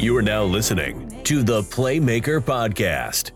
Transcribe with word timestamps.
You 0.00 0.16
are 0.16 0.22
now 0.22 0.44
listening 0.44 1.22
to 1.24 1.42
the 1.42 1.60
Playmaker 1.60 2.40
Podcast. 2.40 3.32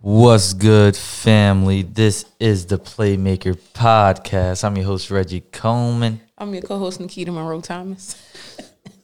What's 0.00 0.52
good, 0.52 0.96
family? 0.96 1.82
This 1.82 2.24
is 2.40 2.66
the 2.66 2.76
Playmaker 2.76 3.56
Podcast. 3.72 4.64
I'm 4.64 4.76
your 4.76 4.86
host, 4.86 5.12
Reggie 5.12 5.42
Coleman. 5.52 6.20
I'm 6.36 6.52
your 6.52 6.64
co-host 6.64 6.98
Nikita 6.98 7.30
Monroe 7.30 7.60
Thomas. 7.60 8.20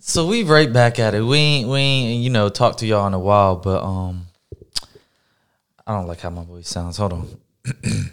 So 0.01 0.27
we 0.27 0.43
right 0.43 0.73
back 0.73 0.98
at 0.98 1.15
it. 1.15 1.23
We 1.23 1.37
ain't 1.38 1.69
we 1.69 1.79
ain't 1.79 2.24
you 2.24 2.30
know 2.30 2.48
talked 2.48 2.80
to 2.80 2.87
y'all 2.87 3.07
in 3.07 3.15
a 3.15 3.21
while, 3.21 3.55
but 3.55 3.80
um, 3.84 4.27
I 5.87 5.93
don't 5.93 6.09
like 6.09 6.18
how 6.18 6.30
my 6.30 6.43
voice 6.43 6.68
sounds. 6.68 6.96
Hold 6.96 7.12
on. 7.12 7.29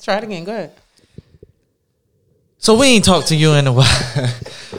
Try 0.00 0.16
it 0.16 0.24
again. 0.24 0.44
Go 0.44 0.52
ahead. 0.52 0.72
So 2.62 2.76
we 2.76 2.88
ain't 2.88 3.06
talked 3.06 3.28
to 3.28 3.36
you 3.36 3.54
in 3.54 3.66
a 3.66 3.72
while, 3.72 3.86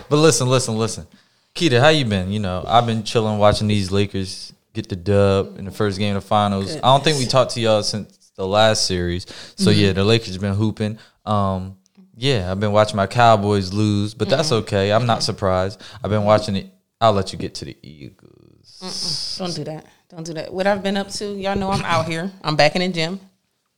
but 0.08 0.18
listen, 0.18 0.48
listen, 0.48 0.78
listen. 0.78 1.08
Kida, 1.56 1.80
how 1.80 1.90
you 1.90 2.06
been? 2.06 2.32
You 2.32 2.40
know, 2.40 2.64
I've 2.68 2.86
been 2.86 3.04
chilling 3.04 3.40
watching 3.40 3.68
these 3.68 3.92
Lakers 3.92 4.54
get 4.74 4.88
the 4.88 4.96
dub 4.96 5.58
in 5.58 5.66
the 5.66 5.72
first 5.72 5.98
game 5.98 6.16
of 6.16 6.22
the 6.22 6.28
finals. 6.28 6.76
I 6.76 6.80
don't 6.82 7.04
think 7.04 7.18
we 7.18 7.26
talked 7.26 7.56
to 7.56 7.60
y'all 7.60 7.82
since 7.82 8.32
the 8.36 8.46
last 8.46 8.86
series. 8.86 9.26
So 9.56 9.72
yeah, 9.72 9.94
the 9.94 10.04
Lakers 10.04 10.38
been 10.38 10.54
hooping. 10.54 11.00
Um, 11.26 11.76
yeah, 12.16 12.52
I've 12.52 12.60
been 12.60 12.72
watching 12.72 12.98
my 12.98 13.08
Cowboys 13.08 13.74
lose, 13.74 14.14
but 14.14 14.30
that's 14.30 14.52
okay. 14.52 14.94
I'm 14.94 15.08
not 15.08 15.24
surprised. 15.24 15.82
I've 16.04 16.12
been 16.12 16.24
watching 16.24 16.56
it. 16.58 16.68
I'll 17.02 17.14
let 17.14 17.34
you 17.34 17.40
get 17.40 17.56
to 17.56 17.66
the 17.66 17.76
Eagles. 17.82 19.38
Don't 19.40 19.56
do 19.56 19.64
that. 19.64 19.88
Don't 20.08 20.24
do 20.24 20.36
that. 20.36 20.54
What 20.54 20.68
I've 20.68 20.84
been 20.84 20.98
up 20.98 21.10
to, 21.14 21.34
y'all 21.34 21.56
know 21.56 21.72
I'm 21.72 21.84
out 21.84 22.08
here. 22.08 22.32
I'm 22.44 22.56
back 22.56 22.76
in 22.76 22.82
the 22.82 22.90
gym. 22.90 23.20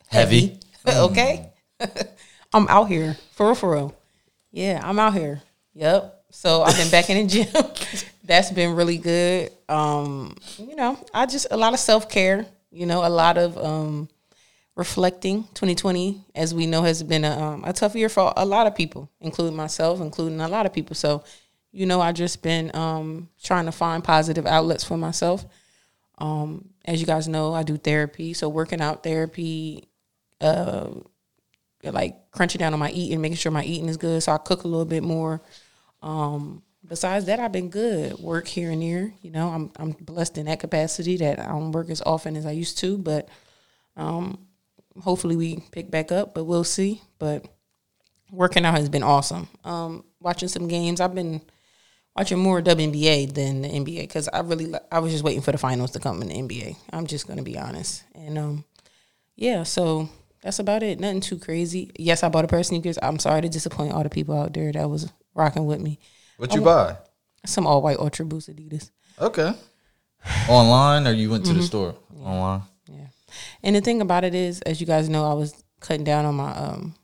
Heavy. 0.08 0.60
okay. 0.86 1.54
I'm 2.54 2.68
out 2.68 2.86
here. 2.86 3.18
For 3.32 3.48
real, 3.48 3.56
for 3.56 3.74
real. 3.74 3.96
Yeah, 4.52 4.80
I'm 4.84 5.00
out 5.00 5.14
here. 5.14 5.42
Yep. 5.74 6.24
So 6.30 6.62
I've 6.62 6.78
been 6.78 6.90
back 6.90 7.10
in 7.10 7.26
the 7.26 7.34
gym. 7.34 7.48
That's 8.24 8.52
been 8.52 8.76
really 8.76 8.98
good. 8.98 9.52
Um, 9.68 10.36
you 10.58 10.76
know, 10.76 10.98
I 11.14 11.26
just 11.26 11.48
a 11.52 11.58
lot 11.58 11.74
of 11.74 11.80
self 11.80 12.10
care, 12.10 12.46
you 12.72 12.86
know, 12.86 13.06
a 13.06 13.10
lot 13.10 13.38
of 13.38 13.58
um 13.58 14.10
reflecting 14.76 15.44
2020 15.54 16.20
as 16.34 16.54
we 16.54 16.66
know 16.66 16.82
has 16.82 17.04
been 17.04 17.24
a, 17.24 17.40
um, 17.40 17.64
a 17.64 17.72
tough 17.72 17.96
year 17.96 18.10
for 18.10 18.34
a 18.36 18.46
lot 18.46 18.66
of 18.66 18.76
people 18.76 19.08
including 19.22 19.56
myself 19.56 20.02
including 20.02 20.42
a 20.42 20.48
lot 20.48 20.66
of 20.66 20.74
people 20.74 20.96
so 20.96 21.24
you 21.72 21.86
know 21.86 22.02
i 22.02 22.12
just 22.12 22.42
been 22.42 22.76
um, 22.76 23.30
trying 23.44 23.66
to 23.66 23.72
find 23.72 24.04
positive 24.04 24.48
outlets 24.48 24.84
for 24.84 24.98
myself 24.98 25.46
um, 26.18 26.70
as 26.86 27.00
you 27.00 27.06
guys 27.06 27.28
know 27.28 27.54
i 27.54 27.62
do 27.62 27.78
therapy 27.78 28.34
so 28.34 28.50
working 28.50 28.82
out 28.82 29.04
therapy 29.04 29.88
uh, 30.42 30.90
like 31.92 32.32
crunching 32.32 32.60
down 32.60 32.74
on 32.74 32.80
my 32.80 32.92
eating 32.92 33.22
making 33.22 33.38
sure 33.38 33.52
my 33.52 33.64
eating 33.64 33.90
is 33.90 33.98
good 33.98 34.22
so 34.22 34.32
i 34.32 34.38
cook 34.38 34.64
a 34.64 34.68
little 34.68 34.86
bit 34.86 35.04
more 35.04 35.42
um, 36.02 36.62
besides 36.88 37.26
that 37.26 37.40
i've 37.40 37.52
been 37.52 37.70
good 37.70 38.18
work 38.20 38.48
here 38.48 38.72
and 38.72 38.82
there 38.82 39.14
you 39.22 39.32
know 39.32 39.50
i'm, 39.50 39.72
I'm 39.78 39.92
blessed 39.92 40.38
in 40.38 40.46
that 40.46 40.60
capacity 40.60 41.18
that 41.18 41.40
i 41.40 41.48
don't 41.48 41.72
work 41.72 41.90
as 41.90 42.02
often 42.06 42.36
as 42.36 42.46
i 42.46 42.52
used 42.52 42.78
to 42.80 42.98
but 42.98 43.30
um, 43.96 44.48
hopefully 45.02 45.36
we 45.36 45.64
pick 45.72 45.90
back 45.90 46.12
up, 46.12 46.34
but 46.34 46.46
we'll 46.46 46.64
see. 46.64 47.02
But 47.20 47.46
working 48.32 48.66
out 48.66 48.78
has 48.78 48.90
been 48.90 49.04
awesome. 49.04 49.48
Um, 49.64 50.04
watching 50.20 50.50
some 50.50 50.68
games, 50.68 51.02
I've 51.02 51.16
been 51.16 51.42
watching 52.16 52.40
more 52.40 52.62
WNBA 52.62 53.34
than 53.34 53.62
the 53.62 53.70
NBA 53.70 54.02
because 54.02 54.30
I 54.30 54.42
really 54.42 54.74
I 54.92 55.00
was 55.00 55.12
just 55.12 55.24
waiting 55.24 55.42
for 55.42 55.52
the 55.52 55.58
finals 55.58 55.92
to 55.92 56.00
come 56.00 56.22
in 56.22 56.30
the 56.30 56.36
NBA. 56.36 56.76
I'm 56.92 57.08
just 57.08 57.28
gonna 57.28 57.44
be 57.44 57.58
honest, 57.58 58.04
and 58.16 58.38
um, 58.38 58.66
yeah, 59.36 59.64
so 59.64 60.10
that's 60.44 60.60
about 60.60 60.84
it. 60.84 61.00
Nothing 61.00 61.22
too 61.22 61.40
crazy. 61.40 61.92
Yes, 61.98 62.22
I 62.22 62.30
bought 62.30 62.46
a 62.46 62.48
pair 62.48 62.60
of 62.60 62.66
sneakers. 62.66 63.00
I'm 63.02 63.18
sorry 63.18 63.42
to 63.42 63.50
disappoint 63.50 63.94
all 63.94 64.04
the 64.04 64.10
people 64.10 64.38
out 64.38 64.54
there 64.54 64.72
that 64.72 64.90
was 64.90 65.12
rocking 65.34 65.66
with 65.66 65.80
me. 65.80 66.00
What 66.38 66.54
you 66.54 66.62
buy? 66.62 66.98
Some 67.46 67.66
all 67.66 67.82
white 67.82 67.98
Ultra 67.98 68.26
Boost 68.26 68.50
Adidas. 68.50 68.92
Okay. 69.20 69.54
Online 70.50 71.08
or 71.08 71.12
you 71.12 71.30
went 71.30 71.46
to 71.46 71.54
the 71.54 71.64
store? 71.64 71.96
Online. 72.22 72.62
Yeah. 72.88 73.08
And 73.64 73.76
the 73.76 73.82
thing 73.82 74.02
about 74.02 74.24
it 74.24 74.36
is, 74.36 74.62
as 74.62 74.80
you 74.80 74.88
guys 74.88 75.10
know, 75.10 75.30
I 75.30 75.34
was 75.34 75.64
cutting 75.80 76.04
down 76.04 76.26
on 76.26 76.36
my 76.36 76.52
um 76.52 76.96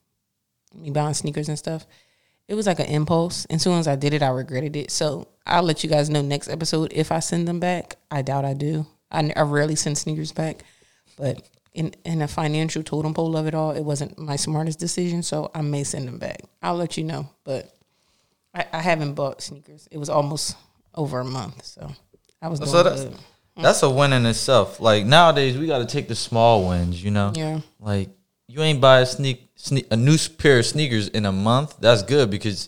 me 0.73 0.91
buying 0.91 1.13
sneakers 1.13 1.49
and 1.49 1.57
stuff. 1.57 1.85
It 2.47 2.55
was 2.55 2.67
like 2.67 2.79
an 2.79 2.87
impulse. 2.87 3.45
And 3.45 3.57
as 3.57 3.61
soon 3.61 3.77
as 3.77 3.87
I 3.87 3.95
did 3.95 4.13
it, 4.13 4.23
I 4.23 4.29
regretted 4.29 4.75
it. 4.75 4.91
So 4.91 5.27
I'll 5.45 5.63
let 5.63 5.83
you 5.83 5.89
guys 5.89 6.09
know 6.09 6.21
next 6.21 6.49
episode 6.49 6.91
if 6.93 7.11
I 7.11 7.19
send 7.19 7.47
them 7.47 7.59
back. 7.59 7.97
I 8.09 8.21
doubt 8.21 8.45
I 8.45 8.53
do. 8.53 8.85
I 9.11 9.41
rarely 9.41 9.75
send 9.75 9.97
sneakers 9.97 10.31
back. 10.31 10.63
But 11.17 11.47
in 11.79 11.93
in 12.03 12.21
a 12.21 12.27
financial 12.27 12.83
totem 12.83 13.13
pole 13.13 13.37
of 13.37 13.47
it 13.47 13.55
all, 13.55 13.71
it 13.71 13.83
wasn't 13.83 14.19
my 14.19 14.35
smartest 14.35 14.79
decision. 14.79 15.23
So 15.23 15.49
I 15.55 15.61
may 15.61 15.85
send 15.85 16.07
them 16.07 16.19
back. 16.19 16.41
I'll 16.61 16.75
let 16.75 16.97
you 16.97 17.05
know. 17.05 17.29
But 17.45 17.73
I, 18.53 18.65
I 18.73 18.81
haven't 18.81 19.13
bought 19.13 19.41
sneakers. 19.41 19.87
It 19.89 19.97
was 19.97 20.09
almost 20.09 20.57
over 20.93 21.21
a 21.21 21.25
month. 21.25 21.63
So 21.63 21.89
I 22.41 22.49
was 22.49 22.59
oh, 22.59 22.65
doing 22.65 22.73
So 22.73 22.83
that's 22.83 23.03
good. 23.05 23.17
that's 23.55 23.83
a 23.83 23.89
win 23.89 24.11
in 24.11 24.25
itself. 24.25 24.81
Like 24.81 25.05
nowadays, 25.05 25.57
we 25.57 25.67
got 25.67 25.79
to 25.79 25.85
take 25.85 26.09
the 26.09 26.15
small 26.15 26.67
wins. 26.67 27.01
You 27.01 27.11
know. 27.11 27.31
Yeah. 27.33 27.61
Like 27.79 28.09
you 28.49 28.61
ain't 28.61 28.81
buy 28.81 28.99
a 28.99 29.05
sneak, 29.05 29.49
sneak 29.55 29.87
a 29.89 29.95
new 29.95 30.17
pair 30.37 30.59
of 30.59 30.65
sneakers 30.65 31.07
in 31.07 31.25
a 31.25 31.31
month. 31.31 31.77
That's 31.79 32.03
good 32.03 32.29
because 32.29 32.67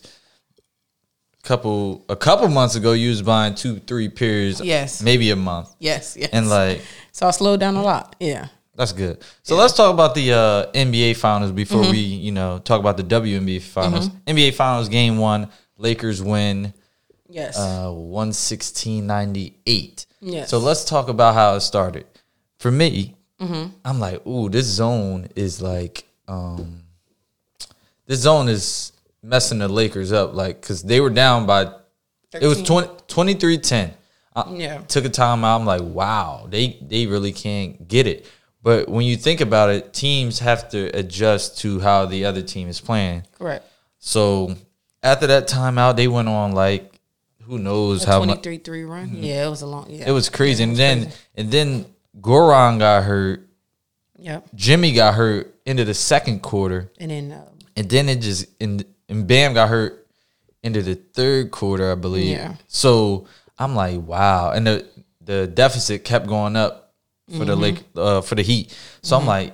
a 1.44 1.46
couple 1.46 2.06
a 2.08 2.16
couple 2.16 2.48
months 2.48 2.76
ago 2.76 2.92
you 2.94 3.10
was 3.10 3.20
buying 3.20 3.54
two 3.54 3.78
three 3.80 4.08
pairs. 4.08 4.62
Yes. 4.62 5.02
Maybe 5.02 5.30
a 5.32 5.36
month. 5.36 5.68
Yes, 5.78 6.16
yes. 6.18 6.30
And 6.32 6.48
like 6.48 6.80
So 7.12 7.26
I 7.26 7.30
slowed 7.30 7.60
down 7.60 7.76
a 7.76 7.82
lot. 7.82 8.16
Yeah. 8.18 8.48
That's 8.74 8.92
good. 8.92 9.22
So 9.42 9.56
let's 9.56 9.74
talk 9.74 9.92
about 9.92 10.14
the 10.14 10.32
uh, 10.32 10.72
NBA 10.72 11.16
finals 11.16 11.52
before 11.52 11.82
we, 11.90 11.98
you 11.98 12.32
know, 12.32 12.58
talk 12.58 12.80
about 12.80 12.96
the 12.96 13.04
WNBA 13.04 13.60
finals. 13.62 14.08
NBA 14.26 14.54
finals 14.54 14.88
game 14.88 15.18
one, 15.18 15.48
Lakers 15.76 16.22
win 16.22 16.72
Yes. 17.28 17.58
uh 17.58 17.86
116.98. 17.86 20.06
Yes. 20.20 20.50
So 20.50 20.58
let's 20.58 20.84
talk 20.84 21.08
about 21.08 21.34
how 21.34 21.54
it 21.54 21.60
started. 21.60 22.06
For 22.58 22.70
me, 22.70 23.16
I'm 23.84 23.98
like, 23.98 24.24
ooh, 24.26 24.48
this 24.48 24.66
zone 24.66 25.28
is 25.34 25.60
like 25.60 26.04
um 26.28 26.82
this 28.06 28.20
zone 28.20 28.48
is 28.48 28.92
messing 29.22 29.58
the 29.58 29.68
Lakers 29.68 30.12
up 30.12 30.34
like 30.34 30.62
cuz 30.62 30.82
they 30.82 31.00
were 31.00 31.10
down 31.10 31.46
by 31.46 31.72
it 32.34 32.46
was 32.46 32.62
20, 32.62 32.88
23-10. 33.08 33.92
I 34.36 34.54
Yeah. 34.54 34.78
Took 34.82 35.04
a 35.04 35.08
time 35.08 35.44
out. 35.44 35.60
I'm 35.60 35.66
like, 35.66 35.82
wow, 35.82 36.46
they 36.48 36.78
they 36.80 37.06
really 37.06 37.32
can't 37.32 37.88
get 37.88 38.06
it. 38.06 38.26
But 38.62 38.88
when 38.88 39.04
you 39.04 39.16
think 39.16 39.40
about 39.40 39.70
it, 39.70 39.92
teams 39.92 40.38
have 40.38 40.68
to 40.70 40.86
adjust 40.96 41.58
to 41.58 41.80
how 41.80 42.06
the 42.06 42.24
other 42.24 42.42
team 42.42 42.68
is 42.68 42.80
playing. 42.80 43.24
Correct. 43.38 43.66
So 43.98 44.56
after 45.02 45.26
that 45.26 45.48
timeout, 45.48 45.96
they 45.96 46.08
went 46.08 46.28
on 46.28 46.52
like 46.52 47.00
who 47.42 47.58
knows 47.58 48.04
A 48.04 48.06
how 48.06 48.18
much 48.20 48.42
23 48.42 48.58
3 48.58 48.84
run. 48.84 49.16
Yeah, 49.22 49.46
it 49.46 49.50
was 49.50 49.62
a 49.62 49.66
long. 49.66 49.90
Yeah. 49.90 50.08
it 50.08 50.12
was 50.12 50.28
crazy. 50.28 50.62
It 50.62 50.64
and 50.64 50.72
was 50.72 50.78
then 50.78 51.12
and 51.34 51.50
then 51.50 51.86
Goran 52.20 52.78
got 52.78 53.04
hurt. 53.04 53.48
Yep. 54.18 54.48
Jimmy 54.54 54.92
got 54.92 55.14
hurt 55.14 55.52
into 55.66 55.84
the 55.84 55.94
second 55.94 56.42
quarter, 56.42 56.90
And 56.98 57.10
then, 57.10 57.32
uh, 57.32 57.48
and 57.76 57.88
then 57.90 58.08
it 58.08 58.20
just 58.20 58.46
and 58.60 58.84
and 59.08 59.26
Bam 59.26 59.54
got 59.54 59.68
hurt 59.68 60.06
into 60.62 60.82
the 60.82 60.94
third 60.94 61.50
quarter, 61.50 61.90
I 61.90 61.96
believe. 61.96 62.30
Yeah. 62.30 62.54
So 62.68 63.26
I'm 63.58 63.74
like, 63.74 64.00
wow, 64.00 64.52
and 64.52 64.66
the 64.66 64.86
the 65.20 65.46
deficit 65.48 66.04
kept 66.04 66.26
going 66.26 66.56
up 66.56 66.81
for 67.30 67.44
the 67.44 67.52
Mm-hmm. 67.52 67.62
Lake 67.62 67.84
uh, 67.96 68.20
for 68.20 68.34
the 68.34 68.42
Heat. 68.42 68.76
So 69.02 69.16
I'm 69.16 69.26
like, 69.26 69.52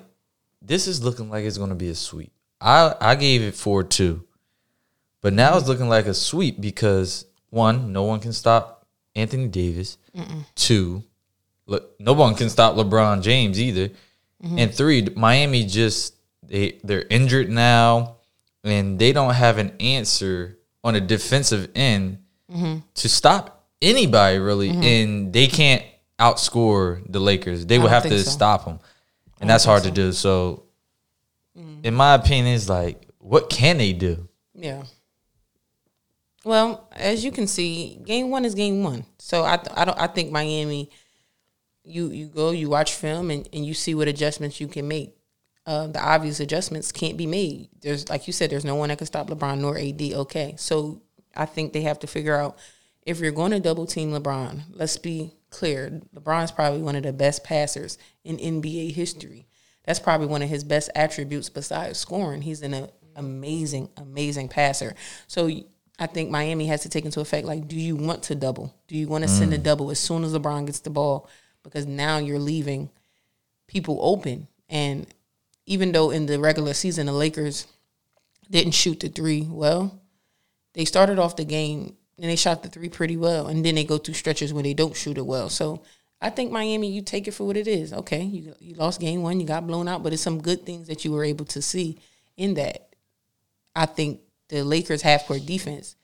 this 0.63 0.87
is 0.87 1.03
looking 1.03 1.31
like 1.31 1.45
it's 1.45 1.59
going 1.59 1.71
to 1.71 1.77
be 1.77 1.89
a 1.91 1.95
sweep. 1.95 2.33
I 2.61 2.95
I 3.01 3.15
gave 3.15 3.43
it 3.43 3.55
four 3.55 3.83
two, 3.85 4.25
but 5.21 5.33
now 5.33 5.51
Mm-hmm. 5.51 5.59
it's 5.59 5.69
looking 5.69 5.89
like 5.89 6.07
a 6.07 6.15
sweep 6.15 6.61
because 6.61 7.27
one, 7.51 7.93
no 7.93 8.03
one 8.05 8.21
can 8.21 8.33
stop 8.33 8.87
Anthony 9.15 9.49
Davis. 9.49 9.99
Two, 10.55 11.05
Le- 11.67 11.81
no 12.01 12.13
one 12.13 12.35
can 12.35 12.51
stop 12.51 12.75
LeBron 12.75 13.23
James 13.23 13.61
either. 13.61 13.89
Mm-hmm. 14.43 14.59
And 14.59 14.75
three, 14.75 15.07
Miami 15.15 15.65
just 15.65 16.15
they 16.43 16.79
they're 16.83 17.05
injured 17.11 17.49
now, 17.51 18.17
and 18.65 18.99
they 18.99 19.13
don't 19.13 19.35
have 19.35 19.59
an 19.59 19.73
answer 19.81 20.59
on 20.83 20.95
a 20.95 21.01
defensive 21.01 21.71
end 21.75 22.19
Mm-hmm. 22.51 22.79
to 22.95 23.09
stop 23.11 23.67
anybody 23.83 24.39
really, 24.39 24.71
and 24.71 25.33
they 25.35 25.47
can't 25.49 25.83
outscore 26.19 27.03
the 27.11 27.21
Lakers. 27.21 27.67
They 27.67 27.79
would 27.79 27.91
have 27.91 28.03
to 28.05 28.19
so. 28.19 28.31
stop 28.31 28.65
them, 28.65 28.81
and 29.41 29.49
that's 29.49 29.65
hard 29.65 29.85
to 29.85 29.91
do. 29.91 30.13
So, 30.13 30.65
Mm. 31.59 31.85
in 31.85 31.95
my 31.95 32.15
opinion, 32.15 32.55
it's 32.55 32.69
like, 32.69 33.09
what 33.19 33.51
can 33.51 33.79
they 33.79 33.93
do? 33.93 34.29
yeah. 34.55 34.85
Well, 36.45 36.89
as 36.93 37.25
you 37.25 37.33
can 37.33 37.47
see, 37.47 37.99
game 38.05 38.31
one 38.31 38.45
is 38.45 38.55
game 38.55 38.83
one. 38.83 39.05
So 39.19 39.45
I, 39.45 39.57
th- 39.57 39.77
I 39.77 39.85
don't, 39.85 39.99
I 39.99 40.07
think 40.07 40.31
Miami, 40.31 40.89
you, 41.85 42.11
you 42.11 42.27
go, 42.27 42.53
you 42.53 42.71
watch 42.71 42.95
film, 42.95 43.31
and, 43.31 43.47
and 43.53 43.67
you 43.67 43.75
see 43.75 43.95
what 43.95 44.09
adjustments 44.09 44.61
you 44.61 44.69
can 44.69 44.87
make. 44.87 45.15
Uh, 45.67 45.89
the 45.89 46.01
obvious 46.01 46.39
adjustments 46.41 46.93
can't 46.93 47.17
be 47.19 47.27
made. 47.27 47.69
There's, 47.83 48.09
like 48.09 48.27
you 48.27 48.33
said, 48.33 48.51
there's 48.51 48.65
no 48.65 48.77
one 48.77 48.89
that 48.89 48.99
can 48.99 49.07
stop 49.07 49.29
LeBron 49.29 49.59
nor 49.59 49.77
AD. 49.77 50.01
Okay, 50.01 50.55
so 50.57 51.03
I 51.37 51.45
think 51.45 51.73
they 51.73 51.83
have 51.83 51.99
to 51.99 52.07
figure 52.07 52.37
out 52.37 52.57
if 53.05 53.19
you're 53.19 53.33
going 53.33 53.51
to 53.51 53.61
double 53.61 53.85
team 53.85 54.13
LeBron. 54.13 54.63
Let's 54.71 54.97
be 54.97 55.35
clear. 55.51 56.01
LeBron's 56.15 56.53
probably 56.53 56.83
one 56.83 56.97
of 56.97 57.03
the 57.03 57.13
best 57.13 57.45
passers 57.45 57.99
in 58.25 58.37
NBA 58.39 58.93
history. 58.93 59.47
That's 59.85 60.01
probably 60.01 60.27
one 60.27 60.43
of 60.43 60.49
his 60.49 60.65
best 60.65 60.91
attributes 60.95 61.49
besides 61.49 61.99
scoring. 61.99 62.43
He's 62.43 62.63
an 62.63 62.75
uh, 62.75 62.89
amazing, 63.17 63.89
amazing 63.97 64.49
passer. 64.49 64.95
So 65.27 65.51
I 65.99 66.07
think 66.07 66.31
Miami 66.31 66.67
has 66.67 66.83
to 66.83 66.89
take 66.89 67.05
into 67.05 67.21
effect 67.21 67.47
like, 67.47 67.67
do 67.67 67.77
you 67.77 67.97
want 67.97 68.23
to 68.25 68.35
double? 68.35 68.75
Do 68.87 68.97
you 68.97 69.09
want 69.09 69.25
to 69.25 69.29
send 69.29 69.53
a 69.53 69.59
mm. 69.59 69.63
double 69.63 69.91
as 69.91 69.99
soon 69.99 70.25
as 70.25 70.33
LeBron 70.33 70.67
gets 70.67 70.81
the 70.81 70.91
ball? 70.91 71.29
Because 71.63 71.87
now 71.87 72.19
you're 72.19 72.39
leaving 72.39 72.91
people 73.67 73.99
open. 74.01 74.47
And 74.69 75.07
even 75.67 75.93
though 75.93 76.11
in 76.11 76.27
the 76.27 76.39
regular 76.39 76.75
season 76.75 77.07
the 77.07 77.13
Lakers 77.13 77.67
didn't 78.51 78.73
shoot 78.73 79.01
the 79.01 79.09
three 79.09 79.43
well, 79.43 80.01
they 80.75 80.85
started 80.85 81.19
off 81.19 81.37
the 81.37 81.45
game 81.45 81.97
and 82.19 82.31
they 82.31 82.37
shot 82.37 82.63
the 82.63 82.69
three 82.69 82.89
pretty 82.89 83.17
well, 83.17 83.47
and 83.47 83.65
then 83.65 83.77
they 83.77 83.85
go 83.85 83.99
through 83.99 84.15
stretches 84.15 84.53
where 84.53 84.63
they 84.63 84.75
don't 84.75 84.97
shoot 84.97 85.19
it 85.19 85.27
well. 85.27 85.49
So 85.49 85.83
I 86.21 86.31
think 86.31 86.51
Miami, 86.51 86.91
you 86.91 87.03
take 87.03 87.29
it 87.29 87.33
for 87.33 87.47
what 87.47 87.57
it 87.57 87.69
is. 87.69 87.93
Okay, 87.93 88.23
you 88.23 88.55
you 88.61 88.75
lost 88.75 89.01
game 89.01 89.23
one, 89.23 89.41
you 89.41 89.47
got 89.47 89.67
blown 89.67 89.89
out, 89.89 90.03
but 90.03 90.13
it's 90.13 90.23
some 90.23 90.43
good 90.43 90.67
things 90.67 90.89
that 90.89 91.05
you 91.05 91.13
were 91.13 91.25
able 91.25 91.45
to 91.47 91.63
see 91.63 92.01
in 92.37 92.55
that. 92.55 92.95
I 93.75 93.87
think 93.87 94.21
the 94.49 94.65
Lakers 94.65 95.03
half 95.03 95.27
court 95.27 95.47
defense, 95.47 95.95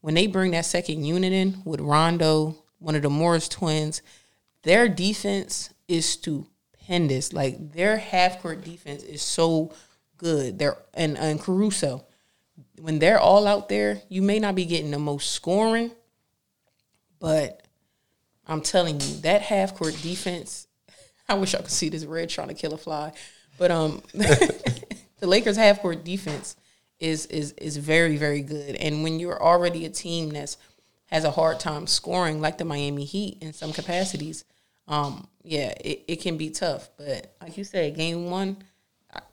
when 0.00 0.14
they 0.14 0.26
bring 0.26 0.50
that 0.50 0.66
second 0.66 1.04
unit 1.04 1.32
in 1.32 1.62
with 1.64 1.80
Rondo, 1.80 2.56
one 2.78 2.94
of 2.94 3.02
the 3.02 3.10
Morris 3.10 3.48
twins, 3.48 4.02
their 4.62 4.88
defense 4.88 5.70
is 5.88 6.04
stupendous. 6.06 7.32
Like 7.32 7.72
their 7.72 7.96
half 7.96 8.42
court 8.42 8.62
defense 8.62 9.02
is 9.02 9.22
so 9.22 9.72
good. 10.18 10.58
They're 10.58 10.76
and 10.92 11.16
and 11.16 11.40
Caruso, 11.40 12.04
when 12.80 12.98
they're 12.98 13.20
all 13.20 13.46
out 13.46 13.68
there, 13.68 14.02
you 14.08 14.22
may 14.22 14.38
not 14.38 14.54
be 14.54 14.64
getting 14.64 14.90
the 14.90 14.98
most 14.98 15.32
scoring, 15.32 15.90
but 17.18 17.62
I'm 18.46 18.60
telling 18.60 19.00
you 19.00 19.16
that 19.22 19.42
half 19.42 19.74
court 19.76 19.96
defense. 20.02 20.66
I 21.28 21.34
wish 21.34 21.54
I 21.54 21.58
could 21.58 21.70
see 21.70 21.88
this 21.88 22.04
red 22.04 22.28
trying 22.28 22.48
to 22.48 22.54
kill 22.54 22.74
a 22.74 22.78
fly, 22.78 23.12
but 23.58 23.70
um, 23.70 24.02
the 24.14 24.96
Lakers 25.22 25.56
half 25.56 25.80
court 25.80 26.04
defense 26.04 26.56
is 26.98 27.26
is 27.26 27.52
is 27.52 27.76
very 27.76 28.16
very 28.16 28.42
good. 28.42 28.76
And 28.76 29.02
when 29.02 29.20
you're 29.20 29.42
already 29.42 29.86
a 29.86 29.90
team 29.90 30.30
that's 30.30 30.56
has 31.06 31.24
a 31.24 31.30
hard 31.30 31.60
time 31.60 31.86
scoring, 31.86 32.40
like 32.40 32.58
the 32.58 32.64
Miami 32.64 33.04
Heat 33.04 33.38
in 33.40 33.52
some 33.52 33.72
capacities, 33.72 34.44
um, 34.88 35.28
yeah, 35.44 35.72
it, 35.80 36.04
it 36.08 36.16
can 36.16 36.36
be 36.36 36.50
tough. 36.50 36.90
But 36.96 37.34
like 37.40 37.56
you 37.56 37.64
said, 37.64 37.96
game 37.96 38.30
one, 38.30 38.56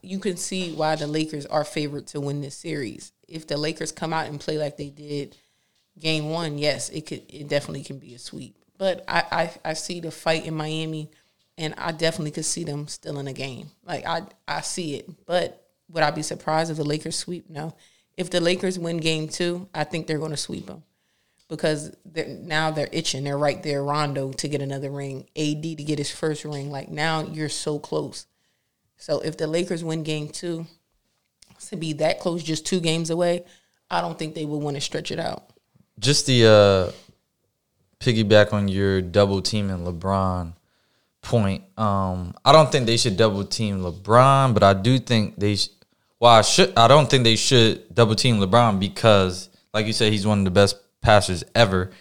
you 0.01 0.19
can 0.19 0.37
see 0.37 0.73
why 0.73 0.95
the 0.95 1.07
Lakers 1.07 1.45
are 1.45 1.63
favored 1.63 2.07
to 2.07 2.19
win 2.19 2.41
this 2.41 2.55
series. 2.55 3.11
If 3.27 3.47
the 3.47 3.57
Lakers 3.57 3.91
come 3.91 4.13
out 4.13 4.27
and 4.27 4.39
play 4.39 4.57
like 4.57 4.77
they 4.77 4.89
did 4.89 5.37
game 5.97 6.29
one, 6.29 6.57
yes, 6.57 6.89
it 6.89 7.05
could 7.05 7.23
it 7.29 7.47
definitely 7.47 7.83
can 7.83 7.97
be 7.97 8.15
a 8.15 8.19
sweep. 8.19 8.55
But 8.77 9.03
I, 9.07 9.23
I, 9.31 9.71
I 9.71 9.73
see 9.73 9.99
the 9.99 10.11
fight 10.11 10.45
in 10.45 10.53
Miami 10.53 11.11
and 11.57 11.73
I 11.77 11.91
definitely 11.91 12.31
could 12.31 12.45
see 12.45 12.63
them 12.63 12.87
still 12.87 13.19
in 13.19 13.27
a 13.27 13.33
game. 13.33 13.69
Like 13.85 14.05
I 14.05 14.23
I 14.47 14.61
see 14.61 14.95
it. 14.95 15.25
But 15.25 15.65
would 15.89 16.03
I 16.03 16.11
be 16.11 16.21
surprised 16.21 16.71
if 16.71 16.77
the 16.77 16.83
Lakers 16.83 17.17
sweep? 17.17 17.49
No. 17.49 17.75
If 18.15 18.29
the 18.29 18.41
Lakers 18.41 18.77
win 18.77 18.97
game 18.97 19.27
two, 19.27 19.67
I 19.73 19.83
think 19.85 20.07
they're 20.07 20.19
going 20.19 20.31
to 20.31 20.37
sweep 20.37 20.67
them 20.67 20.83
because 21.47 21.95
they're, 22.05 22.27
now 22.27 22.71
they're 22.71 22.89
itching. 22.91 23.23
They're 23.23 23.37
right 23.37 23.61
there, 23.63 23.83
Rondo 23.83 24.31
to 24.33 24.47
get 24.47 24.61
another 24.61 24.91
ring, 24.91 25.27
AD 25.35 25.63
to 25.63 25.83
get 25.83 25.97
his 25.97 26.11
first 26.11 26.45
ring. 26.45 26.69
Like 26.71 26.89
now 26.89 27.23
you're 27.23 27.49
so 27.49 27.79
close. 27.79 28.25
So 28.99 29.21
if 29.21 29.37
the 29.37 29.47
Lakers 29.47 29.83
win 29.83 30.03
game 30.03 30.27
two, 30.27 30.67
to 31.69 31.75
be 31.75 31.93
that 31.93 32.19
close, 32.19 32.43
just 32.43 32.65
two 32.65 32.79
games 32.79 33.09
away, 33.09 33.43
I 33.89 34.01
don't 34.01 34.19
think 34.19 34.35
they 34.35 34.45
would 34.45 34.57
want 34.57 34.75
to 34.75 34.81
stretch 34.81 35.09
it 35.11 35.19
out. 35.19 35.49
Just 35.99 36.27
the 36.27 36.45
uh, 36.45 36.91
piggyback 37.99 38.53
on 38.53 38.67
your 38.67 39.01
double 39.01 39.41
team 39.41 39.69
and 39.69 39.87
LeBron 39.87 40.53
point. 41.21 41.63
Um, 41.77 42.35
I 42.45 42.51
don't 42.51 42.71
think 42.71 42.85
they 42.85 42.97
should 42.97 43.17
double 43.17 43.43
team 43.45 43.81
LeBron, 43.81 44.53
but 44.53 44.63
I 44.63 44.73
do 44.73 44.99
think 44.99 45.37
they. 45.37 45.55
Sh- 45.55 45.69
well, 46.19 46.33
I 46.33 46.41
should. 46.41 46.77
I 46.77 46.87
don't 46.87 47.09
think 47.09 47.23
they 47.23 47.35
should 47.35 47.93
double 47.95 48.15
team 48.15 48.37
LeBron 48.39 48.79
because, 48.79 49.49
like 49.73 49.85
you 49.85 49.93
said, 49.93 50.11
he's 50.11 50.27
one 50.27 50.39
of 50.39 50.45
the 50.45 50.51
best 50.51 50.77
passers 51.01 51.43
ever. 51.55 51.91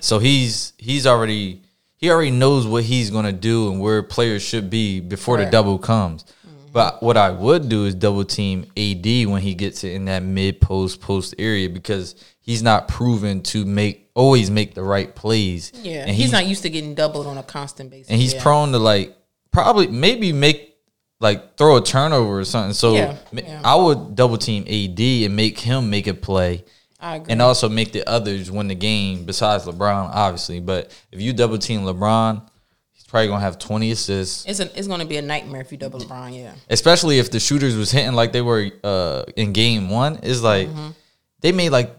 So 0.00 0.18
he's 0.20 0.72
he's 0.78 1.06
already 1.06 1.62
he 1.96 2.10
already 2.10 2.30
knows 2.30 2.66
what 2.66 2.84
he's 2.84 3.10
gonna 3.10 3.32
do 3.32 3.70
and 3.70 3.80
where 3.80 4.02
players 4.02 4.42
should 4.42 4.70
be 4.70 5.00
before 5.00 5.38
the 5.38 5.46
double 5.46 5.78
comes. 5.78 6.24
Mm-hmm. 6.24 6.72
But 6.72 7.02
what 7.02 7.16
I 7.16 7.30
would 7.30 7.68
do 7.68 7.86
is 7.86 7.94
double 7.94 8.24
team 8.24 8.66
AD 8.76 9.06
when 9.26 9.40
he 9.40 9.54
gets 9.54 9.82
it 9.82 9.92
in 9.92 10.04
that 10.06 10.22
mid 10.22 10.60
post 10.60 11.00
post 11.00 11.34
area 11.38 11.68
because 11.70 12.14
he's 12.40 12.62
not 12.62 12.88
proven 12.88 13.42
to 13.44 13.64
make 13.64 14.10
always 14.14 14.50
make 14.50 14.74
the 14.74 14.82
right 14.82 15.14
plays. 15.14 15.72
Yeah, 15.74 16.04
and 16.06 16.10
he's, 16.10 16.32
not 16.32 16.46
used 16.46 16.62
to 16.62 16.70
getting 16.70 16.94
doubled 16.94 17.26
on 17.26 17.38
a 17.38 17.42
constant 17.42 17.90
basis. 17.90 18.10
and 18.10 18.20
he's 18.20 18.34
yeah. 18.34 18.42
prone 18.42 18.72
to 18.72 18.78
like 18.78 19.16
probably 19.50 19.86
maybe 19.86 20.32
make 20.32 20.76
like 21.20 21.56
throw 21.56 21.76
a 21.76 21.82
turnover 21.82 22.38
or 22.38 22.44
something. 22.44 22.74
So 22.74 22.94
Yeah, 22.94 23.16
yeah. 23.32 23.60
I 23.64 23.74
would 23.74 24.14
double 24.14 24.38
team 24.38 24.62
AD 24.62 25.00
and 25.00 25.36
make 25.36 25.58
him 25.58 25.90
make 25.90 26.06
a 26.06 26.14
play. 26.14 26.64
I 27.00 27.16
agree. 27.16 27.32
And 27.32 27.42
also 27.42 27.68
make 27.68 27.92
the 27.92 28.08
others 28.08 28.50
win 28.50 28.68
the 28.68 28.74
game 28.74 29.24
besides 29.24 29.64
LeBron, 29.64 30.10
obviously. 30.12 30.60
But 30.60 30.90
if 31.12 31.20
you 31.20 31.32
double 31.32 31.58
team 31.58 31.82
LeBron, 31.82 32.42
he's 32.92 33.04
probably 33.04 33.28
gonna 33.28 33.40
have 33.40 33.58
twenty 33.58 33.90
assists. 33.90 34.46
It's 34.46 34.60
a, 34.60 34.78
it's 34.78 34.88
going 34.88 35.00
to 35.00 35.06
be 35.06 35.16
a 35.18 35.22
nightmare 35.22 35.60
if 35.60 35.70
you 35.70 35.78
double 35.78 36.00
LeBron. 36.00 36.34
Yeah, 36.36 36.52
Especially 36.70 37.18
if 37.18 37.30
the 37.30 37.40
shooters 37.40 37.76
was 37.76 37.90
hitting 37.90 38.14
like 38.14 38.32
they 38.32 38.42
were 38.42 38.70
uh, 38.82 39.24
in 39.36 39.52
game 39.52 39.90
one. 39.90 40.20
It's 40.22 40.42
like 40.42 40.68
they 41.40 41.52
made 41.52 41.70
like 41.70 41.94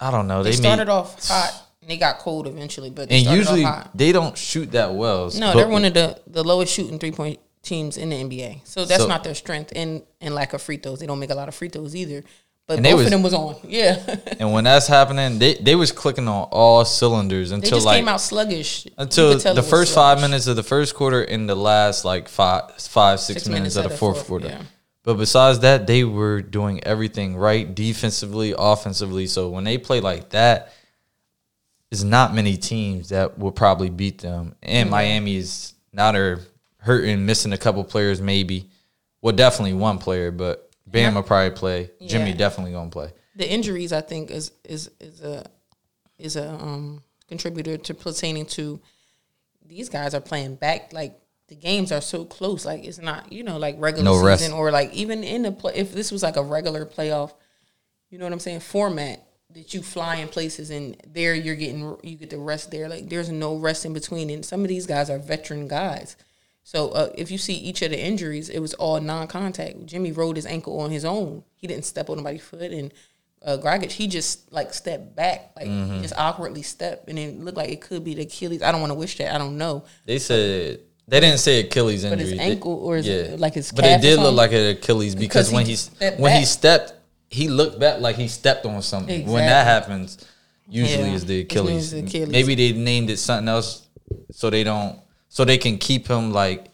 I 0.00 0.10
don't 0.10 0.26
know. 0.28 0.36
Mm-hmm. 0.36 0.44
they, 0.44 0.50
They, 0.50 0.56
started 0.56 0.86
made, 0.86 0.92
off 0.92 1.28
hot 1.28 1.62
and 1.82 1.90
they 1.90 1.96
got 1.96 2.18
cold 2.18 2.46
eventually, 2.46 2.90
but 2.90 3.08
they 3.08 3.24
and 3.24 3.36
usually 3.36 3.64
they 3.94 4.12
don't 4.12 4.36
shoot 4.38 4.72
that 4.72 4.94
well. 4.94 5.30
No, 5.34 5.52
But- 5.52 5.54
they're 5.54 5.68
one 5.68 5.84
of 5.84 5.94
the, 5.94 6.20
the 6.26 6.42
lowest 6.42 6.72
shooting 6.72 6.98
three 6.98 7.12
point 7.12 7.40
teams 7.62 7.96
in 7.96 8.10
the 8.10 8.16
NBA. 8.16 8.66
So 8.66 8.84
that's 8.84 9.02
So- 9.02 9.08
not 9.08 9.24
their 9.24 9.34
strength 9.34 9.72
and 9.74 10.02
and 10.20 10.34
lack 10.34 10.52
of 10.52 10.62
free 10.62 10.76
throws. 10.78 11.00
They 11.00 11.06
don't 11.06 11.18
make 11.18 11.30
a 11.30 11.34
lot 11.34 11.48
of 11.48 11.54
free 11.54 11.68
throws 11.68 11.94
either. 11.94 12.24
But 12.66 12.78
And 12.78 12.84
both 12.84 12.94
was- 12.96 13.04
of 13.06 13.10
them 13.10 13.22
was 13.22 13.34
on. 13.34 13.56
Yeah, 13.68 14.02
And 14.40 14.52
when 14.52 14.64
that's 14.64 14.86
happening, 14.86 15.38
they, 15.38 15.54
they 15.54 15.74
was 15.74 15.92
clicking 15.92 16.26
on 16.28 16.48
all 16.50 16.84
cylinders 16.84 17.50
until 17.50 17.70
just 17.78 17.84
like 17.86 17.96
came 17.98 18.08
out 18.08 18.20
sluggish 18.22 18.86
until 18.96 19.38
the 19.38 19.62
first 19.62 19.94
five 19.94 20.20
minutes 20.20 20.46
of 20.46 20.56
the 20.56 20.62
first 20.62 20.94
quarter 20.94 21.22
and 21.22 21.48
the 21.48 21.54
last 21.54 22.04
like 22.06 22.28
five 22.28 22.70
five 22.78 23.20
six, 23.20 23.42
Six 23.42 23.48
minutes, 23.48 23.74
minutes 23.74 23.76
of 23.76 23.82
the 23.84 23.96
fourth, 23.98 24.16
fourth, 24.16 24.26
quarter. 24.26 24.46
yeah. 24.48 24.62
But 25.02 25.14
besides 25.18 25.58
that, 25.60 25.86
they 25.86 26.04
were 26.04 26.40
doing 26.40 26.82
everything 26.84 27.36
right 27.36 27.74
defensively, 27.74 28.54
offensively. 28.56 29.26
So 29.26 29.50
when 29.50 29.64
they 29.64 29.76
play 29.76 30.00
like 30.00 30.30
that, 30.30 30.72
there's 31.90 32.02
not 32.04 32.34
many 32.34 32.56
teams 32.56 33.10
that 33.10 33.38
will 33.38 33.52
probably 33.52 33.90
beat 33.90 34.22
them. 34.22 34.54
And 34.62 34.88
Miami 34.88 35.36
is 35.36 35.74
not 35.92 36.12
they're 36.12 36.40
hurting, 36.78 37.26
missing 37.26 37.52
a 37.52 37.58
couple 37.58 37.84
players, 37.84 38.22
maybe. 38.22 38.70
Well, 39.20 39.34
definitely 39.36 39.74
one 39.74 39.98
player, 39.98 40.30
but 40.30 40.70
Bam 40.86 41.14
will 41.14 41.22
probably 41.22 41.50
play. 41.56 41.90
Jimmy 42.06 42.30
Yeah. 42.30 42.36
definitely 42.36 42.72
gonna 42.72 42.90
play. 42.90 43.10
the 43.36 43.50
injuries 43.50 43.92
I 43.92 44.00
think 44.00 44.30
is 44.30 44.52
is 44.64 44.90
is 45.00 45.20
a 45.20 45.44
is 46.18 46.36
a 46.36 46.48
um, 46.50 47.02
contributor 47.28 47.76
to 47.78 47.94
pertaining 47.94 48.46
to 48.46 48.80
these 49.66 49.88
guys 49.88 50.14
are 50.14 50.20
playing 50.20 50.54
back 50.56 50.92
like 50.92 51.18
the 51.48 51.54
games 51.56 51.90
are 51.90 52.00
so 52.00 52.24
close 52.24 52.64
like 52.64 52.84
it's 52.84 52.98
not 52.98 53.32
you 53.32 53.42
know 53.42 53.56
like 53.58 53.74
regular 53.78 54.04
No 54.04 54.22
rest. 54.22 54.50
or 54.52 54.70
like 54.70 54.92
even 54.92 55.24
in 55.24 55.42
the 55.42 55.52
play 55.52 55.72
if 55.74 55.92
this 55.92 56.12
was 56.12 56.22
like 56.22 56.36
a 56.36 56.42
regular 56.42 56.84
playoff 56.86 57.32
you 58.10 58.18
know 58.18 58.24
what 58.26 58.32
I'm 58.32 58.38
saying 58.40 58.60
format 58.60 59.26
that 59.50 59.72
you 59.74 59.82
fly 59.82 60.16
in 60.16 60.28
places 60.28 60.70
and 60.70 60.96
there 61.08 61.34
you're 61.34 61.54
getting 61.56 61.96
you 62.02 62.16
get 62.16 62.30
the 62.30 62.38
rest 62.38 62.70
there 62.70 62.88
like 62.88 63.08
there's 63.08 63.30
no 63.30 63.56
rest 63.56 63.84
in 63.84 63.92
between 63.94 64.30
and 64.30 64.44
some 64.44 64.62
of 64.62 64.68
these 64.68 64.86
guys 64.86 65.10
are 65.10 65.18
veteran 65.18 65.66
guys 65.66 66.16
so 66.64 66.88
uh, 66.90 67.10
if 67.14 67.30
you 67.30 67.36
see 67.38 67.54
each 67.54 67.82
of 67.82 67.90
the 67.90 68.00
injuries, 68.00 68.48
it 68.48 68.58
was 68.58 68.72
all 68.74 68.98
non-contact. 69.00 69.84
Jimmy 69.86 70.12
rolled 70.12 70.36
his 70.36 70.46
ankle 70.46 70.80
on 70.80 70.90
his 70.90 71.04
own. 71.04 71.44
He 71.54 71.66
didn't 71.66 71.84
step 71.84 72.08
on 72.08 72.16
nobody's 72.16 72.42
foot, 72.42 72.72
and 72.72 72.90
uh, 73.44 73.78
he 73.80 74.08
just 74.08 74.50
like 74.50 74.72
stepped 74.72 75.14
back, 75.14 75.52
like 75.56 75.66
Mm-hmm. 75.66 76.00
just 76.02 76.14
awkwardly 76.16 76.62
stepped, 76.62 77.08
and 77.08 77.18
it 77.18 77.38
looked 77.38 77.58
like 77.58 77.68
it 77.68 77.82
could 77.82 78.02
be 78.02 78.14
the 78.14 78.22
Achilles. 78.22 78.62
I 78.62 78.72
don't 78.72 78.80
want 78.80 78.90
to 78.92 78.98
wish 78.98 79.18
that. 79.18 79.34
I 79.34 79.38
don't 79.38 79.58
know. 79.58 79.84
They 80.06 80.18
said 80.18 80.80
they 81.06 81.20
didn't 81.20 81.38
say 81.38 81.60
Achilles 81.60 82.04
injury. 82.04 82.16
But 82.16 82.30
his 82.30 82.38
ankle 82.40 82.72
or 82.72 82.96
is 82.96 83.06
it 83.06 83.38
like 83.38 83.54
his 83.54 83.70
But 83.70 83.84
it 83.84 84.00
did 84.00 84.18
look 84.18 84.34
like 84.34 84.52
an 84.52 84.68
Achilles 84.76 85.14
because, 85.14 85.50
Because 85.50 85.52
when 85.52 85.66
he 85.66 86.22
when 86.22 86.38
he 86.38 86.46
stepped, 86.46 86.94
he 87.28 87.48
looked 87.48 87.78
back 87.78 88.00
like 88.00 88.16
he 88.16 88.28
stepped 88.28 88.64
on 88.64 88.80
something. 88.80 89.26
When 89.26 89.44
that 89.44 89.66
happens, 89.66 90.16
usually 90.66 91.08
Yeah. 91.10 91.14
is 91.14 91.26
the 91.26 91.40
Achilles. 91.40 91.90
the 91.90 91.98
Achilles. 92.00 92.30
Maybe 92.30 92.54
they 92.54 92.72
named 92.72 93.10
it 93.10 93.18
something 93.18 93.48
else 93.48 93.86
so 94.30 94.48
they 94.48 94.64
don't 94.64 94.98
so 95.34 95.44
they 95.44 95.58
can 95.58 95.78
keep 95.78 96.06
him 96.06 96.32
like 96.32 96.66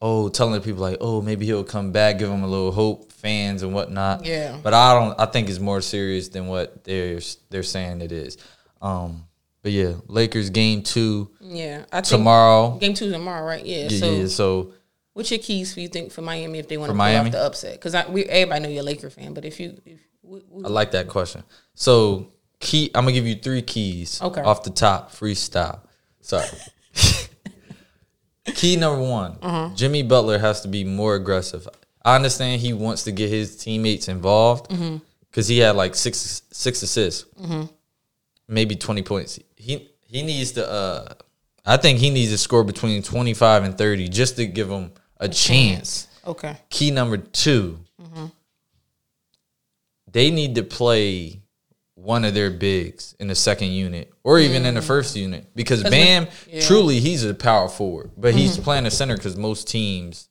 oh 0.00 0.30
telling 0.30 0.54
the 0.54 0.60
people 0.60 0.80
like 0.80 0.96
oh 1.02 1.20
maybe 1.20 1.44
he'll 1.44 1.62
come 1.62 1.92
back, 1.92 2.18
give 2.18 2.30
him 2.30 2.42
a 2.42 2.46
little 2.46 2.72
hope, 2.72 3.12
fans 3.12 3.62
and 3.62 3.74
whatnot. 3.74 4.24
Yeah. 4.24 4.58
But 4.62 4.72
I 4.72 4.94
don't. 4.94 5.20
I 5.20 5.26
think 5.26 5.50
it's 5.50 5.58
more 5.58 5.82
serious 5.82 6.28
than 6.28 6.46
what 6.46 6.82
they're 6.84 7.20
they're 7.50 7.62
saying 7.62 8.00
it 8.00 8.12
is. 8.12 8.38
Um. 8.80 9.24
But 9.62 9.72
yeah, 9.72 9.94
Lakers 10.06 10.48
game 10.48 10.82
two 10.82 11.30
Yeah, 11.40 11.84
I 11.92 11.96
think 11.96 12.06
tomorrow. 12.06 12.78
Game 12.78 12.94
two 12.94 13.10
tomorrow, 13.10 13.44
right? 13.44 13.66
Yeah. 13.66 13.88
Yeah, 13.88 13.98
so, 13.98 14.10
yeah, 14.12 14.26
so 14.28 14.72
what's 15.12 15.30
your 15.30 15.40
keys 15.40 15.74
for 15.74 15.80
you 15.80 15.88
think 15.88 16.10
for 16.10 16.22
Miami 16.22 16.58
if 16.58 16.68
they 16.68 16.78
want 16.78 16.88
to 16.88 16.92
pull 16.92 16.98
Miami? 16.98 17.28
off 17.28 17.32
the 17.32 17.42
upset? 17.42 17.72
Because 17.74 17.94
we 18.08 18.24
everybody 18.24 18.62
know 18.62 18.68
you're 18.70 18.80
a 18.80 18.84
Laker 18.84 19.10
fan, 19.10 19.34
but 19.34 19.44
if 19.44 19.60
you 19.60 19.76
if 19.84 19.98
we, 20.22 20.40
we, 20.48 20.64
I 20.64 20.68
like 20.68 20.92
that 20.92 21.08
question. 21.08 21.42
So 21.74 22.32
key, 22.60 22.90
I'm 22.94 23.04
gonna 23.04 23.12
give 23.12 23.26
you 23.26 23.34
three 23.34 23.60
keys. 23.60 24.22
Okay. 24.22 24.40
Off 24.40 24.62
the 24.62 24.70
top, 24.70 25.12
freestyle. 25.12 25.80
Sorry. 26.22 26.46
Key 28.54 28.76
number 28.76 29.02
one: 29.02 29.36
Uh-huh. 29.42 29.70
Jimmy 29.74 30.02
Butler 30.02 30.38
has 30.38 30.60
to 30.62 30.68
be 30.68 30.84
more 30.84 31.14
aggressive. 31.16 31.68
I 32.04 32.14
understand 32.16 32.60
he 32.60 32.72
wants 32.72 33.04
to 33.04 33.12
get 33.12 33.28
his 33.30 33.56
teammates 33.56 34.08
involved 34.08 34.70
Mm-hmm. 34.70 34.98
because 35.30 35.48
he 35.48 35.58
had 35.58 35.74
like 35.76 35.94
six 35.94 36.42
six 36.50 36.82
assists, 36.82 37.24
Mm-hmm. 37.40 37.64
maybe 38.48 38.76
twenty 38.76 39.02
points. 39.02 39.38
He 39.56 39.90
he 40.02 40.22
needs 40.22 40.52
to. 40.52 40.68
uh 40.70 41.14
I 41.68 41.76
think 41.76 41.98
he 41.98 42.10
needs 42.10 42.30
to 42.30 42.38
score 42.38 42.62
between 42.62 43.02
twenty 43.02 43.34
five 43.34 43.64
and 43.64 43.76
thirty 43.76 44.08
just 44.08 44.36
to 44.36 44.46
give 44.46 44.70
him 44.70 44.92
a 45.18 45.28
chance. 45.28 46.06
Okay. 46.24 46.56
Key 46.70 46.90
number 46.92 47.16
2 47.16 47.78
Mm-hmm. 48.02 48.26
they 50.10 50.30
need 50.30 50.54
to 50.54 50.62
play 50.62 51.40
one 52.06 52.24
of 52.24 52.34
their 52.34 52.50
bigs 52.50 53.14
in 53.18 53.26
the 53.26 53.34
second 53.34 53.70
unit 53.72 54.12
or 54.22 54.38
even 54.38 54.64
in 54.64 54.74
the 54.74 54.82
first 54.82 55.16
unit 55.16 55.44
because 55.56 55.82
Bam 55.82 56.26
Mm. 56.26 56.30
yeah. 56.52 56.60
truly 56.66 57.00
he's 57.00 57.24
a 57.24 57.34
power 57.34 57.68
forward, 57.68 58.12
but 58.16 58.28
Mm-hmm. 58.28 58.38
he's 58.38 58.58
playing 58.58 58.86
a 58.86 58.90
center 58.90 59.16
because 59.16 59.36
most 59.36 59.66
teams 59.68 60.28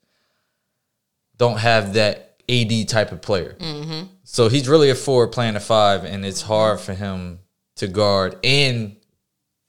don't 1.37 1.57
have 1.59 1.93
that 1.95 2.39
AD 2.49 2.87
type 2.87 3.11
of 3.11 3.21
player. 3.21 3.55
Mm-hmm. 3.59 4.07
So 4.23 4.47
he's 4.49 4.67
really 4.69 4.89
a 4.89 4.95
forward 4.95 5.31
playing 5.33 5.55
a 5.55 5.59
five, 5.59 6.03
and 6.05 6.25
it's 6.25 6.41
hard 6.41 6.79
for 6.79 6.93
him 6.93 7.39
to 7.77 7.87
guard 7.87 8.37
and 8.43 8.95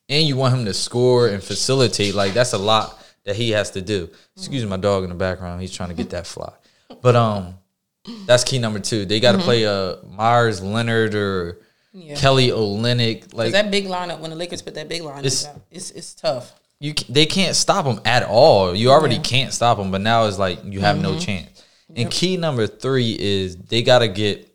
and 0.08 0.28
you 0.28 0.36
want 0.36 0.54
him 0.54 0.64
to 0.66 0.75
score 0.75 1.26
and 1.26 1.42
facilitate. 1.42 2.14
Like 2.14 2.32
that's 2.34 2.52
a 2.52 2.58
lot 2.58 3.02
that 3.25 3.34
he 3.34 3.50
has 3.50 3.72
to 3.72 3.82
do. 3.82 4.08
Excuse 4.36 4.64
my 4.64 4.76
dog 4.76 5.02
in 5.02 5.08
the 5.10 5.16
background; 5.16 5.60
he's 5.60 5.75
trying 5.75 5.88
to 5.88 5.94
get 5.96 6.10
that 6.10 6.26
fly. 6.34 6.52
But 7.02 7.16
um, 7.16 7.54
that's 8.26 8.44
key 8.44 8.58
number 8.60 8.78
two. 8.78 9.04
They 9.06 9.18
got 9.18 9.32
to 9.32 9.38
play 9.38 9.66
uh 9.66 9.96
Meyers 10.08 10.62
Leonard 10.62 11.14
or 11.16 11.58
Yeah. 11.96 12.16
Kelly 12.16 12.48
Olynyk. 12.48 13.32
Like 13.34 13.52
that 13.52 13.70
big 13.70 13.86
lineup 13.86 14.20
when 14.20 14.30
the 14.30 14.36
Lakers 14.36 14.60
put 14.62 14.74
that 14.74 14.88
big 14.88 15.02
lineup 15.02 15.20
It's- 15.20 15.46
out, 15.46 15.60
it's 15.70 15.90
it's 15.92 16.14
tough. 16.14 16.52
you, 16.78 16.92
they 17.08 17.24
can't 17.24 17.56
stop 17.56 17.86
them 17.86 18.00
at 18.04 18.22
all. 18.22 18.74
You 18.74 18.90
already 18.90 19.16
Yeah. 19.16 19.22
can't 19.22 19.52
stop 19.52 19.78
them, 19.78 19.90
but 19.90 20.02
now 20.02 20.26
it's 20.26 20.38
like 20.38 20.58
you 20.64 20.80
have 20.80 21.00
no 21.00 21.12
mm-hmm. 21.12 21.20
chance. 21.20 21.62
And 21.94 22.10
key 22.10 22.36
number 22.36 22.66
three 22.66 23.16
is 23.18 23.56
they 23.56 23.82
got 23.82 24.00
to 24.00 24.08
get 24.08 24.54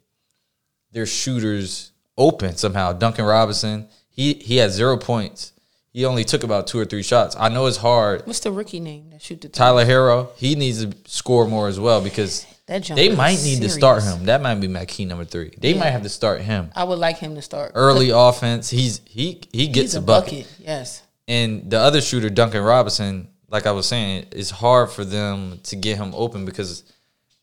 their 0.91 1.05
shooters 1.05 1.91
open 2.17 2.55
somehow. 2.57 2.93
Duncan 2.93 3.25
Robinson, 3.25 3.87
he 4.09 4.33
he 4.35 4.57
had 4.57 4.71
zero 4.71 4.97
points. 4.97 5.53
He 5.93 6.05
only 6.05 6.23
took 6.23 6.43
about 6.43 6.67
two 6.67 6.79
or 6.79 6.85
three 6.85 7.03
shots. 7.03 7.35
I 7.37 7.49
know 7.49 7.65
it's 7.65 7.77
hard. 7.77 8.25
What's 8.25 8.39
the 8.39 8.51
rookie 8.51 8.79
name 8.79 9.09
that 9.09 9.21
shoot 9.21 9.41
the? 9.41 9.49
Tyler 9.49 9.85
Herro, 9.85 10.29
he 10.37 10.55
needs 10.55 10.85
to 10.85 10.95
score 11.05 11.47
more 11.47 11.67
as 11.67 11.79
well 11.79 12.01
because 12.01 12.45
That 12.71 12.95
they 12.95 13.13
might 13.13 13.43
need 13.43 13.61
to 13.61 13.69
start 13.69 14.01
him. 14.01 14.25
That 14.25 14.41
might 14.41 14.55
be 14.55 14.69
my 14.69 14.85
key 14.85 15.03
number 15.03 15.25
three. 15.25 15.53
They 15.57 15.73
might 15.73 15.89
have 15.89 16.03
to 16.03 16.09
start 16.09 16.39
him 16.39 16.71
I 16.73 16.85
would 16.85 16.99
like 16.99 17.17
him 17.17 17.35
to 17.35 17.41
start 17.41 17.73
early 17.75 18.11
offense. 18.11 18.69
He's 18.69 19.01
he 19.05 19.41
he 19.51 19.67
gets 19.67 19.91
He's 19.91 19.95
a 19.95 20.01
bucket. 20.01 20.47
Yes. 20.59 21.03
And 21.27 21.69
the 21.69 21.79
other 21.79 22.01
shooter, 22.01 22.29
Duncan 22.29 22.63
Robinson, 22.63 23.27
like 23.49 23.65
I 23.65 23.71
was 23.71 23.87
saying, 23.87 24.27
it's 24.31 24.49
hard 24.49 24.89
for 24.89 25.03
them 25.03 25.59
to 25.63 25.75
get 25.75 25.97
him 25.97 26.13
open 26.15 26.45
because 26.45 26.83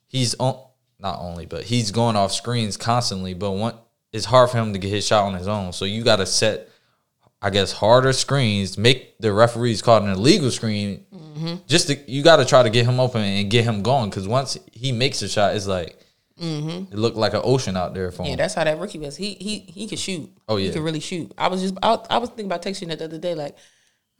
he's 0.06 0.34
on 0.36 0.58
not 0.98 1.18
only, 1.20 1.46
but 1.46 1.64
he's 1.64 1.90
going 1.90 2.16
off 2.16 2.32
screens 2.32 2.76
constantly. 2.76 3.34
But 3.34 3.52
one, 3.52 3.74
it's 4.12 4.24
hard 4.24 4.50
for 4.50 4.58
him 4.58 4.72
to 4.72 4.78
get 4.78 4.90
his 4.90 5.06
shot 5.06 5.24
on 5.24 5.34
his 5.34 5.46
own. 5.46 5.72
So 5.72 5.84
you 5.84 6.02
got 6.02 6.16
to 6.16 6.26
set, 6.26 6.68
I 7.40 7.50
guess, 7.50 7.72
harder 7.72 8.12
screens. 8.12 8.76
Make 8.76 9.18
the 9.18 9.32
referees 9.32 9.80
call 9.80 10.02
an 10.02 10.10
illegal 10.10 10.50
screen. 10.50 11.06
Mm-hmm. 11.14 11.54
Just 11.66 11.86
to, 11.86 12.10
you 12.10 12.22
got 12.22 12.36
to 12.36 12.44
try 12.44 12.62
to 12.62 12.70
get 12.70 12.84
him 12.84 12.98
open 12.98 13.22
and 13.22 13.50
get 13.50 13.64
him 13.64 13.82
going 13.82 14.10
because 14.10 14.26
once 14.26 14.58
he 14.72 14.90
makes 14.90 15.22
a 15.22 15.28
shot, 15.28 15.54
it's 15.54 15.66
like 15.66 15.98
mm-hmm. 16.40 16.92
it 16.92 16.98
looked 16.98 17.16
like 17.16 17.34
an 17.34 17.42
ocean 17.44 17.76
out 17.76 17.94
there 17.94 18.10
for 18.10 18.22
Yeah, 18.22 18.28
him. 18.28 18.30
Yeah, 18.30 18.36
that's 18.44 18.54
how 18.54 18.64
that 18.64 18.78
rookie 18.78 18.98
was. 18.98 19.16
He 19.16 19.34
he 19.34 19.58
he 19.60 19.86
could 19.86 20.00
shoot. 20.00 20.30
Oh, 20.48 20.56
he 20.56 20.66
yeah. 20.66 20.72
could 20.72 20.82
really 20.82 21.00
shoot. 21.00 21.32
I 21.38 21.48
was 21.48 21.62
just 21.62 21.74
I, 21.82 21.98
I 22.10 22.18
was 22.18 22.30
thinking 22.30 22.46
about 22.46 22.62
texting 22.62 22.90
it 22.90 22.98
the 22.98 23.04
other 23.04 23.18
day. 23.18 23.34
Like 23.36 23.56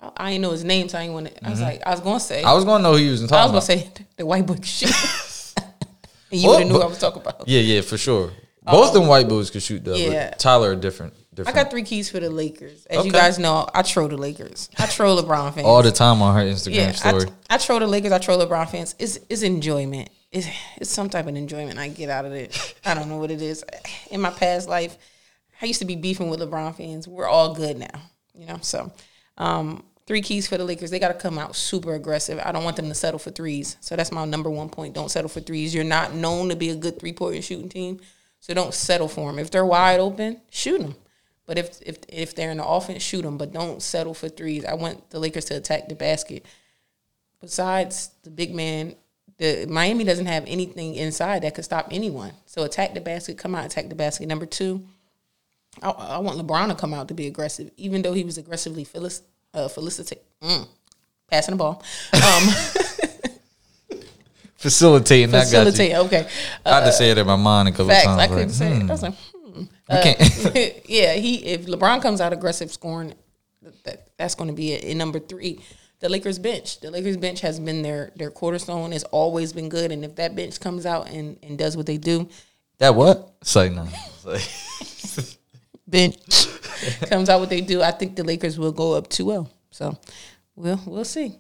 I, 0.01 0.11
I 0.17 0.31
didn't 0.31 0.43
know 0.43 0.53
his 0.53 0.65
name, 0.65 0.89
so 0.89 0.99
I 0.99 1.03
didn't 1.03 1.15
want 1.15 1.27
to. 1.27 1.45
I 1.45 1.51
was 1.51 1.59
mm-hmm. 1.59 1.69
like 1.69 1.83
I 1.87 1.91
was 1.91 2.01
gonna 2.01 2.21
say 2.21 2.39
Mm-hmm. 2.39 2.49
I 2.49 2.55
was 2.55 2.65
going 2.65 2.79
to 2.79 2.83
know 2.85 2.93
who 2.93 2.99
he 2.99 3.11
was 3.11 3.21
talking. 3.23 3.37
I 3.37 3.43
was 3.43 3.53
gonna 3.69 3.81
say 3.81 3.91
the 4.17 4.27
white 4.27 4.47
boy 4.47 4.55
could 4.55 4.67
shoot. 4.67 4.95
and 5.57 5.67
you 6.41 6.49
would 6.49 6.61
have 6.61 6.69
knew 6.69 6.75
but- 6.75 6.79
what 6.79 6.87
I 6.87 6.91
was 6.91 6.99
talking 6.99 7.23
about. 7.23 7.49
Yeah, 7.49 7.61
yeah, 7.61 7.81
for 7.81 7.99
sure. 7.99 8.31
Both 8.63 8.89
um, 8.89 8.95
them 8.95 9.07
white 9.09 9.29
boys 9.29 9.51
could 9.51 9.63
shoot 9.63 9.85
though. 9.85 9.97
yeah. 9.97 10.31
But 10.31 10.39
Tyler 10.39 10.73
are 10.73 10.77
different. 10.77 11.15
I 11.47 11.53
got 11.53 11.71
three 11.71 11.83
keys 11.83 12.11
for 12.11 12.21
the 12.21 12.31
Lakers. 12.31 12.87
As 12.87 13.05
you 13.05 13.13
guys 13.13 13.39
know, 13.39 13.69
I 13.75 13.83
troll 13.83 14.09
the 14.09 14.17
Lakers. 14.17 14.71
I 14.79 14.87
troll 14.87 15.21
LeBron 15.23 15.55
fans. 15.55 15.67
all 15.67 15.83
the 15.83 15.93
time 15.93 16.23
on 16.23 16.35
her 16.35 16.43
Instagram 16.43 16.75
yeah, 16.75 16.89
I, 16.89 16.93
story. 16.93 17.27
I 17.51 17.59
troll 17.59 17.81
the 17.81 17.87
Lakers. 17.87 18.13
I 18.13 18.19
troll 18.19 18.39
LeBron 18.39 18.69
fans. 18.69 18.95
It's 18.99 19.19
it's 19.29 19.43
enjoyment. 19.43 20.11
It's 20.33 20.49
it's 20.77 20.91
some 20.91 21.09
type 21.09 21.27
of 21.27 21.37
enjoyment 21.37 21.79
I 21.79 21.89
get 21.89 22.11
out 22.11 22.25
of 22.25 22.33
it. 22.33 22.77
I 22.85 22.95
don't 22.95 23.09
know 23.09 23.19
what 23.19 23.31
it 23.31 23.43
is. 23.43 23.65
In 24.11 24.21
my 24.21 24.31
past 24.31 24.69
life, 24.69 24.97
I 25.61 25.67
used 25.67 25.81
to 25.81 25.85
be 25.85 25.97
beefing 25.97 26.31
with 26.31 26.41
LeBron 26.41 26.77
fans. 26.77 27.09
We're 27.09 27.29
all 27.29 27.55
good 27.55 27.79
now, 27.79 28.03
you 28.35 28.47
know. 28.47 28.59
So, 28.63 28.93
um, 29.37 29.85
three 30.07 30.23
keys 30.23 30.49
for 30.49 30.57
the 30.57 30.65
Lakers. 30.65 30.91
They 30.91 30.99
got 30.99 31.09
to 31.09 31.15
come 31.15 31.39
out 31.39 31.55
super 31.55 31.95
aggressive. 31.95 32.41
I 32.45 32.53
don't 32.53 32.65
want 32.65 32.77
them 32.77 32.89
to 32.89 32.95
settle 32.95 33.19
for 33.19 33.31
threes. 33.31 33.77
So 33.81 33.95
that's 33.95 34.11
my 34.11 34.25
number 34.25 34.51
one 34.51 34.71
point. 34.71 34.95
Don't 34.95 35.11
settle 35.11 35.29
for 35.29 35.41
threes. 35.41 35.75
You're 35.75 35.85
not 35.85 36.15
known 36.15 36.49
to 36.49 36.57
be 36.57 36.71
a 36.71 36.77
good 36.77 36.99
three 36.99 37.13
point 37.13 37.45
shooting 37.45 37.69
team, 37.69 38.01
so 38.41 38.55
don't 38.55 38.75
settle 38.75 39.09
for 39.09 39.31
them. 39.31 39.39
If 39.39 39.51
they're 39.51 39.67
wide 39.67 40.01
open, 40.01 40.41
shoot 40.51 40.81
them. 40.81 40.95
But 41.49 41.59
if 41.59 41.81
if 41.83 41.97
if 42.09 42.35
they're 42.37 42.53
in 42.53 42.59
the 42.59 42.67
offense, 42.67 43.03
shoot 43.03 43.23
them. 43.23 43.39
But 43.39 43.53
don't 43.53 43.83
settle 43.83 44.15
for 44.15 44.29
threes. 44.29 44.65
I 44.65 44.75
want 44.75 45.11
the 45.11 45.19
Lakers 45.19 45.47
to 45.47 45.57
attack 45.57 45.89
the 45.89 45.97
basket 45.97 46.45
besides 47.41 48.11
the 48.23 48.31
big 48.31 48.55
man, 48.55 48.95
the 49.39 49.67
Miami 49.69 50.05
doesn't 50.05 50.27
have 50.27 50.45
anything 50.47 50.95
inside 50.95 51.43
that 51.43 51.55
could 51.55 51.65
stop 51.65 51.89
anyone. 51.91 52.33
So 52.47 52.65
attack 52.65 52.95
the 52.95 53.01
basket, 53.01 53.39
come 53.39 53.55
out, 53.55 53.65
attack 53.67 53.89
the 53.89 53.95
basket. 53.95 54.27
Number 54.27 54.47
two, 54.47 54.85
I, 55.83 55.91
I 55.91 56.19
want 56.19 56.39
LeBron 56.39 56.69
to 56.69 56.75
come 56.75 56.93
out 56.93 57.09
to 57.09 57.15
be 57.15 57.27
aggressive, 57.27 57.71
even 57.77 58.03
though 58.03 58.13
he 58.13 58.25
was 58.25 58.39
aggressively 58.39 58.85
felic, 58.85 59.21
uh, 59.55 59.69
felicitate, 59.69 60.23
mm, 60.43 60.67
passing 61.31 61.53
the 61.53 61.59
ball, 61.59 61.83
um, 62.15 62.49
Facilitating 64.57 65.31
that 65.31 65.53
got 65.53 65.67
you. 65.67 65.71
facilitate. 65.71 65.95
Okay, 66.07 66.29
I 66.67 66.81
had 66.81 66.87
to 66.87 66.93
say 66.93 67.13
it 67.13 67.19
in 67.19 67.25
my 67.29 67.37
mind 67.37 67.69
a 67.69 67.71
couple 67.71 67.91
facts. 67.91 68.07
times. 68.07 68.21
I 68.21 68.27
couldn't 68.27 68.49
say 68.51 68.73
it. 68.73 68.83
hmm, 68.83 68.91
I 68.91 68.93
was 68.93 69.03
like, 69.05 69.15
hmm. 69.91 70.57
yeah, 70.87 71.15
he 71.15 71.45
if 71.45 71.67
LeBron 71.67 72.03
comes 72.03 72.21
out 72.21 72.33
aggressive 72.33 72.73
scoring, 72.73 73.15
that 73.85 74.09
that's 74.17 74.35
going 74.35 74.49
to 74.49 74.57
be 74.57 74.73
it. 74.73 74.85
And 74.85 74.99
number 74.99 75.19
three, 75.19 75.61
the 76.01 76.09
Lakers 76.09 76.39
bench. 76.39 76.81
The 76.81 76.91
Lakers 76.91 77.17
bench 77.17 77.41
has 77.41 77.59
been 77.59 77.83
their 77.83 78.13
their 78.17 78.31
cornerstone. 78.31 78.93
Has 78.93 79.05
always 79.05 79.53
been 79.53 79.69
good. 79.69 79.93
And 79.93 80.05
if 80.05 80.17
that 80.17 80.37
bench 80.37 80.61
comes 80.61 80.87
out 80.87 81.09
and, 81.11 81.39
and 81.43 81.59
does 81.59 81.77
what 81.77 81.87
they 81.87 81.99
do, 81.99 82.29
that 82.79 82.95
what? 82.95 83.35
Say 83.43 83.71
no. 83.71 83.89
Bench 85.89 86.17
comes 87.09 87.29
out 87.31 87.41
what 87.41 87.49
they 87.49 87.63
do, 87.63 87.83
I 87.83 87.91
think 87.91 88.15
the 88.15 88.23
Lakers 88.23 88.59
will 88.59 88.73
go 88.73 88.93
up 88.93 89.09
2-0. 89.09 89.49
So 89.71 89.99
we'll 90.55 90.81
we'll 90.87 91.05
see. 91.05 91.37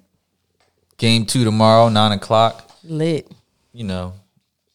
Game 0.97 1.27
two 1.27 1.45
tomorrow, 1.45 1.89
nine 1.89 2.13
o'clock. 2.13 2.71
Lit. 2.83 3.31
You 3.73 3.85
know, 3.85 4.15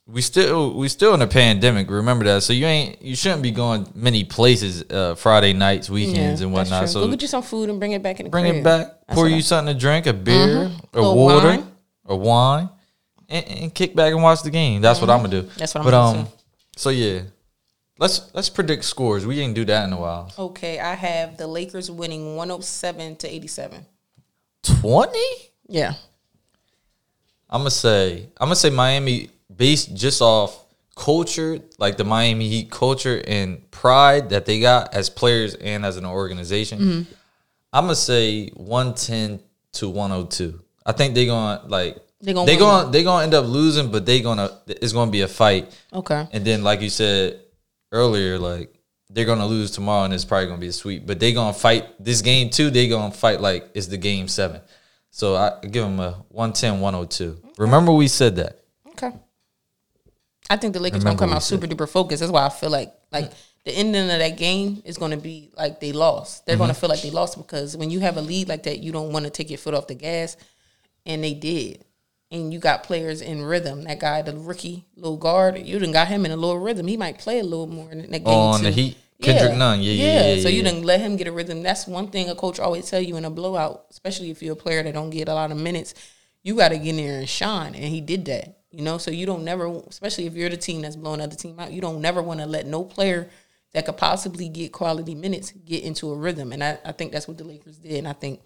we 0.05 0.21
still 0.21 0.73
we 0.73 0.89
still 0.89 1.13
in 1.13 1.21
a 1.21 1.27
pandemic. 1.27 1.89
Remember 1.89 2.25
that. 2.25 2.43
So 2.43 2.53
you 2.53 2.65
ain't 2.65 3.01
you 3.01 3.15
shouldn't 3.15 3.41
be 3.41 3.51
going 3.51 3.87
many 3.95 4.23
places 4.23 4.83
uh, 4.89 5.15
Friday 5.15 5.53
nights, 5.53 5.89
weekends, 5.89 6.41
and 6.41 6.53
that's 6.53 6.69
whatnot. 6.69 6.89
So 6.89 7.05
go 7.05 7.11
get 7.11 7.21
you 7.21 7.27
some 7.27 7.43
food 7.43 7.69
and 7.69 7.79
bring 7.79 7.93
it 7.93 8.03
back 8.03 8.19
in 8.19 8.25
the 8.25 8.29
bring 8.29 8.45
crib. 8.45 8.55
it 8.57 8.63
back. 8.63 8.87
That's 9.07 9.15
Pour 9.15 9.29
you 9.29 9.37
I- 9.37 9.41
something 9.41 9.73
to 9.73 9.79
drink, 9.79 10.05
a 10.05 10.13
beer, 10.13 10.71
or 10.93 11.01
Little 11.01 11.15
water, 11.15 11.47
wine. 11.47 11.71
or 12.05 12.19
wine, 12.19 12.69
and, 13.29 13.47
and 13.47 13.73
kick 13.73 13.95
back 13.95 14.11
and 14.11 14.21
watch 14.21 14.43
the 14.43 14.51
game. 14.51 14.81
That's 14.81 14.99
what 14.99 15.09
I'm 15.09 15.19
gonna 15.19 15.29
do. 15.29 15.43
Mm-hmm. 15.43 15.59
That's 15.59 15.73
what 15.73 15.81
I'm 15.81 15.85
but, 15.85 15.91
gonna 15.91 16.19
um, 16.19 16.25
do. 16.25 16.31
So 16.75 16.89
yeah, 16.89 17.21
let's 17.97 18.33
let's 18.33 18.49
predict 18.49 18.83
scores. 18.83 19.25
We 19.25 19.39
ain't 19.39 19.55
do 19.55 19.63
that 19.65 19.87
in 19.87 19.93
a 19.93 19.99
while. 19.99 20.33
Okay, 20.37 20.79
I 20.79 20.95
have 20.95 21.37
the 21.37 21.47
Lakers 21.47 21.89
winning 21.89 22.35
107 22.35 23.15
to 23.17 23.33
87. 23.33 23.85
Twenty. 24.63 25.19
Yeah. 25.67 25.93
I'm 27.49 27.61
gonna 27.61 27.71
say 27.71 28.27
I'm 28.37 28.47
gonna 28.47 28.55
say 28.55 28.69
Miami 28.69 29.29
based 29.55 29.95
just 29.95 30.21
off 30.21 30.65
culture, 30.95 31.59
like 31.77 31.97
the 31.97 32.03
Miami 32.03 32.47
Heat 32.47 32.71
culture 32.71 33.21
and 33.27 33.69
pride 33.71 34.29
that 34.29 34.45
they 34.45 34.59
got 34.59 34.93
as 34.93 35.09
players 35.09 35.55
and 35.55 35.85
as 35.85 35.97
an 35.97 36.05
organization. 36.05 36.79
Mm-hmm. 36.79 37.13
I'm 37.71 37.85
gonna 37.85 37.95
say 37.95 38.49
110 38.49 39.39
to 39.73 39.89
102. 39.89 40.61
I 40.85 40.91
think 40.91 41.15
they're 41.15 41.25
gonna 41.25 41.63
like 41.67 41.97
they're 42.21 42.33
gonna 42.33 42.45
they 42.45 42.57
gonna 42.57 42.91
they 42.91 43.03
gonna 43.03 43.23
end 43.23 43.33
up 43.33 43.45
losing, 43.45 43.91
but 43.91 44.05
they 44.05 44.21
gonna 44.21 44.61
it's 44.67 44.93
gonna 44.93 45.11
be 45.11 45.21
a 45.21 45.27
fight. 45.27 45.77
Okay. 45.91 46.27
And 46.31 46.45
then 46.45 46.63
like 46.63 46.81
you 46.81 46.89
said 46.89 47.41
earlier, 47.91 48.37
like 48.37 48.73
they're 49.09 49.25
gonna 49.25 49.47
lose 49.47 49.71
tomorrow 49.71 50.05
and 50.05 50.13
it's 50.13 50.25
probably 50.25 50.47
gonna 50.47 50.61
be 50.61 50.67
a 50.67 50.73
sweep. 50.73 51.07
But 51.07 51.19
they 51.19 51.33
gonna 51.33 51.53
fight 51.53 52.03
this 52.03 52.21
game 52.21 52.49
too. 52.49 52.69
They 52.69 52.87
gonna 52.87 53.13
fight 53.13 53.41
like 53.41 53.69
it's 53.73 53.87
the 53.87 53.97
game 53.97 54.27
seven. 54.27 54.61
So 55.09 55.35
I 55.35 55.59
give 55.61 55.83
them 55.83 55.99
a 55.99 56.23
110, 56.29 56.79
102. 56.79 57.39
Remember 57.57 57.91
we 57.91 58.07
said 58.07 58.35
that. 58.37 58.61
Okay. 58.89 59.11
I 60.53 60.57
think 60.57 60.73
the 60.73 60.79
Lakers 60.79 61.03
gonna 61.03 61.17
come 61.17 61.33
out 61.33 61.43
super 61.43 61.67
duper 61.67 61.89
focused. 61.89 62.19
That's 62.21 62.31
why 62.31 62.45
I 62.45 62.49
feel 62.49 62.69
like 62.69 62.93
like 63.11 63.31
the 63.65 63.71
ending 63.71 64.03
of 64.09 64.19
that 64.19 64.37
game 64.37 64.81
is 64.85 64.97
gonna 64.97 65.17
be 65.17 65.49
like 65.57 65.79
they 65.79 65.91
lost. 65.91 66.45
They're 66.45 66.55
Mm-hmm. 66.55 66.63
gonna 66.63 66.73
feel 66.73 66.89
like 66.89 67.01
they 67.01 67.11
lost 67.11 67.37
because 67.37 67.75
when 67.75 67.89
you 67.89 67.99
have 68.01 68.17
a 68.17 68.21
lead 68.21 68.47
like 68.49 68.63
that, 68.63 68.79
you 68.79 68.91
don't 68.91 69.11
want 69.11 69.25
to 69.25 69.31
take 69.31 69.49
your 69.49 69.57
foot 69.57 69.73
off 69.73 69.87
the 69.87 69.95
gas, 69.95 70.37
and 71.05 71.23
they 71.23 71.33
did. 71.33 71.85
And 72.31 72.51
you 72.53 72.59
got 72.59 72.83
players 72.83 73.21
in 73.21 73.43
rhythm. 73.43 73.83
That 73.83 73.99
guy, 73.99 74.21
the 74.23 74.35
rookie 74.35 74.85
little 74.95 75.17
guard, 75.17 75.59
you 75.59 75.77
done 75.79 75.91
got 75.91 76.07
him 76.07 76.25
in 76.25 76.31
a 76.31 76.35
little 76.35 76.57
rhythm. 76.59 76.87
He 76.87 76.97
might 76.97 77.19
play 77.19 77.39
a 77.39 77.43
little 77.43 77.67
more 77.67 77.91
in 77.91 77.99
that 78.11 78.23
game 78.23 78.27
On 78.27 78.57
too. 78.59 78.65
the 78.65 78.71
Heat? 78.71 78.97
Kendrick 79.21 79.55
Nunn. 79.55 79.81
Yeah, 79.81 79.91
yeah, 79.93 80.33
yeah, 80.33 80.41
So 80.41 80.49
you 80.49 80.63
didn't 80.63 80.83
let 80.83 80.99
him 80.99 81.15
get 81.15 81.27
a 81.27 81.31
rhythm. 81.31 81.61
That's 81.63 81.85
one 81.87 82.07
thing 82.09 82.29
a 82.29 82.35
coach 82.35 82.59
always 82.59 82.89
tell 82.89 82.99
you 82.99 83.15
in 83.17 83.23
a 83.25 83.29
blowout, 83.29 83.85
especially 83.91 84.31
if 84.31 84.41
you're 84.43 84.53
a 84.53 84.55
player 84.57 84.81
that 84.83 84.93
don't 84.93 85.11
get 85.11 85.29
a 85.29 85.33
lot 85.33 85.51
of 85.51 85.57
minutes. 85.57 85.93
You 86.41 86.55
got 86.55 86.69
to 86.69 86.77
get 86.77 86.89
in 86.89 86.97
there 86.97 87.19
and 87.19 87.29
shine, 87.29 87.73
and 87.75 87.85
he 87.85 88.01
did 88.01 88.25
that. 88.25 88.57
You 88.73 88.81
know, 88.81 88.97
so 88.97 89.11
you 89.11 89.27
don't 89.27 89.43
never, 89.43 89.67
especially 89.87 90.25
if 90.25 90.33
you're 90.33 90.49
the 90.49 90.57
team 90.57 90.81
that's 90.81 90.95
blowing 90.95 91.21
other 91.21 91.35
team 91.35 91.59
out, 91.59 91.71
you 91.71 91.79
don't 91.79 92.01
never 92.01 92.23
want 92.23 92.39
to 92.39 92.47
let 92.47 92.65
no 92.65 92.83
player 92.83 93.29
that 93.73 93.85
could 93.85 93.97
possibly 93.97 94.49
get 94.49 94.71
quality 94.71 95.13
minutes 95.13 95.51
get 95.51 95.83
into 95.83 96.11
a 96.11 96.17
rhythm. 96.17 96.51
And 96.51 96.63
I, 96.63 96.79
I 96.83 96.91
think 96.91 97.11
that's 97.11 97.27
what 97.27 97.37
the 97.37 97.43
Lakers 97.43 97.77
did. 97.77 97.99
And 97.99 98.07
I 98.07 98.13
think 98.13 98.41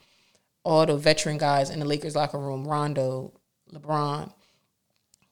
all 0.65 0.85
the 0.85 0.97
veteran 0.97 1.37
guys 1.37 1.69
in 1.69 1.79
the 1.79 1.85
Lakers 1.85 2.13
locker 2.13 2.37
room, 2.37 2.67
Rondo, 2.67 3.31
LeBron, 3.71 4.29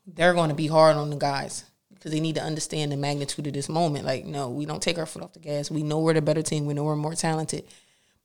they're 0.07 0.33
going 0.33 0.49
to 0.49 0.55
be 0.55 0.67
hard 0.67 0.95
on 0.95 1.09
the 1.09 1.17
guys 1.17 1.65
because 1.93 2.13
they 2.13 2.21
need 2.21 2.35
to 2.35 2.41
understand 2.43 2.93
the 2.93 2.97
magnitude 2.97 3.47
of 3.47 3.53
this 3.53 3.67
moment. 3.67 4.05
Like, 4.05 4.23
no, 4.23 4.49
we 4.49 4.65
don't 4.65 4.81
take 4.81 4.97
our 4.97 5.05
foot 5.05 5.23
off 5.23 5.33
the 5.33 5.39
gas. 5.39 5.69
We 5.69 5.83
know 5.83 5.99
we're 5.99 6.13
the 6.13 6.21
better 6.21 6.41
team. 6.41 6.65
We 6.65 6.73
know 6.73 6.85
we're 6.85 6.95
more 6.95 7.15
talented, 7.15 7.65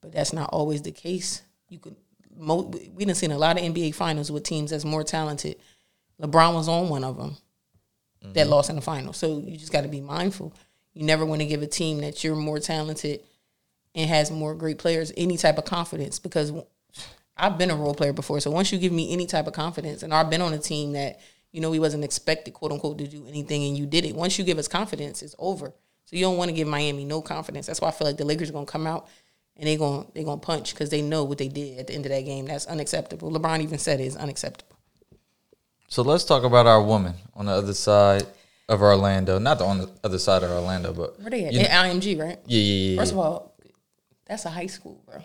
but 0.00 0.12
that's 0.12 0.32
not 0.32 0.50
always 0.52 0.82
the 0.82 0.92
case. 0.92 1.42
You 1.68 1.80
could, 1.80 1.96
mo- 2.36 2.72
we 2.94 3.04
done 3.04 3.16
seen 3.16 3.32
a 3.32 3.38
lot 3.38 3.58
of 3.58 3.64
NBA 3.64 3.96
finals 3.96 4.30
with 4.30 4.44
teams 4.44 4.70
that's 4.70 4.84
more 4.84 5.02
talented. 5.02 5.56
LeBron 6.20 6.54
was 6.54 6.68
on 6.68 6.88
one 6.88 7.04
of 7.04 7.16
them 7.16 7.36
that 8.22 8.42
mm-hmm. 8.42 8.50
lost 8.50 8.70
in 8.70 8.76
the 8.76 8.82
final. 8.82 9.12
So 9.12 9.38
you 9.38 9.56
just 9.56 9.72
got 9.72 9.82
to 9.82 9.88
be 9.88 10.00
mindful. 10.00 10.54
You 10.92 11.04
never 11.04 11.24
want 11.24 11.40
to 11.40 11.46
give 11.46 11.62
a 11.62 11.66
team 11.66 12.00
that 12.00 12.22
you're 12.22 12.36
more 12.36 12.58
talented 12.58 13.20
and 13.94 14.08
has 14.08 14.30
more 14.30 14.54
great 14.54 14.78
players 14.78 15.12
any 15.16 15.36
type 15.36 15.58
of 15.58 15.64
confidence 15.64 16.18
because 16.18 16.52
I've 17.36 17.58
been 17.58 17.70
a 17.70 17.76
role 17.76 17.94
player 17.94 18.12
before. 18.12 18.40
So 18.40 18.50
once 18.50 18.72
you 18.72 18.78
give 18.78 18.92
me 18.92 19.12
any 19.12 19.26
type 19.26 19.46
of 19.46 19.52
confidence, 19.52 20.02
and 20.02 20.12
I've 20.12 20.30
been 20.30 20.42
on 20.42 20.52
a 20.52 20.58
team 20.58 20.92
that 20.92 21.20
you 21.52 21.60
know 21.60 21.70
we 21.70 21.78
wasn't 21.78 22.04
expected, 22.04 22.54
quote 22.54 22.72
unquote, 22.72 22.98
to 22.98 23.06
do 23.06 23.26
anything, 23.26 23.64
and 23.64 23.78
you 23.78 23.86
did 23.86 24.04
it. 24.04 24.14
Once 24.14 24.38
you 24.38 24.44
give 24.44 24.58
us 24.58 24.68
confidence, 24.68 25.22
it's 25.22 25.34
over. 25.38 25.72
So 26.04 26.16
you 26.16 26.22
don't 26.22 26.36
want 26.36 26.50
to 26.50 26.54
give 26.54 26.68
Miami 26.68 27.04
no 27.04 27.22
confidence. 27.22 27.66
That's 27.66 27.80
why 27.80 27.88
I 27.88 27.92
feel 27.92 28.06
like 28.06 28.16
the 28.16 28.24
Lakers 28.24 28.50
are 28.50 28.52
gonna 28.52 28.66
come 28.66 28.86
out 28.86 29.08
and 29.56 29.68
they're 29.68 29.78
gonna 29.78 30.06
they're 30.14 30.24
gonna 30.24 30.40
punch 30.40 30.74
because 30.74 30.90
they 30.90 31.02
know 31.02 31.24
what 31.24 31.38
they 31.38 31.48
did 31.48 31.78
at 31.78 31.86
the 31.86 31.94
end 31.94 32.04
of 32.04 32.10
that 32.10 32.24
game. 32.24 32.46
That's 32.46 32.66
unacceptable. 32.66 33.30
LeBron 33.30 33.60
even 33.60 33.78
said 33.78 34.00
it 34.00 34.04
is 34.04 34.16
unacceptable. 34.16 34.76
So 35.90 36.02
let's 36.02 36.22
talk 36.22 36.44
about 36.44 36.66
our 36.68 36.80
woman 36.80 37.14
on 37.34 37.46
the 37.46 37.52
other 37.52 37.74
side 37.74 38.24
of 38.68 38.80
Orlando. 38.80 39.40
Not 39.40 39.58
the 39.58 39.64
on 39.64 39.78
the 39.78 39.90
other 40.04 40.20
side 40.20 40.44
of 40.44 40.50
Orlando, 40.52 40.92
but 40.92 41.18
Where 41.20 41.30
they 41.30 41.46
at? 41.46 41.52
you 41.52 41.60
At 41.60 41.70
IMG, 41.86 42.16
right? 42.18 42.38
yeah, 42.46 42.60
yeah, 42.60 42.90
yeah. 42.92 43.00
First 43.00 43.12
of 43.12 43.18
all, 43.18 43.56
that's 44.24 44.44
a 44.44 44.50
high 44.50 44.68
school, 44.68 45.02
bro. 45.04 45.24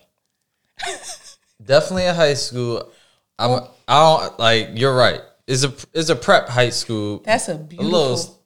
Definitely 1.64 2.08
a 2.08 2.16
high 2.16 2.34
school. 2.34 2.90
I'm. 3.38 3.52
A, 3.52 3.70
I 3.88 4.18
don't 4.18 4.40
like. 4.40 4.70
You're 4.74 4.96
right. 4.96 5.22
It's 5.46 5.64
a 5.64 5.72
it's 5.94 6.10
a 6.10 6.16
prep 6.16 6.50
high 6.50 6.72
school. 6.72 7.22
That's 7.24 7.48
a 7.48 7.54
a 7.54 7.58
beautiful. 7.60 7.92
little. 7.92 8.42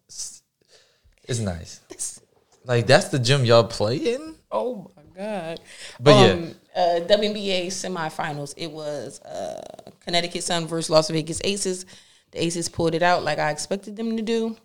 It's 1.23 1.39
nice. 1.39 1.79
Like 2.65 2.85
that's 2.85 3.07
the 3.07 3.17
gym 3.17 3.45
y'all 3.45 3.63
play 3.63 3.95
in. 3.97 4.35
Oh 4.51 4.91
my 4.95 5.03
god! 5.17 5.59
But 5.99 6.11
yeah. 6.11 6.33
um, 6.33 6.55
uh, 6.75 6.99
WNBA 7.07 7.67
semifinals. 7.67 8.53
It 8.57 8.69
was 8.69 9.19
uh, 9.21 9.89
Connecticut 10.01 10.43
Sun 10.43 10.67
versus 10.67 10.91
Las 10.91 11.09
Vegas 11.09 11.41
Aces. 11.43 11.85
The 12.31 12.43
Aces 12.43 12.69
pulled 12.69 12.95
it 12.95 13.03
out 13.03 13.23
like 13.23 13.39
I 13.39 13.51
expected 13.51 13.95
them 13.95 14.17
to 14.17 14.23
do. 14.23 14.57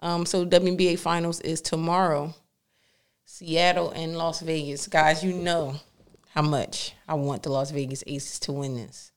Um, 0.00 0.26
so 0.26 0.46
WNBA 0.46 0.98
finals 0.98 1.40
is 1.40 1.60
tomorrow. 1.60 2.34
Seattle 3.24 3.90
and 3.90 4.16
Las 4.16 4.40
Vegas, 4.40 4.86
guys. 4.86 5.22
You 5.22 5.32
know 5.32 5.76
how 6.34 6.42
much 6.42 6.94
I 7.08 7.14
want 7.14 7.42
the 7.42 7.50
Las 7.50 7.70
Vegas 7.70 8.02
Aces 8.06 8.38
to 8.40 8.52
win 8.52 8.74
this, 8.76 9.12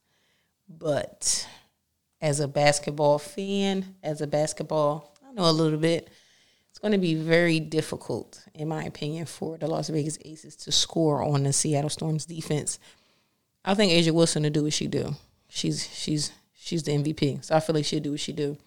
but 0.67 1.47
as 2.21 2.39
a 2.39 2.47
basketball 2.47 3.19
fan, 3.19 3.95
as 4.01 4.21
a 4.21 4.27
basketball, 4.27 5.15
I 5.27 5.33
know 5.33 5.49
a 5.49 5.51
little 5.51 5.79
bit 5.79 6.09
it's 6.69 6.79
going 6.79 6.93
to 6.93 6.97
be 6.97 7.15
very 7.15 7.59
difficult, 7.59 8.43
in 8.53 8.67
my 8.67 8.83
opinion, 8.83 9.25
for 9.25 9.57
the 9.57 9.67
Las 9.67 9.89
Vegas 9.89 10.17
Aces 10.25 10.55
to 10.55 10.71
score 10.71 11.21
on 11.21 11.43
the 11.43 11.53
Seattle 11.53 11.89
Storm's 11.89 12.25
defense. 12.25 12.79
I 13.63 13.75
think 13.75 13.91
A'ja 13.91 14.11
Wilson 14.11 14.43
to 14.43 14.49
do 14.49 14.63
what 14.63 14.73
she 14.73 14.87
do. 14.87 15.15
She's 15.49 15.87
she's 15.93 16.31
she's 16.63 16.83
the 16.83 16.91
MVP, 16.91 17.43
so 17.43 17.55
I 17.55 17.59
feel 17.59 17.75
like 17.75 17.85
she'll 17.85 17.99
do 17.99 18.11
what 18.11 18.19
she 18.19 18.33
do. 18.33 18.57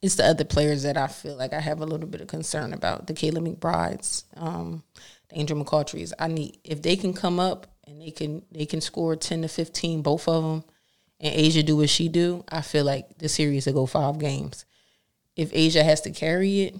It's 0.00 0.14
the 0.14 0.26
other 0.26 0.44
players 0.44 0.84
that 0.84 0.96
I 0.96 1.08
feel 1.08 1.36
like 1.36 1.52
I 1.52 1.60
have 1.60 1.80
a 1.80 1.86
little 1.86 2.06
bit 2.06 2.20
of 2.20 2.28
concern 2.28 2.72
about. 2.72 3.08
The 3.08 3.14
Kayla 3.14 3.46
McBrides, 3.46 4.24
um, 4.36 4.84
the 5.28 5.38
Angel 5.38 5.62
McCoughtrys. 5.62 6.12
I 6.18 6.28
need 6.28 6.58
if 6.64 6.82
they 6.82 6.94
can 6.96 7.12
come 7.12 7.40
up 7.40 7.66
and 7.86 8.00
they 8.00 8.12
can 8.12 8.42
they 8.52 8.66
can 8.66 8.80
score 8.80 9.16
ten 9.16 9.42
to 9.42 9.48
fifteen, 9.48 10.02
both 10.02 10.28
of 10.28 10.44
them, 10.44 10.64
and 11.18 11.34
A'ja 11.34 11.66
do 11.66 11.76
what 11.76 11.90
she 11.90 12.08
do. 12.08 12.44
I 12.48 12.62
feel 12.62 12.84
like 12.84 13.18
the 13.18 13.28
series 13.28 13.66
will 13.66 13.72
go 13.72 13.86
five 13.86 14.18
games 14.18 14.64
if 15.38 15.52
A'ja 15.52 15.84
has 15.84 16.00
to 16.02 16.10
carry 16.10 16.62
it, 16.62 16.76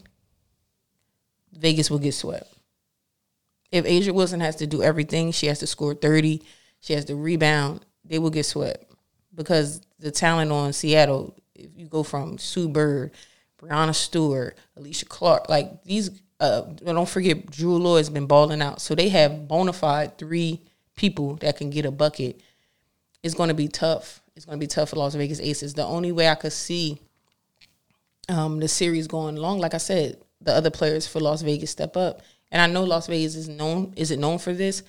Vegas 1.52 1.90
will 1.90 2.00
get 2.00 2.12
swept. 2.12 2.52
If 3.70 3.84
A'ja 3.84 4.12
Wilson 4.12 4.40
has 4.40 4.56
to 4.56 4.66
do 4.66 4.82
everything, 4.82 5.30
she 5.30 5.46
has 5.46 5.60
to 5.60 5.66
score 5.66 5.94
30, 5.94 6.42
she 6.80 6.92
has 6.94 7.04
to 7.06 7.14
rebound, 7.14 7.86
they 8.04 8.18
will 8.18 8.30
get 8.30 8.44
swept. 8.44 8.87
Because 9.38 9.80
the 10.00 10.10
talent 10.10 10.50
on 10.50 10.72
Seattle, 10.72 11.34
if 11.54 11.70
you 11.76 11.86
go 11.86 12.02
from 12.02 12.38
Sue 12.38 12.68
Bird, 12.68 13.12
Breanna 13.62 13.94
Stewart, 13.94 14.58
Alysha 14.78 15.08
Clark, 15.08 15.48
like 15.48 15.84
these, 15.84 16.10
uh, 16.40 16.62
don't 16.62 17.08
forget, 17.08 17.48
Jewell 17.50 17.78
Loyd's 17.78 18.10
been 18.10 18.26
balling 18.26 18.60
out. 18.60 18.80
So 18.80 18.96
they 18.96 19.08
have 19.10 19.46
bona 19.46 19.72
fide 19.72 20.18
three 20.18 20.60
people 20.96 21.36
that 21.36 21.56
can 21.56 21.70
get 21.70 21.86
a 21.86 21.92
bucket. 21.92 22.40
It's 23.22 23.34
going 23.34 23.48
to 23.48 23.54
be 23.54 23.68
tough. 23.68 24.20
It's 24.34 24.44
going 24.44 24.58
to 24.58 24.60
be 24.60 24.68
tough 24.68 24.90
for 24.90 24.96
Las 24.96 25.14
Vegas 25.14 25.40
Aces. 25.40 25.74
The 25.74 25.84
only 25.84 26.10
way 26.10 26.28
I 26.28 26.34
could 26.34 26.52
see 26.52 26.98
um, 28.28 28.58
the 28.58 28.68
series 28.68 29.06
going 29.06 29.36
long, 29.36 29.60
like 29.60 29.74
I 29.74 29.78
said, 29.78 30.18
the 30.40 30.52
other 30.52 30.70
players 30.70 31.06
for 31.06 31.20
Las 31.20 31.42
Vegas 31.42 31.70
step 31.70 31.96
up. 31.96 32.22
And 32.50 32.60
I 32.60 32.66
know 32.66 32.82
Las 32.82 33.06
Vegas 33.06 33.36
is 33.36 33.48
known 33.48 33.92
isn't 33.96 34.20
known 34.20 34.38
for 34.38 34.52
this, 34.52 34.82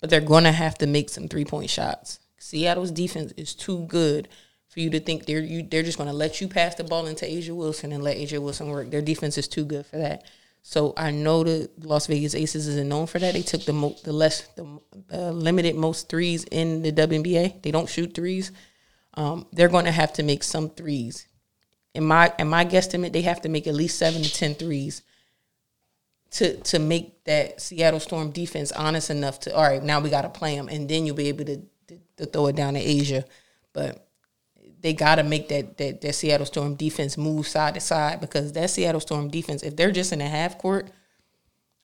but 0.00 0.10
they're 0.10 0.20
gonna 0.20 0.52
have 0.52 0.76
to 0.78 0.86
make 0.86 1.08
some 1.08 1.28
three 1.28 1.44
point 1.44 1.70
shots. 1.70 2.18
Seattle's 2.44 2.90
defense 2.90 3.32
is 3.36 3.54
too 3.54 3.86
good 3.86 4.28
for 4.68 4.80
you 4.80 4.90
to 4.90 5.00
think 5.00 5.26
they're 5.26 5.40
you 5.40 5.62
they're 5.62 5.82
just 5.82 5.98
gonna 5.98 6.12
let 6.12 6.40
you 6.40 6.48
pass 6.48 6.74
the 6.74 6.84
ball 6.84 7.06
into 7.06 7.24
A'ja 7.24 7.54
Wilson 7.54 7.92
and 7.92 8.02
let 8.02 8.16
A'ja 8.16 8.40
Wilson 8.40 8.68
work. 8.68 8.90
Their 8.90 9.02
defense 9.02 9.38
is 9.38 9.48
too 9.48 9.64
good 9.64 9.86
for 9.86 9.98
that. 9.98 10.24
So 10.62 10.94
I 10.96 11.10
know 11.10 11.44
the 11.44 11.70
Las 11.78 12.06
Vegas 12.06 12.34
Aces 12.34 12.66
isn't 12.66 12.88
known 12.88 13.06
for 13.06 13.18
that. 13.18 13.34
They 13.34 13.42
took 13.42 13.64
the 13.64 13.72
mo- 13.72 13.96
the 14.02 14.12
less 14.12 14.48
the 14.56 14.80
uh, 15.12 15.30
limited 15.30 15.76
most 15.76 16.08
threes 16.08 16.44
in 16.44 16.82
the 16.82 16.92
WNBA. 16.92 17.62
They 17.62 17.70
don't 17.70 17.88
shoot 17.88 18.14
threes. 18.14 18.50
Um, 19.14 19.46
they're 19.52 19.68
going 19.68 19.84
to 19.84 19.92
have 19.92 20.12
to 20.14 20.22
make 20.22 20.42
some 20.42 20.70
threes 20.70 21.28
in 21.94 22.04
my 22.04 22.32
in 22.38 22.48
my 22.48 22.64
guesstimate, 22.64 23.12
they 23.12 23.22
have 23.22 23.40
to 23.42 23.48
make 23.48 23.66
at 23.66 23.74
least 23.74 23.98
seven 23.98 24.22
to 24.22 24.32
ten 24.32 24.54
threes 24.54 25.02
to 26.32 26.56
to 26.56 26.78
make 26.78 27.24
that 27.24 27.60
Seattle 27.60 28.00
Storm 28.00 28.32
defense 28.32 28.72
honest 28.72 29.10
enough 29.10 29.40
to 29.40 29.54
all 29.54 29.62
right. 29.62 29.82
Now 29.82 30.00
we 30.00 30.10
got 30.10 30.22
to 30.22 30.28
play 30.28 30.56
them, 30.56 30.68
and 30.68 30.88
then 30.88 31.06
you'll 31.06 31.14
be 31.16 31.28
able 31.28 31.44
to, 31.44 31.62
to, 32.16 32.24
to 32.24 32.26
throw 32.26 32.46
it 32.46 32.56
down 32.56 32.74
to 32.74 32.80
A'ja. 32.80 33.24
But 33.72 34.06
they 34.80 34.92
got 34.92 35.16
to 35.16 35.22
make 35.22 35.48
that, 35.48 35.78
that 35.78 36.00
that 36.02 36.14
Seattle 36.14 36.46
Storm 36.46 36.74
defense 36.74 37.16
move 37.16 37.48
side 37.48 37.74
to 37.74 37.80
side 37.80 38.20
because 38.20 38.52
that 38.52 38.70
Seattle 38.70 39.00
Storm 39.00 39.28
defense, 39.28 39.62
if 39.62 39.76
they're 39.76 39.90
just 39.90 40.12
in 40.12 40.20
a 40.20 40.28
half 40.28 40.58
court, 40.58 40.90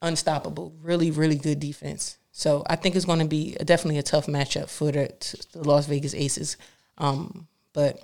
unstoppable. 0.03 0.75
Really, 0.83 1.11
really 1.11 1.37
good 1.37 1.61
defense. 1.61 2.19
So 2.33 2.63
I 2.67 2.77
think 2.77 2.97
it's 2.97 3.05
going 3.05 3.19
to 3.19 3.25
be 3.25 3.57
a, 3.59 3.65
definitely 3.65 3.99
a 3.99 4.03
tough 4.03 4.27
matchup 4.27 4.71
for 4.71 4.93
the, 4.93 5.11
the 5.53 5.67
Las 5.67 5.87
Vegas 5.87 6.15
Aces. 6.15 6.57
Um, 6.99 7.49
but 7.73 8.03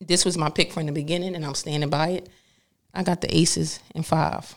this 0.00 0.24
was 0.24 0.38
my 0.38 0.50
pick 0.50 0.72
from 0.72 0.86
the 0.86 0.92
beginning, 0.92 1.34
and 1.34 1.44
I'm 1.44 1.54
standing 1.54 1.90
by 1.90 2.08
it. 2.08 2.28
I 2.94 3.02
got 3.02 3.20
the 3.20 3.36
Aces 3.36 3.80
in 3.94 4.02
five. 4.02 4.54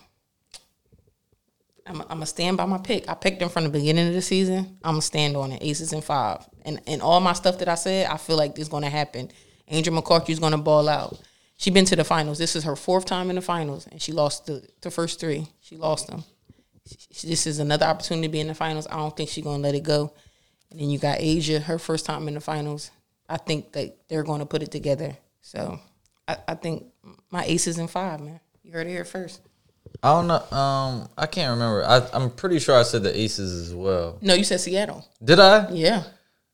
I'm, 1.90 1.98
gonna 2.08 2.26
stand 2.26 2.58
by 2.58 2.66
my 2.66 2.78
pick. 2.78 3.10
I 3.10 3.16
picked 3.16 3.40
them 3.40 3.50
from 3.50 3.64
the 3.64 3.70
beginning 3.70 4.08
of 4.08 4.14
the 4.14 4.22
season. 4.22 4.78
I'm 4.84 4.94
gonna 4.94 5.02
stand 5.02 5.36
on 5.36 5.52
it. 5.52 5.64
Aces 5.64 5.92
and 5.94 6.04
five, 6.04 6.48
and 6.64 6.80
and 6.88 7.02
all 7.02 7.20
my 7.20 7.34
stuff 7.34 7.58
that 7.60 7.68
I 7.68 7.76
said, 7.76 8.08
I 8.08 8.18
feel 8.18 8.38
like 8.38 8.58
is 8.60 8.70
gonna 8.70 8.90
happen. 8.90 9.32
Angel 9.68 9.94
McCoughtry's 9.94 10.40
gonna 10.40 10.58
ball 10.58 10.88
out. 10.88 11.20
She 11.58 11.72
been 11.72 11.86
to 11.86 11.96
the 11.96 12.04
finals. 12.04 12.38
This 12.38 12.56
is 12.56 12.64
her 12.64 12.76
fourth 12.76 13.06
time 13.06 13.30
in 13.30 13.36
the 13.36 13.42
finals, 13.42 13.88
and 13.88 14.02
she 14.02 14.12
lost 14.12 14.46
the 14.46 14.66
the 14.82 14.92
first 14.92 15.20
three. 15.20 15.48
She 15.62 15.76
lost 15.78 16.08
them. 16.08 16.24
She- 17.12 17.28
This 17.28 17.46
is 17.48 17.60
another 17.60 17.86
opportunity 17.86 18.28
to 18.28 18.32
be 18.32 18.40
in 18.40 18.48
the 18.48 18.56
finals. 18.56 18.88
I 18.88 18.98
don't 18.98 19.16
think 19.18 19.30
she's 19.30 19.44
gonna 19.44 19.62
let 19.64 19.76
it 19.76 19.84
go. 19.84 20.14
And 20.72 20.80
then 20.80 20.90
you 20.90 21.00
got 21.00 21.18
A'ja, 21.20 21.64
her 21.64 21.80
first 21.80 22.06
time 22.06 22.28
in 22.28 22.36
the 22.36 22.40
finals. 22.40 22.92
I 23.28 23.38
think 23.38 23.72
that 23.74 24.08
they're 24.08 24.24
to 24.24 24.46
put 24.46 24.64
it 24.64 24.72
together. 24.72 25.18
So 25.42 25.80
I, 26.28 26.38
I 26.48 26.56
think 26.56 26.86
my 27.32 27.44
aces 27.46 27.78
and 27.78 27.90
five, 27.90 28.20
man. 28.22 28.40
You 28.64 28.72
heard 28.72 28.88
it 28.88 28.92
here 28.92 29.06
first. 29.06 29.42
I 30.02 30.14
don't 30.14 30.28
know. 30.28 30.58
Um, 30.58 31.10
I 31.18 31.26
can't 31.26 31.52
remember. 31.52 31.84
I, 31.84 32.08
I'm 32.14 32.30
pretty 32.32 32.60
sure 32.60 32.76
I 32.78 32.84
said 32.84 33.04
the 33.04 33.18
Aces 33.20 33.68
as 33.70 33.74
well. 33.76 34.18
No, 34.22 34.34
you 34.34 34.44
said 34.44 34.60
Seattle. 34.62 35.06
Did 35.24 35.40
I? 35.40 35.70
Yeah. 35.72 36.04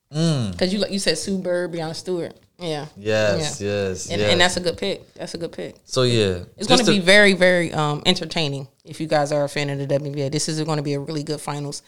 Because 0.09 0.71
you 0.73 0.79
like 0.79 0.91
you 0.91 0.99
said 0.99 1.17
Sue 1.17 1.37
Bird, 1.37 1.73
Breanna 1.73 1.93
Stewart. 1.95 2.33
Yeah. 2.57 2.85
Yes, 2.95 3.59
Yeah. 3.59 3.67
yes, 3.89 4.09
And, 4.09 4.21
yes. 4.21 4.31
and 4.31 4.39
that's 4.41 4.55
a 4.57 4.61
good 4.61 4.77
pick. 4.77 5.13
That's 5.15 5.33
a 5.33 5.37
good 5.37 5.51
pick. 5.51 5.75
so 5.83 6.03
yeah. 6.03 6.39
It's 6.57 6.67
going 6.67 6.79
to 6.85 6.89
be 6.89 6.99
very, 6.99 7.33
very 7.33 7.73
um, 7.73 8.01
entertaining 8.05 8.67
if 8.85 9.01
you 9.01 9.07
guys 9.07 9.31
are 9.33 9.43
a 9.43 9.49
fan 9.49 9.69
of 9.69 9.77
the 9.79 9.87
WNBA. 9.87 10.31
This 10.31 10.47
is 10.47 10.61
going 10.63 10.77
to 10.77 10.83
be 10.83 10.93
a 10.93 10.99
really 10.99 11.23
good 11.23 11.41
finals. 11.41 11.81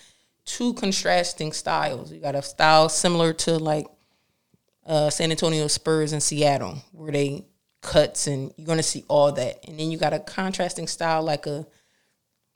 Two 0.46 0.74
contrasting 0.74 1.54
styles. 1.54 2.12
You 2.12 2.20
got 2.20 2.36
a 2.36 2.42
style 2.42 2.90
similar 2.90 3.32
to 3.34 3.58
like 3.58 3.88
uh, 4.86 5.10
San 5.10 5.32
Antonio 5.32 5.68
Spurs 5.68 6.12
and 6.12 6.22
Seattle, 6.22 6.80
where 6.92 7.12
they 7.12 7.46
cuts 7.88 8.28
and 8.28 8.54
you're 8.58 8.66
going 8.66 8.78
to 8.78 8.84
see 8.84 9.06
all 9.08 9.32
that. 9.32 9.66
And 9.68 9.80
then 9.80 9.90
you 9.90 9.98
got 9.98 10.14
a 10.14 10.20
contrasting 10.20 10.88
style 10.88 11.24
like 11.24 11.48
a, 11.48 11.66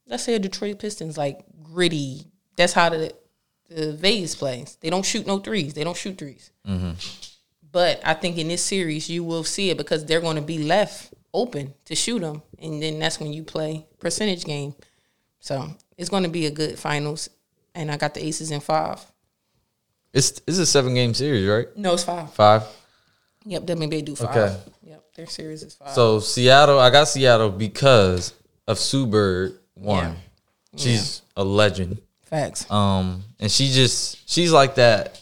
let's 0.06 0.24
say 0.24 0.36
a 0.36 0.40
Detroit 0.40 0.78
Pistons, 0.78 1.18
like 1.18 1.40
gritty. 1.64 2.26
That's 2.58 2.74
how 2.74 2.90
the, 2.90 3.14
the 3.70 3.94
Vegas 3.94 4.36
plays. 4.36 4.78
They 4.82 4.90
don't 4.90 5.06
shoot 5.06 5.26
no 5.26 5.40
threes. 5.40 5.74
They 5.74 5.86
don't 5.86 5.98
shoot 5.98 6.18
3s 6.18 6.52
mm-hmm. 6.68 6.92
But 7.72 8.02
I 8.04 8.14
think 8.14 8.38
in 8.38 8.50
this 8.50 8.62
series 8.62 9.10
you 9.10 9.24
will 9.24 9.46
see 9.46 9.70
it 9.70 9.78
because 9.78 10.06
they're 10.06 10.20
going 10.20 10.36
to 10.36 10.42
be 10.42 10.58
left 10.60 11.14
open 11.34 11.74
to 11.86 11.96
shoot 11.96 12.20
them, 12.20 12.42
and 12.60 12.84
then 12.84 13.00
that's 13.00 13.18
when 13.18 13.32
you 13.32 13.44
play 13.44 13.88
percentage 14.00 14.44
game. 14.44 14.76
So 15.40 15.70
it's 15.98 16.10
going 16.10 16.24
to 16.24 16.30
be 16.30 16.48
a 16.48 16.52
good 16.52 16.78
finals, 16.78 17.30
and 17.74 17.90
I 17.90 17.96
got 17.96 18.14
the 18.14 18.26
Aces 18.26 18.52
in 18.52 18.60
five. 18.60 19.00
It's 20.12 20.42
it's 20.46 20.58
a 20.58 20.66
seven 20.66 20.94
game 20.94 21.14
series, 21.14 21.48
right? 21.48 21.68
No, 21.78 21.94
it's 21.94 22.04
five. 22.04 22.34
Five. 22.34 22.64
Yep, 23.46 23.64
WNBA 23.64 24.06
do 24.06 24.16
five. 24.16 24.36
Okay. 24.36 24.58
Their 25.22 25.28
series 25.28 25.62
is 25.62 25.76
five. 25.76 25.94
So 25.94 26.20
Seattle, 26.20 26.80
I 26.80 26.90
got 26.90 27.04
Seattle 27.08 27.52
because 27.52 28.34
of 28.68 28.80
Sue 28.80 29.06
Bird. 29.06 29.60
One, 29.76 30.16
Yeah. 30.74 30.80
she's 30.84 31.22
a 31.38 31.44
legend. 31.44 32.02
Facts. 32.24 32.66
Um, 32.72 33.24
and 33.40 33.52
she 33.52 33.70
just 33.70 34.28
she's 34.28 34.52
like 34.52 34.74
that. 34.76 35.22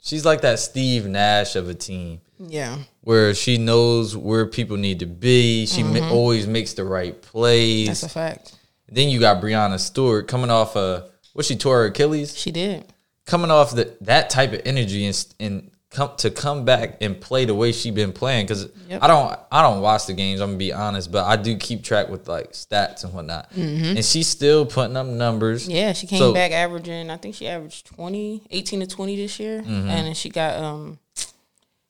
She's 0.00 0.24
like 0.24 0.42
that 0.42 0.60
Steve 0.60 1.06
Nash 1.06 1.56
of 1.56 1.68
a 1.68 1.74
team 1.74 2.20
Yeah. 2.38 2.78
where 3.00 3.34
she 3.34 3.58
knows 3.58 4.16
where 4.16 4.46
people 4.46 4.76
need 4.76 5.00
to 5.00 5.06
be. 5.06 5.66
She 5.66 5.82
ma- 5.82 6.08
always 6.10 6.46
makes 6.46 6.74
the 6.74 6.84
right 6.84 7.20
plays. 7.20 7.80
Mm-hmm. 7.80 7.88
That's 7.88 8.02
a 8.04 8.08
fact. 8.08 8.54
then 8.88 9.08
you 9.08 9.18
got 9.18 9.42
Breanna 9.42 9.80
Stewart 9.80 10.28
coming 10.28 10.50
off 10.50 10.76
a 10.76 11.10
what 11.32 11.44
she 11.44 11.56
tore 11.56 11.78
her 11.80 11.86
Achilles, 11.86 12.38
She 12.38 12.52
did. 12.52 12.84
coming 13.26 13.50
off 13.50 13.72
the, 13.74 13.96
that 14.02 14.30
type 14.30 14.52
of 14.52 14.60
energy 14.64 15.06
and 15.06 15.26
and 15.40 15.70
come 15.90 16.12
to 16.18 16.30
come 16.30 16.64
back 16.64 16.98
and 17.00 17.20
play 17.20 17.44
the 17.44 17.54
way 17.54 17.72
she 17.72 17.90
been 17.90 18.12
playing. 18.12 18.46
Because 18.46 18.68
Yep. 18.88 19.02
I 19.02 19.06
don't 19.08 19.38
I 19.50 19.62
don't 19.62 19.80
watch 19.80 20.06
the 20.06 20.12
games. 20.12 20.40
I'm 20.40 20.50
gonna 20.50 20.58
be 20.58 20.72
honest, 20.72 21.10
but 21.10 21.24
I 21.26 21.36
do 21.36 21.56
keep 21.56 21.82
track 21.82 22.08
with 22.08 22.28
like 22.28 22.52
stats 22.52 23.02
and 23.04 23.12
whatnot. 23.12 23.50
And 23.56 24.04
she's 24.04 24.28
still 24.28 24.64
putting 24.66 24.96
up 24.96 25.06
numbers. 25.06 25.62
Mm-hmm. 25.64 25.70
Yeah, 25.72 25.92
she 25.92 26.06
came 26.06 26.18
So- 26.20 26.32
back 26.32 26.52
averaging, 26.52 27.10
I 27.10 27.16
think 27.16 27.34
she 27.34 27.48
averaged 27.48 27.86
20, 27.86 28.42
18 28.50 28.80
to 28.80 28.86
20 28.86 29.16
this 29.16 29.38
year. 29.40 29.60
Mm-hmm. 29.62 29.90
And 29.90 30.06
then 30.06 30.14
she 30.14 30.28
got 30.30 30.56
um 30.62 30.98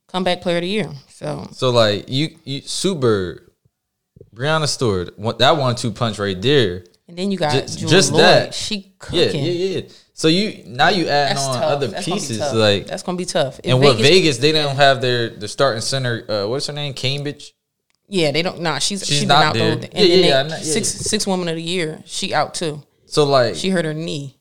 comeback 0.09 0.41
player 0.41 0.57
of 0.57 0.63
the 0.63 0.69
year. 0.69 0.91
So, 1.09 1.49
So 1.53 1.71
like 1.71 2.09
you, 2.09 2.37
you 2.45 2.63
Super, 2.63 3.45
Breanna 4.35 4.67
Stewart, 4.69 5.15
that 5.39 5.57
one 5.57 5.75
two 5.77 5.91
punch 5.93 6.19
right 6.19 6.41
there. 6.41 6.85
and 7.09 7.17
then 7.19 7.31
you 7.31 7.39
got 7.39 7.53
Just- 7.53 7.79
just 7.81 8.13
that. 8.15 8.55
She 8.55 8.93
Yeah, 9.11 9.25
yeah, 9.27 9.41
yeah. 9.77 9.81
So 10.21 10.29
you 10.29 10.65
now 10.67 10.91
you 10.91 11.09
adding 11.09 11.39
on 11.39 11.55
tough. 11.55 11.65
other 11.65 11.87
That's 11.87 12.07
gonna 12.07 12.21
pieces 12.21 12.53
like 12.53 12.87
That's 12.87 13.03
going 13.03 13.17
to 13.17 13.23
be 13.23 13.25
tough. 13.25 13.59
If 13.65 13.71
and 13.73 13.81
what 13.81 13.97
Vegas 13.97 14.37
they 14.37 14.53
don't 14.53 14.77
have 14.77 15.01
their 15.01 15.31
their 15.31 15.49
starting 15.49 15.81
center. 15.81 16.31
Uh, 16.31 16.47
what's 16.47 16.67
her 16.67 16.75
name? 16.75 16.93
Cambage. 16.93 17.53
Yeah, 18.07 18.31
they 18.31 18.43
don't. 18.43 18.61
Nah, 18.61 18.81
she's 18.81 19.01
She's 19.07 19.21
she's, 19.21 19.27
not 19.27 19.43
out 19.43 19.55
there. 19.55 19.73
And 19.73 19.83
Yeah, 19.95 20.01
yeah, 20.03 20.07
they- 20.17 20.29
yeah, 20.29 20.49
yeah, 20.49 20.57
six 20.59 20.95
yeah. 20.95 21.01
six 21.09 21.27
woman 21.27 21.49
of 21.49 21.55
the 21.55 21.63
year. 21.63 22.03
She 22.05 22.35
out 22.35 22.53
too. 22.53 22.83
So 23.07 23.25
like 23.25 23.55
She 23.55 23.71
hurt 23.71 23.87
her 23.87 23.95
knee. 23.95 24.37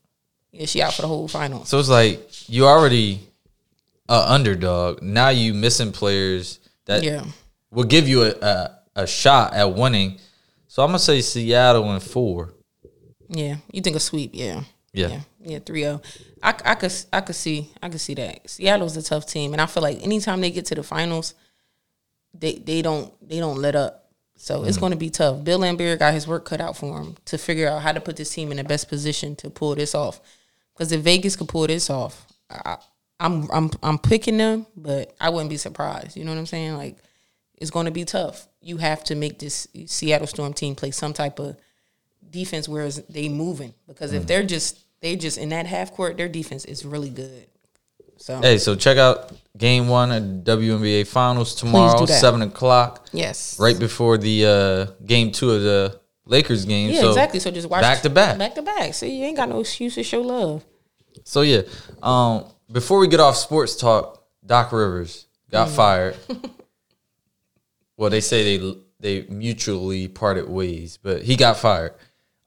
Yeah, 0.52 0.66
she 0.66 0.82
out 0.82 0.92
for 0.92 1.00
the 1.00 1.08
whole 1.08 1.28
final. 1.28 1.64
So 1.64 1.78
it's 1.78 1.88
like 1.88 2.28
you 2.46 2.66
already 2.66 3.20
a 4.06 4.32
underdog. 4.32 5.00
Now 5.00 5.30
you 5.30 5.54
missing 5.54 5.92
players 5.92 6.60
that 6.84 7.02
Yeah. 7.02 7.24
will 7.70 7.84
give 7.84 8.06
you 8.06 8.24
a, 8.24 8.32
a 8.42 8.70
a 8.96 9.06
shot 9.06 9.54
at 9.54 9.72
winning. 9.74 10.18
So 10.68 10.82
I'm 10.82 10.88
gonna 10.90 10.98
say 10.98 11.22
Seattle 11.22 11.90
in 11.94 12.00
four. 12.00 12.52
Yeah, 13.30 13.56
you 13.72 13.80
think 13.80 13.96
a 13.96 14.00
sweep? 14.00 14.32
Yeah, 14.34 14.64
Yeah. 14.92 15.08
yeah, 15.08 15.20
yeah. 15.42 15.58
Three 15.58 15.82
zero. 15.82 16.00
I, 16.42 16.54
I 16.64 16.74
could 16.74 16.92
I 17.12 17.20
could 17.20 17.34
see 17.34 17.70
I 17.82 17.88
could 17.88 18.00
see 18.00 18.14
that 18.14 18.48
Seattle's 18.48 18.96
a 18.96 19.02
tough 19.02 19.26
team, 19.26 19.52
and 19.52 19.60
I 19.60 19.66
feel 19.66 19.82
like 19.82 20.02
anytime 20.02 20.40
they 20.40 20.50
get 20.50 20.66
to 20.66 20.74
the 20.74 20.82
finals, 20.82 21.34
they 22.34 22.54
they 22.54 22.82
don't 22.82 23.12
they 23.26 23.38
don't 23.38 23.58
let 23.58 23.74
up. 23.74 23.96
So 24.36 24.64
it's 24.64 24.76
mm-hmm. 24.76 24.80
going 24.80 24.92
to 24.92 24.98
be 24.98 25.10
tough. 25.10 25.44
Bill 25.44 25.58
Laimbeer 25.58 25.98
got 25.98 26.14
his 26.14 26.26
work 26.26 26.46
cut 26.46 26.62
out 26.62 26.74
for 26.74 26.98
him 26.98 27.14
to 27.26 27.36
figure 27.36 27.68
out 27.68 27.82
how 27.82 27.92
to 27.92 28.00
put 28.00 28.16
this 28.16 28.32
team 28.32 28.50
in 28.50 28.56
the 28.56 28.64
best 28.64 28.88
position 28.88 29.36
to 29.36 29.50
pull 29.50 29.74
this 29.74 29.94
off. 29.94 30.18
Because 30.72 30.92
if 30.92 31.02
Vegas 31.02 31.36
could 31.36 31.48
pull 31.48 31.66
this 31.66 31.90
off, 31.90 32.26
I, 32.48 32.78
I'm 33.18 33.50
I'm 33.50 33.70
I'm 33.82 33.98
picking 33.98 34.38
them, 34.38 34.66
but 34.76 35.14
I 35.20 35.28
wouldn't 35.28 35.50
be 35.50 35.58
surprised. 35.58 36.16
You 36.16 36.24
know 36.24 36.32
what 36.32 36.38
I'm 36.38 36.46
saying? 36.46 36.74
Like 36.74 36.96
it's 37.58 37.70
going 37.70 37.84
to 37.84 37.92
be 37.92 38.04
tough. 38.04 38.48
You 38.62 38.78
have 38.78 39.04
to 39.04 39.14
make 39.14 39.38
this 39.38 39.68
Seattle 39.86 40.26
Storm 40.26 40.54
team 40.54 40.74
play 40.74 40.90
some 40.90 41.12
type 41.12 41.38
of 41.38 41.56
defense 42.30 42.68
where 42.68 42.86
is 42.86 43.02
they 43.08 43.28
moving 43.28 43.74
because 43.86 44.12
if 44.12 44.22
mm. 44.22 44.26
they're 44.26 44.46
just 44.46 44.78
they 45.00 45.16
just 45.16 45.38
in 45.38 45.48
that 45.50 45.66
half 45.66 45.92
court, 45.92 46.16
their 46.16 46.28
defense 46.28 46.64
is 46.64 46.84
really 46.84 47.10
good. 47.10 47.46
So 48.16 48.40
Hey, 48.40 48.58
so 48.58 48.74
check 48.76 48.98
out 48.98 49.32
game 49.56 49.88
one 49.88 50.12
of 50.12 50.22
WNBA 50.44 51.06
Finals 51.06 51.54
tomorrow, 51.54 52.04
seven 52.06 52.42
o'clock, 52.42 53.06
yes, 53.12 53.58
right 53.58 53.78
before 53.78 54.18
the 54.18 54.46
uh, 54.46 55.04
game 55.06 55.32
two 55.32 55.50
of 55.52 55.62
the 55.62 56.00
Lakers 56.26 56.64
game. 56.66 56.90
Yeah, 56.90 57.00
so 57.00 57.08
exactly. 57.08 57.40
So 57.40 57.50
just 57.50 57.68
watch 57.70 57.80
back 57.82 58.02
to 58.02 58.10
back. 58.10 58.36
back 58.38 58.54
to 58.56 58.62
back. 58.62 58.92
See, 58.94 59.18
you 59.18 59.24
ain't 59.24 59.36
got 59.38 59.48
no 59.48 59.60
excuse 59.60 59.94
to 59.94 60.02
show 60.02 60.20
love. 60.20 60.64
So 61.24 61.40
yeah, 61.40 61.62
um, 62.02 62.44
before 62.70 62.98
we 62.98 63.08
get 63.08 63.20
off 63.20 63.36
sports 63.36 63.74
talk, 63.76 64.22
Doc 64.44 64.70
Rivers 64.70 65.26
got 65.50 65.68
Mm. 65.68 65.76
fired. 65.76 66.16
well, 67.96 68.10
they 68.10 68.20
say 68.20 68.58
they 68.58 68.74
they 69.00 69.26
mutually 69.28 70.08
parted 70.08 70.48
ways, 70.48 70.98
but 71.02 71.22
he 71.22 71.36
got 71.36 71.56
fired. 71.56 71.94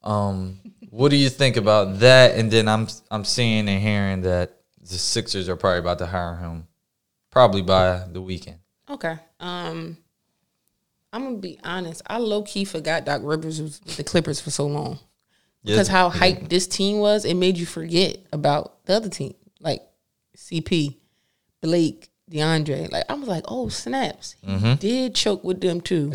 Um, 0.04 0.60
what 0.94 1.10
do 1.10 1.18
you 1.18 1.30
think 1.30 1.58
about 1.58 2.00
that? 2.02 2.36
And 2.36 2.52
then 2.52 2.68
I'm 2.68 2.88
I'm 3.10 3.26
seeing 3.26 3.68
and 3.68 3.82
hearing 3.82 4.22
that 4.22 4.60
the 4.80 4.96
Sixers 4.96 5.50
are 5.50 5.56
probably 5.56 5.80
about 5.80 5.98
to 6.00 6.06
hire 6.06 6.36
him, 6.36 6.68
probably 7.32 7.64
by 7.64 8.06
the 8.12 8.22
weekend. 8.22 8.60
Okay. 8.88 9.18
Um, 9.40 9.98
I'm 11.12 11.24
gonna 11.24 11.38
be 11.38 11.60
honest. 11.64 12.04
I 12.06 12.20
low 12.20 12.44
key 12.44 12.64
forgot 12.64 13.06
Doc 13.06 13.22
Rivers 13.24 13.60
was 13.60 13.82
with 13.84 13.98
the 13.98 14.04
Clippers 14.04 14.40
for 14.40 14.52
so 14.52 14.68
long 14.68 15.00
because 15.66 15.88
how 15.88 16.12
hyped 16.12 16.50
this 16.50 16.68
team 16.68 17.00
was. 17.00 17.26
It 17.26 17.38
made 17.38 17.58
you 17.58 17.66
forget 17.66 18.18
about 18.32 18.86
the 18.86 18.94
other 18.94 19.10
team, 19.10 19.34
like 19.60 19.82
CP, 20.38 20.96
Blake, 21.62 22.12
DeAndre. 22.30 22.92
Like 22.92 23.06
I 23.10 23.16
was 23.16 23.28
like, 23.28 23.46
oh 23.48 23.68
snaps, 23.68 24.36
he 24.46 24.76
did 24.76 25.16
choke 25.16 25.44
with 25.44 25.60
them 25.60 25.82
too. 25.82 26.14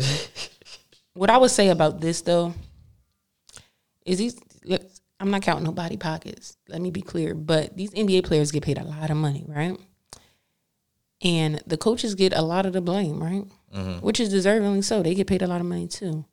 what 1.15 1.29
I 1.29 1.37
would 1.37 1.51
say 1.51 1.67
about 1.67 1.99
this 1.99 2.21
though 2.21 2.53
is 4.05 4.19
these. 4.19 4.39
Look, 4.63 4.81
I'm 5.19 5.31
not 5.31 5.41
counting 5.41 5.65
nobody 5.65 5.97
pockets. 5.97 6.55
Let 6.67 6.81
me 6.81 6.91
be 6.91 7.01
clear, 7.01 7.35
but 7.35 7.75
these 7.75 7.91
NBA 7.91 8.25
players 8.25 8.51
get 8.51 8.63
paid 8.63 8.77
a 8.77 8.83
lot 8.83 9.09
of 9.09 9.17
money, 9.17 9.45
right? 9.47 9.77
And 11.21 11.61
the 11.67 11.77
coaches 11.77 12.15
get 12.15 12.33
a 12.33 12.41
lot 12.41 12.65
of 12.65 12.73
the 12.73 12.81
blame, 12.81 13.21
right? 13.21 13.43
Mm-hmm. 13.75 13.99
Which 13.99 14.19
is 14.19 14.33
deservingly 14.33 14.83
so. 14.83 15.03
They 15.03 15.15
get 15.15 15.27
paid 15.27 15.41
a 15.41 15.47
lot 15.47 15.59
of 15.59 15.67
money 15.67 15.87
too. 15.87 16.25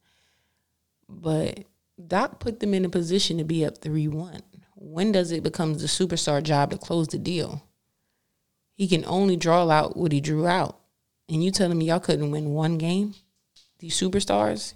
But 1.09 1.65
Doc 2.07 2.39
put 2.41 2.61
them 2.61 2.75
in 2.75 2.85
a 2.85 2.89
position 2.89 3.39
to 3.39 3.45
be 3.45 3.65
up 3.65 3.79
3 3.79 4.09
1. 4.09 4.43
When 4.77 5.11
does 5.11 5.33
it 5.33 5.43
become 5.43 5.75
the 5.75 5.87
superstar 5.87 6.43
job 6.43 6.71
to 6.71 6.79
close 6.79 7.09
the 7.09 7.19
deal? 7.19 7.67
He 8.75 8.87
can 8.87 9.05
only 9.07 9.37
draw 9.37 9.69
out 9.69 9.97
what 9.97 10.13
he 10.13 10.21
drew 10.21 10.47
out. 10.47 10.79
And 11.29 11.43
you 11.43 11.51
telling 11.51 11.79
me 11.79 11.87
y'all 11.87 11.99
couldn't 11.99 12.31
win 12.31 12.51
one 12.51 12.79
game? 12.79 13.15
These 13.79 13.99
superstars? 13.99 14.75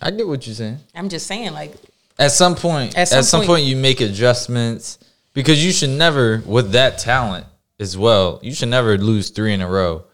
I 0.00 0.10
get 0.10 0.26
what 0.26 0.46
you're 0.46 0.54
saying. 0.54 0.78
I'm 0.94 1.08
just 1.08 1.26
saying, 1.26 1.52
like, 1.52 1.74
At 2.18 2.32
some 2.32 2.54
point, 2.54 2.92
at 2.96 3.02
At 3.02 3.08
some, 3.08 3.22
some 3.22 3.40
point, 3.40 3.48
point- 3.48 3.64
you 3.64 3.76
make 3.76 4.00
adjustments 4.00 4.98
because 5.32 5.64
you 5.64 5.72
should 5.72 5.90
never, 5.90 6.42
with 6.46 6.72
that 6.72 6.98
talent 6.98 7.46
as 7.78 7.96
well, 7.96 8.38
you 8.42 8.52
should 8.54 8.68
never 8.68 8.98
lose 8.98 9.30
three 9.30 9.52
in 9.54 9.60
a 9.62 9.68
row. 9.68 10.04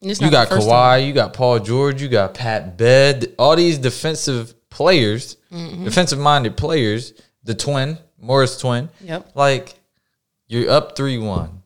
it's 0.00 0.20
You 0.20 0.30
got 0.30 0.48
Kawhi, 0.48 0.68
time. 0.68 1.04
you 1.06 1.12
got 1.12 1.32
Paul 1.32 1.58
George, 1.60 2.02
you 2.02 2.08
got 2.08 2.34
Pat 2.34 2.76
Bev, 2.76 3.24
all 3.38 3.56
these 3.56 3.78
defensive 3.78 4.54
players, 4.70 5.36
Mm-hmm. 5.52 5.84
defensive 5.84 6.18
minded 6.18 6.56
players, 6.56 7.12
the 7.44 7.54
twin, 7.54 7.98
Morris 8.18 8.56
twin. 8.56 8.88
Yep. 9.04 9.32
Like, 9.34 9.74
you're 10.48 10.70
up 10.70 10.96
3 10.96 11.18
1. 11.18 11.62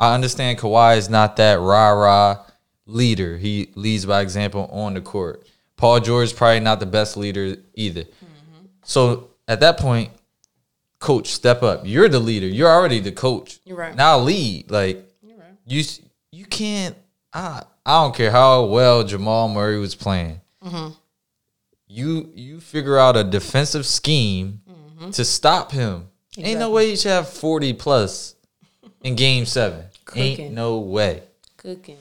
I 0.00 0.14
understand 0.14 0.58
Kawhi 0.58 0.96
is 0.96 1.10
not 1.10 1.36
that 1.36 1.60
rah 1.60 1.90
rah 1.90 2.38
leader. 2.86 3.36
He 3.36 3.68
leads 3.74 4.06
by 4.06 4.22
example 4.22 4.66
on 4.72 4.94
the 4.94 5.00
court. 5.02 5.46
Paul 5.78 6.00
George 6.00 6.36
probably 6.36 6.60
not 6.60 6.78
the 6.80 6.86
best 6.86 7.16
leader 7.16 7.56
either. 7.74 8.02
Mm-hmm. 8.02 8.66
So 8.82 9.30
at 9.48 9.60
that 9.60 9.78
point, 9.78 10.10
coach, 10.98 11.28
step 11.28 11.62
up. 11.62 11.82
You're 11.84 12.10
the 12.10 12.18
leader. 12.20 12.46
You're 12.46 12.68
already 12.70 13.00
the 13.00 13.12
coach. 13.12 13.60
You're 13.64 13.78
right. 13.78 13.94
Now 13.96 14.18
lead. 14.18 14.70
Like 14.70 15.08
you, 15.66 15.80
s- 15.80 16.00
you 16.32 16.44
can't. 16.44 16.94
I 17.32 17.62
I 17.86 18.02
don't 18.02 18.14
care 18.14 18.30
how 18.30 18.64
well 18.66 19.02
Jamal 19.04 19.48
Murray 19.48 19.78
was 19.78 19.94
playing. 19.94 20.40
Mm-hmm. 20.62 20.92
You 21.86 22.30
you 22.34 22.60
figure 22.60 22.98
out 22.98 23.16
a 23.16 23.24
defensive 23.24 23.86
scheme 23.86 24.60
Mm-hmm. 24.68 25.10
to 25.12 25.24
stop 25.24 25.70
him. 25.70 26.08
Ain't 26.36 26.58
no 26.58 26.70
way 26.70 26.90
you 26.90 26.96
should 26.96 27.12
have 27.12 27.28
forty 27.28 27.72
plus 27.72 28.34
in 29.04 29.14
Game 29.14 29.46
Seven. 29.46 29.84
Ain't 30.16 30.38
Cooking. 30.38 30.54
no 30.54 30.78
way. 30.78 31.22
Cooking. 31.56 31.98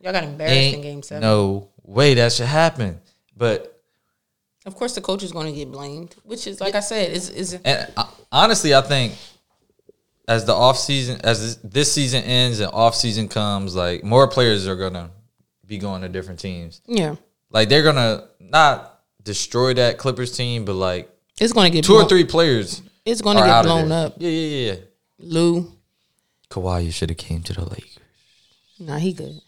Y'all 0.00 0.12
got 0.12 0.22
embarrassed 0.22 0.54
Ain't 0.56 0.76
in 0.76 0.80
game 0.82 1.02
seven. 1.02 1.22
no 1.22 1.68
way 1.90 2.14
that 2.14 2.32
should 2.32 2.46
happen. 2.46 3.00
But 3.36 3.80
Of 4.66 4.76
course, 4.76 4.94
the 4.94 5.00
coach 5.00 5.22
is 5.22 5.32
going 5.32 5.46
to 5.46 5.52
get 5.52 5.70
blamed, 5.70 6.14
which 6.24 6.46
is, 6.46 6.60
like 6.60 6.74
I 6.74 6.80
said, 6.80 7.12
is 7.12 7.28
is 7.30 7.58
And 7.64 7.90
uh, 7.96 8.04
honestly, 8.30 8.74
I 8.74 8.82
think 8.82 9.14
as 10.28 10.44
the 10.44 10.54
off 10.54 10.78
season, 10.78 11.20
as 11.24 11.40
this, 11.40 11.72
this 11.72 11.92
season 11.92 12.22
ends 12.22 12.60
and 12.60 12.70
off 12.72 12.94
season 12.94 13.28
comes, 13.28 13.74
like 13.74 14.04
more 14.04 14.28
players 14.28 14.66
are 14.68 14.76
gonna 14.76 15.10
be 15.66 15.78
going 15.78 16.02
to 16.02 16.08
different 16.08 16.40
teams. 16.40 16.80
yeah. 16.86 17.16
Like 17.50 17.68
they're 17.68 17.82
gonna 17.82 18.28
not 18.38 19.00
destroy 19.22 19.74
that 19.74 19.98
Clippers 19.98 20.36
team, 20.36 20.64
but 20.64 20.74
like 20.74 21.10
It's 21.40 21.52
going 21.52 21.70
to 21.70 21.74
get 21.76 21.84
two 21.84 21.94
or 21.94 22.08
three 22.08 22.24
players 22.24 22.82
It's 23.04 23.20
going 23.20 23.36
to 23.36 23.42
get 23.42 23.62
blown 23.62 23.90
up. 23.92 24.14
Yeah, 24.18 24.30
yeah, 24.30 24.72
yeah. 24.72 24.80
Lou, 25.18 25.72
Kawhi 26.48 26.92
should 26.92 27.10
have 27.10 27.18
came 27.18 27.42
to 27.42 27.52
the 27.52 27.64
Lakers. 27.64 27.98
Nah, 28.78 28.96
he 28.96 29.12
good. 29.12 29.40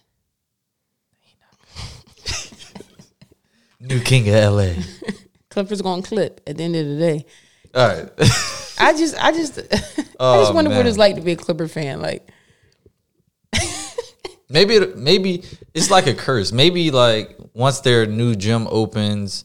New 3.82 4.00
king 4.00 4.28
of 4.28 4.54
LA. 4.54 4.74
Clippers 5.50 5.82
gonna 5.82 6.02
clip 6.02 6.40
at 6.46 6.56
the 6.56 6.62
end 6.64 6.76
of 6.76 6.86
the 6.86 6.96
day. 6.98 7.26
All 7.74 7.88
right. 7.88 8.08
I 8.78 8.92
just, 8.96 9.16
I 9.22 9.32
just, 9.32 9.58
I 9.72 9.78
Oh, 10.18 10.40
just 10.42 10.54
wonder 10.54 10.70
what 10.70 10.86
it's 10.86 10.96
like 10.98 11.16
to 11.16 11.20
be 11.20 11.32
a 11.32 11.36
Clipper 11.36 11.68
fan. 11.68 12.00
Like, 12.00 12.28
maybe 14.48 14.74
it, 14.76 14.96
maybe 14.96 15.44
it's 15.74 15.90
like 15.90 16.06
a 16.06 16.14
curse. 16.14 16.52
Maybe 16.52 16.90
like 16.90 17.36
once 17.54 17.80
their 17.80 18.06
new 18.06 18.34
gym 18.34 18.66
opens, 18.70 19.44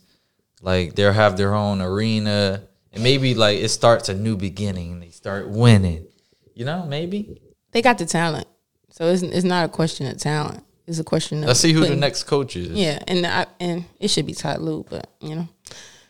like 0.61 0.95
they'll 0.95 1.13
have 1.13 1.35
their 1.37 1.53
own 1.55 1.81
arena, 1.81 2.63
and 2.93 3.03
maybe 3.03 3.33
like 3.35 3.57
it 3.59 3.69
starts 3.69 4.09
a 4.09 4.13
new 4.13 4.37
beginning. 4.37 4.99
They 4.99 5.09
start 5.09 5.49
winning. 5.49 6.07
You 6.53 6.65
know, 6.65 6.85
maybe. 6.85 7.39
they 7.71 7.81
got 7.81 7.97
the 7.97 8.05
talent, 8.05 8.47
so 8.89 9.07
it's 9.07 9.21
it's 9.21 9.43
not 9.45 9.65
a 9.65 9.69
question 9.69 10.07
of 10.07 10.17
talent. 10.17 10.63
It's 10.87 10.99
a 10.99 11.03
question 11.03 11.39
of 11.43 11.47
Let's 11.47 11.59
see 11.59 11.73
who 11.73 11.85
the 11.85 11.95
next 11.97 12.23
coach 12.23 12.55
is. 12.55 12.69
Yeah, 12.69 13.03
and 13.07 13.27
I, 13.27 13.45
and 13.59 13.83
it 13.99 14.07
should 14.09 14.25
be 14.25 14.33
Todd 14.33 14.61
Lue, 14.61 14.85
but 14.89 15.09
you 15.19 15.35
know, 15.35 15.47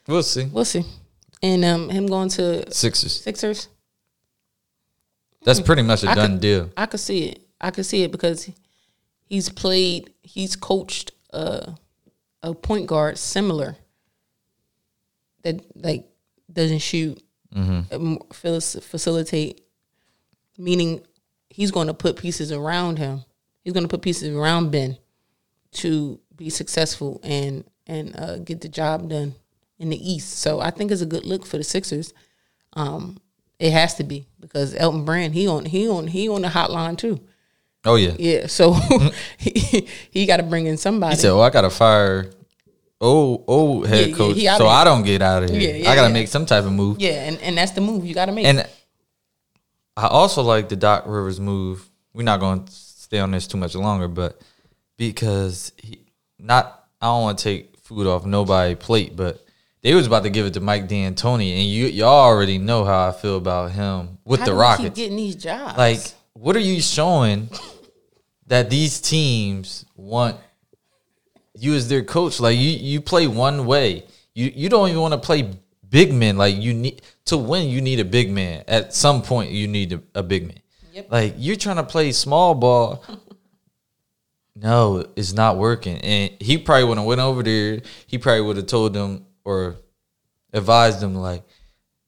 We'll 0.08 0.22
see. 0.24 0.46
we'll 0.46 0.66
see. 0.66 0.84
And 1.42 1.66
um, 1.66 1.90
him 1.90 2.06
going 2.08 2.30
to 2.30 2.72
Sixers. 2.72 3.22
Sixers, 3.22 3.68
That's 5.44 5.60
pretty 5.62 5.82
much 5.82 6.04
a 6.04 6.10
I 6.12 6.16
done 6.16 6.32
could- 6.34 6.42
deal. 6.42 6.70
I 6.78 6.86
could 6.86 7.00
see 7.00 7.30
it. 7.30 7.42
I 7.60 7.72
could 7.72 7.86
see 7.88 8.04
it 8.04 8.12
because 8.12 8.50
he's 9.26 9.50
played, 9.50 10.14
he's 10.22 10.56
coached 10.56 11.12
a 11.32 11.74
a 12.44 12.54
point 12.54 12.86
guard 12.88 13.18
similar 13.18 13.76
that 15.44 15.60
like 15.76 16.06
doesn't 16.54 16.80
shoot, 16.80 17.20
um, 17.56 17.84
faci- 18.30 18.82
facilitate, 18.84 19.62
meaning 20.58 21.02
he's 21.50 21.72
going 21.72 21.88
to 21.88 21.94
put 21.96 22.16
pieces 22.18 22.52
around 22.52 23.00
him. 23.00 23.24
He's 23.68 23.74
going 23.74 23.84
to 23.84 23.90
put 23.90 24.02
pieces 24.02 24.34
around 24.34 24.72
Ben 24.72 24.98
to 25.74 26.22
be 26.34 26.50
successful 26.50 27.20
and 27.22 27.66
and 27.86 28.18
uh, 28.18 28.38
get 28.38 28.62
the 28.62 28.70
job 28.70 29.10
done 29.10 29.36
in 29.78 29.90
the 29.90 30.10
East. 30.10 30.40
So 30.40 30.62
I 30.62 30.72
think 30.72 30.90
it's 30.90 31.02
a 31.02 31.06
good 31.06 31.26
look 31.26 31.46
for 31.46 31.58
the 31.58 31.66
Sixers. 31.66 32.14
Um, 32.72 33.18
it 33.60 33.74
has 33.74 33.96
to 33.96 34.06
be 34.06 34.26
because 34.40 34.74
Elton 34.74 35.04
Brand 35.04 35.34
he 35.34 35.50
on 35.50 35.66
he 35.66 35.90
on 35.90 36.08
he 36.08 36.30
on 36.30 36.44
the 36.44 36.48
hotline 36.48 36.98
too. 36.98 37.20
Oh 37.84 37.96
yeah. 37.96 38.14
Yeah, 38.18 38.48
so 38.48 38.72
he 39.38 39.90
he 40.12 40.26
got 40.26 40.38
to 40.38 40.44
bring 40.44 40.68
in 40.68 40.78
somebody. 40.78 41.18
He 41.18 41.22
said, 41.22 41.32
"Oh, 41.32 41.42
I 41.42 41.50
gotta 41.50 41.70
fire 41.70 42.32
Oh, 43.02 43.44
old 43.48 43.86
head 43.88 44.00
Yeah, 44.00 44.06
yeah, 44.06 44.16
coach, 44.16 44.36
he 44.38 44.46
so. 44.46 44.68
I 44.70 44.86
don't 44.86 45.04
get 45.04 45.22
out 45.22 45.44
of 45.44 45.50
here. 45.50 45.60
Yeah, 45.60 45.76
yeah, 45.76 45.92
I 45.92 45.96
gotta 45.96 46.08
yeah. 46.08 46.14
make 46.14 46.30
some 46.30 46.46
type 46.46 46.64
of 46.64 46.72
move." 46.72 47.02
yeah, 47.02 47.28
and, 47.28 47.38
and 47.40 47.58
that's 47.58 47.74
the 47.74 47.82
move 47.82 48.06
you 48.06 48.14
got 48.14 48.28
to 48.28 48.32
make. 48.32 48.46
And 48.46 48.66
I 49.98 50.08
also 50.08 50.42
like 50.42 50.70
the 50.70 50.78
Doc 50.78 51.04
Rivers 51.06 51.42
move. 51.42 51.86
We're 52.14 52.24
not 52.24 52.40
going 52.40 52.64
to 52.64 52.87
stay 53.08 53.20
on 53.20 53.32
this 53.32 53.48
too 53.48 53.58
much 53.58 53.74
longer, 53.74 54.10
but 54.10 54.42
because 54.98 55.72
he 55.78 56.02
not, 56.38 56.84
I 57.02 57.06
don't 57.06 57.22
want 57.22 57.38
to 57.40 57.44
take 57.44 57.80
food 57.80 58.06
off 58.06 58.26
nobody 58.26 58.76
plate, 58.76 59.16
but 59.16 59.42
they 59.82 59.94
was 59.96 60.08
about 60.08 60.24
to 60.24 60.30
give 60.30 60.46
it 60.46 60.56
to 60.56 60.60
Mike 60.60 60.90
D'Antoni, 60.90 61.54
and 61.58 61.66
you 61.66 61.86
y'all 61.86 62.10
already 62.10 62.58
know 62.58 62.84
how 62.84 63.08
I 63.08 63.14
feel 63.14 63.38
about 63.38 63.72
him 63.72 64.18
with 64.26 64.42
How 64.42 64.48
the 64.48 64.54
Rockets. 64.56 64.96
getting 64.98 65.16
these 65.16 65.36
jobs. 65.36 65.78
Like, 65.78 66.02
what 66.34 66.58
are 66.58 66.60
you 66.60 66.82
showing 66.82 67.50
that 68.48 68.70
these 68.70 69.00
teams 69.00 69.86
want 69.96 70.36
you 71.56 71.74
as 71.74 71.88
their 71.88 72.04
coach? 72.04 72.42
Like, 72.42 72.58
you 72.58 72.72
you 72.72 73.00
play 73.00 73.26
one 73.28 73.66
way. 73.66 74.04
You 74.34 74.52
you 74.54 74.68
don't 74.68 74.90
even 74.90 75.02
want 75.02 75.14
to 75.14 75.20
play 75.20 75.50
big 75.88 76.14
men. 76.14 76.36
Like, 76.36 76.58
you 76.58 76.74
need 76.74 77.02
to 77.26 77.38
win. 77.38 77.70
You 77.70 77.80
need 77.80 78.02
a 78.02 78.06
big 78.06 78.30
man. 78.30 78.66
At 78.68 78.94
some 78.94 79.22
point, 79.22 79.52
you 79.52 79.70
need 79.70 79.94
a, 79.94 80.02
a 80.16 80.24
big 80.24 80.48
man. 80.48 80.60
Yep. 80.98 81.12
Like, 81.12 81.36
you're 81.38 81.56
trying 81.56 81.76
to 81.76 81.84
play 81.84 82.12
small 82.12 82.56
ball. 82.56 83.04
No, 84.60 85.06
it's 85.16 85.34
not 85.34 85.58
working. 85.58 85.98
And 85.98 86.32
he 86.40 86.58
probably 86.58 86.86
would 86.86 86.98
have 86.98 87.06
went 87.06 87.22
over 87.22 87.44
there. 87.44 87.82
He 88.08 88.18
probably 88.18 88.42
would 88.42 88.58
have 88.58 88.66
told 88.66 88.94
them 88.94 89.28
or 89.44 89.76
advised 90.52 91.00
them 91.00 91.14
like, 91.14 91.44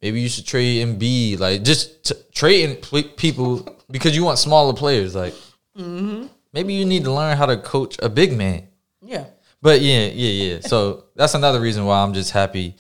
maybe 0.02 0.20
you 0.20 0.30
should 0.30 0.48
trade 0.48 0.84
Embiid. 0.88 1.38
Like 1.38 1.64
just 1.64 2.06
t- 2.06 2.16
trading 2.34 2.78
pl- 2.78 3.04
people 3.04 3.78
because 3.92 4.16
you 4.16 4.24
want 4.24 4.40
smaller 4.40 4.74
players. 4.74 5.14
Like 5.14 5.34
mm-hmm. 5.78 6.26
maybe 6.52 6.74
you 6.74 6.86
need 6.86 7.04
to 7.04 7.12
learn 7.12 7.38
how 7.38 7.46
to 7.46 7.58
coach 7.58 7.98
a 8.02 8.10
big 8.10 8.36
man. 8.36 8.68
yeah, 9.04 9.26
But 9.62 9.82
yeah, 9.82 10.08
yeah, 10.08 10.54
yeah. 10.54 10.60
So 10.62 11.06
that's 11.16 11.36
another 11.36 11.62
reason 11.62 11.86
why 11.86 12.02
I'm 12.02 12.14
just 12.14 12.32
happy. 12.32 12.76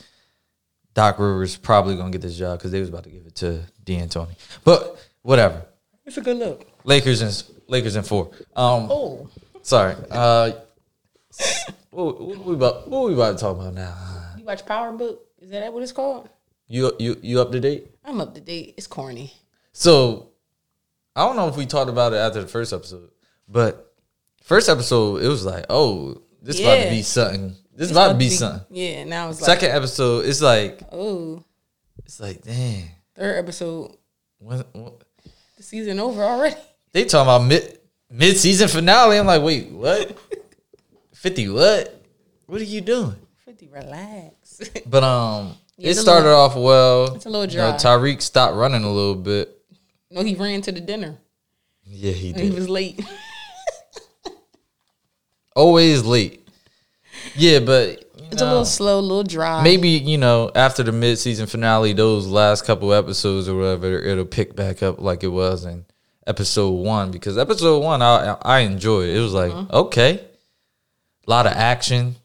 Doc 0.95 1.19
Rivers 1.19 1.57
probably 1.57 1.95
gonna 1.95 2.09
get 2.09 2.21
this 2.21 2.35
job 2.37 2.57
because 2.57 2.71
they 2.71 2.79
was 2.79 2.89
about 2.89 3.03
to 3.03 3.11
give 3.11 3.27
it 3.27 3.35
to 3.35 3.61
D'Antoni. 3.85 4.35
But 4.63 4.97
whatever. 5.21 5.65
It's 6.09 6.17
a 6.17 6.21
good 6.21 6.37
look. 6.37 6.65
Lakers 6.83 7.21
and 7.21 7.43
Lakers 7.67 7.95
and 7.95 8.05
four. 8.05 8.31
Um, 8.55 8.87
Oh, 8.89 9.29
sorry. 9.61 9.95
Uh, 10.09 10.51
what, 11.91 12.19
what 12.19 12.45
we 12.45 12.53
about? 12.55 12.87
What 12.87 13.05
we 13.07 13.13
about 13.13 13.37
to 13.37 13.41
talk 13.43 13.55
about 13.57 13.73
now? 13.73 13.95
you 14.37 14.43
watch 14.43 14.65
Power 14.65 14.91
Book? 14.91 15.25
Is 15.39 15.51
that 15.51 15.71
what 15.71 15.83
it's 15.83 15.91
called? 15.91 16.29
You 16.67 16.91
you 16.99 17.17
you 17.21 17.39
up 17.41 17.51
to 17.51 17.59
date? 17.59 17.87
I'm 18.03 18.19
up 18.21 18.33
to 18.35 18.41
date. 18.41 18.73
It's 18.77 18.87
corny. 18.87 19.33
So 19.71 20.29
I 21.15 21.25
don't 21.25 21.35
know 21.35 21.47
if 21.47 21.55
we 21.57 21.65
talked 21.65 21.89
about 21.89 22.13
it 22.13 22.17
after 22.17 22.41
the 22.41 22.47
first 22.47 22.73
episode, 22.73 23.09
but 23.47 23.93
first 24.43 24.67
episode 24.67 25.21
it 25.23 25.27
was 25.27 25.45
like, 25.45 25.65
oh, 25.69 26.21
this 26.41 26.59
about 26.59 26.83
to 26.83 26.89
be 26.89 27.01
something. 27.03 27.55
This 27.75 27.91
about 27.91 28.13
to 28.13 28.17
be 28.17 28.29
something. 28.29 28.65
Yeah, 28.71 29.03
now 29.05 29.29
it's 29.29 29.41
like 29.41 29.45
Second 29.59 29.71
episode, 29.75 30.25
it's 30.25 30.41
like 30.41 30.81
oh, 30.91 31.43
it's 32.03 32.19
like, 32.19 32.41
dang, 32.41 32.89
third 33.15 33.37
episode. 33.37 33.95
when, 34.39 34.63
when- 34.73 34.93
The 35.59 35.63
season 35.65 35.99
over 35.99 36.23
already. 36.23 36.55
they 36.93 37.03
talking 37.03 37.27
about 37.27 37.45
mid 37.45 37.79
mid 38.09 38.37
season 38.37 38.69
finale. 38.69 39.17
I'm 39.19 39.25
like, 39.25 39.41
wait, 39.43 39.69
what? 39.69 40.17
Fifty 41.13 41.49
what? 41.49 42.01
What 42.45 42.61
are 42.61 42.63
you 42.63 42.79
doing? 42.79 43.17
Fifty, 43.43 43.67
relax. 43.67 44.61
But 44.85 45.03
um, 45.03 45.57
Yeah, 45.75 45.89
it 45.91 45.95
started 45.95 46.29
little- 46.29 46.39
off 46.39 46.55
well. 46.55 47.13
it's 47.15 47.25
a 47.25 47.29
little 47.29 47.45
You 47.51 47.57
know, 47.57 47.71
dry. 47.71 47.77
Tariq 47.77 48.21
stopped 48.21 48.55
running 48.55 48.85
a 48.85 48.89
little 48.89 49.15
bit. 49.15 49.53
no, 50.09 50.23
he 50.23 50.35
ran 50.35 50.61
to 50.61 50.71
the 50.71 50.79
dinner. 50.79 51.17
Yeah, 51.83 52.13
he 52.13 52.31
did. 52.31 52.41
he 52.41 52.51
was 52.51 52.69
late. 52.69 53.03
Always 55.57 56.05
late. 56.05 56.47
Yeah, 57.35 57.59
but 57.59 58.08
It's 58.31 58.41
a 58.41 58.45
little 58.45 58.65
slow, 58.65 58.99
a 58.99 59.01
little 59.01 59.23
dry. 59.23 59.63
maybe 59.63 59.89
you 59.89 60.17
know 60.17 60.51
after 60.55 60.83
the 60.83 60.91
mid 60.91 61.17
season 61.19 61.47
finale, 61.47 61.93
those 61.93 62.27
last 62.27 62.65
couple 62.65 62.93
episodes 62.93 63.47
or 63.49 63.55
whatever, 63.57 63.97
it'll 63.99 64.25
pick 64.25 64.55
back 64.55 64.81
up 64.83 64.99
like 65.01 65.23
it 65.23 65.27
was 65.29 65.65
in 65.65 65.85
episode 66.27 66.69
one. 66.71 67.11
Because 67.11 67.37
episode 67.37 67.79
one, 67.79 68.01
I 68.01 68.37
I 68.41 68.59
enjoyed. 68.59 69.09
It, 69.09 69.17
It 69.17 69.21
was 69.21 69.33
like 69.33 69.51
Mm-hmm. 69.51 69.75
okay, 69.75 70.23
a 71.27 71.29
lot 71.29 71.45
of 71.47 71.53
action, 71.53 72.15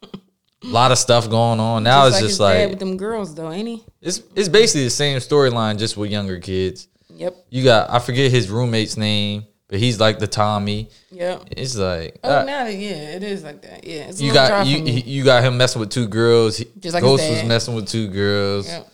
a 0.62 0.66
lot 0.66 0.92
of 0.92 0.98
stuff 0.98 1.28
going 1.30 1.60
on. 1.60 1.82
Now 1.84 2.06
it's 2.06 2.16
like 2.16 2.22
just 2.24 2.40
like 2.40 2.70
with 2.70 2.78
them 2.78 2.96
girls 2.96 3.34
though, 3.34 3.50
ain't 3.50 3.68
he? 3.68 3.84
it's 4.00 4.22
it's 4.34 4.48
basically 4.48 4.84
the 4.84 4.90
same 4.90 5.18
storyline, 5.18 5.78
just 5.78 5.96
with 5.96 6.10
younger 6.10 6.38
kids. 6.38 6.88
Yep. 7.16 7.34
You 7.50 7.64
got 7.64 7.90
I 7.90 7.98
forget 7.98 8.30
his 8.30 8.50
roommate's 8.50 8.96
name, 8.96 9.46
but 9.68 9.78
he's 9.78 9.98
like 10.00 10.18
the 10.18 10.26
Tommy. 10.26 10.88
Yep. 11.10 11.44
It's 11.52 11.76
like 11.76 12.18
Oh, 12.22 12.40
uh, 12.40 12.44
now 12.44 12.66
yeah, 12.66 13.16
it 13.16 13.22
is 13.22 13.42
like 13.44 13.62
that. 13.62 13.84
Yeah, 13.86 14.08
it's 14.08 14.20
you 14.20 14.32
got 14.32 14.66
you 14.66 14.78
you 14.78 15.24
got 15.24 15.42
him 15.42 15.56
messing 15.56 15.80
with 15.80 15.90
two 15.90 16.06
girls. 16.08 16.62
Just 16.78 16.94
like 16.94 17.02
Ghost 17.02 17.28
was 17.28 17.44
messing 17.44 17.74
with 17.74 17.88
two 17.88 18.08
girls. 18.08 18.66
Yep. 18.68 18.88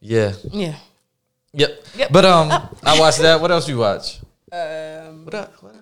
Yeah. 0.00 0.32
Yeah. 0.50 0.74
Yep. 1.52 1.84
Yep. 1.96 2.12
But 2.12 2.24
um, 2.24 2.50
I 2.82 2.98
watched 2.98 3.18
that. 3.18 3.40
What 3.40 3.50
else 3.50 3.68
you 3.68 3.78
watch? 3.78 4.18
Um, 4.52 5.24
What 5.24 5.34
else? 5.34 5.50
What 5.60 5.74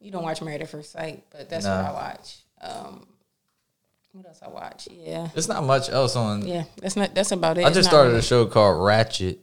you 0.00 0.10
don't 0.10 0.22
watch 0.22 0.42
Married 0.42 0.60
at 0.62 0.68
First 0.68 0.92
Sight, 0.92 1.24
but 1.30 1.48
that's 1.48 1.64
Nah. 1.64 1.82
what 1.82 1.90
I 1.90 1.92
watch. 1.92 2.36
Um, 2.60 3.06
what 4.12 4.26
else 4.26 4.40
I 4.44 4.48
watch? 4.48 4.88
Yeah, 4.90 5.28
It's 5.34 5.48
not 5.48 5.64
much 5.64 5.88
else 5.88 6.14
on. 6.16 6.46
yeah. 6.46 6.64
That's 6.80 6.96
not. 6.96 7.14
That's 7.14 7.32
about 7.32 7.58
it. 7.58 7.64
I 7.64 7.70
just 7.70 7.88
started 7.88 8.08
really- 8.10 8.18
a 8.20 8.22
show 8.22 8.46
called 8.46 8.76
Ratched, 8.78 9.38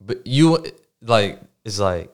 but 0.00 0.26
you 0.26 0.64
like 1.02 1.40
it's 1.64 1.78
like 1.78 2.10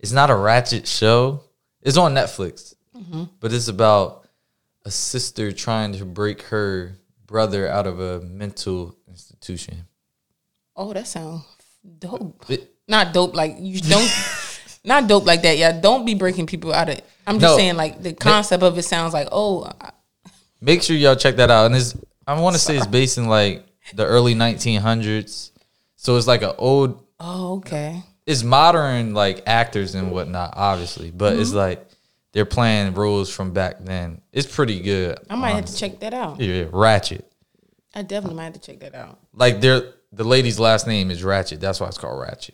it's 0.00 0.12
not 0.12 0.30
a 0.30 0.34
Ratchet 0.36 0.86
show. 0.86 1.40
It's 1.82 1.96
on 1.96 2.14
Netflix, 2.14 2.74
Mm-hmm. 2.96 3.24
but 3.40 3.52
it's 3.52 3.68
about 3.68 4.28
a 4.84 4.90
sister 4.90 5.50
trying 5.52 5.92
to 5.94 6.04
break 6.04 6.42
her 6.42 6.96
brother 7.26 7.68
out 7.68 7.86
of 7.86 7.98
a 8.00 8.20
mental 8.20 8.94
institution. 9.08 9.86
Oh, 10.76 10.92
that 10.92 11.06
sounds 11.06 11.44
dope. 11.98 12.44
It- 12.48 12.70
Not 12.88 13.12
dope 13.14 13.34
like 13.34 13.56
you 13.58 13.80
don't. 13.80 14.10
not 14.84 15.08
dope 15.08 15.24
like 15.26 15.42
that. 15.42 15.56
Yeah, 15.58 15.72
don't 15.72 16.04
be 16.04 16.14
breaking 16.14 16.46
people 16.46 16.72
out 16.72 16.88
of. 16.88 17.00
I'm 17.26 17.38
just 17.40 17.52
No. 17.52 17.56
saying 17.56 17.76
like 17.76 18.02
the 18.02 18.12
concept 18.12 18.62
of 18.62 18.76
it 18.78 18.82
sounds 18.84 19.12
like 19.14 19.28
oh 19.32 19.64
I- 19.80 19.90
Make 20.60 20.82
sure 20.82 20.96
y'all 20.96 21.16
check 21.16 21.36
that 21.36 21.50
out. 21.50 21.66
And 21.66 21.74
it's 21.76 21.96
I 22.26 22.38
want 22.40 22.54
to 22.56 22.60
say 22.60 22.76
it's 22.76 22.86
based 22.86 23.18
in 23.18 23.26
like 23.26 23.66
the 23.94 24.04
early 24.06 24.34
1900s, 24.34 25.50
so 25.96 26.16
it's 26.16 26.26
like 26.26 26.42
an 26.42 26.52
old 26.58 27.04
oh 27.20 27.56
okay. 27.58 28.02
It's 28.26 28.42
modern 28.42 29.12
like 29.14 29.42
actors 29.46 29.94
and 29.94 30.10
whatnot, 30.10 30.54
obviously, 30.56 31.10
but 31.10 31.36
it's 31.38 31.50
Mm-hmm. 31.50 31.58
like 31.58 31.88
they're 32.32 32.44
playing 32.46 32.94
roles 32.94 33.32
from 33.32 33.52
back 33.52 33.76
then. 33.84 34.20
It's 34.32 34.46
pretty 34.52 34.80
good. 34.80 35.18
I 35.30 35.36
might 35.36 35.50
have 35.52 35.66
to 35.66 35.76
check 35.76 36.00
that 36.00 36.14
out. 36.14 36.40
Yeah, 36.40 36.64
Ratched. 36.64 37.22
I 37.94 38.02
definitely 38.02 38.36
might 38.36 38.44
have 38.44 38.54
to 38.54 38.60
check 38.60 38.80
that 38.80 38.94
out. 38.94 39.18
Like 39.34 39.60
they're 39.60 39.92
the 40.12 40.24
lady's 40.24 40.58
last 40.58 40.86
name 40.86 41.10
is 41.10 41.22
Ratched. 41.22 41.60
That's 41.60 41.80
why 41.80 41.86
it's 41.88 41.98
called 41.98 42.20
Ratched. 42.26 42.50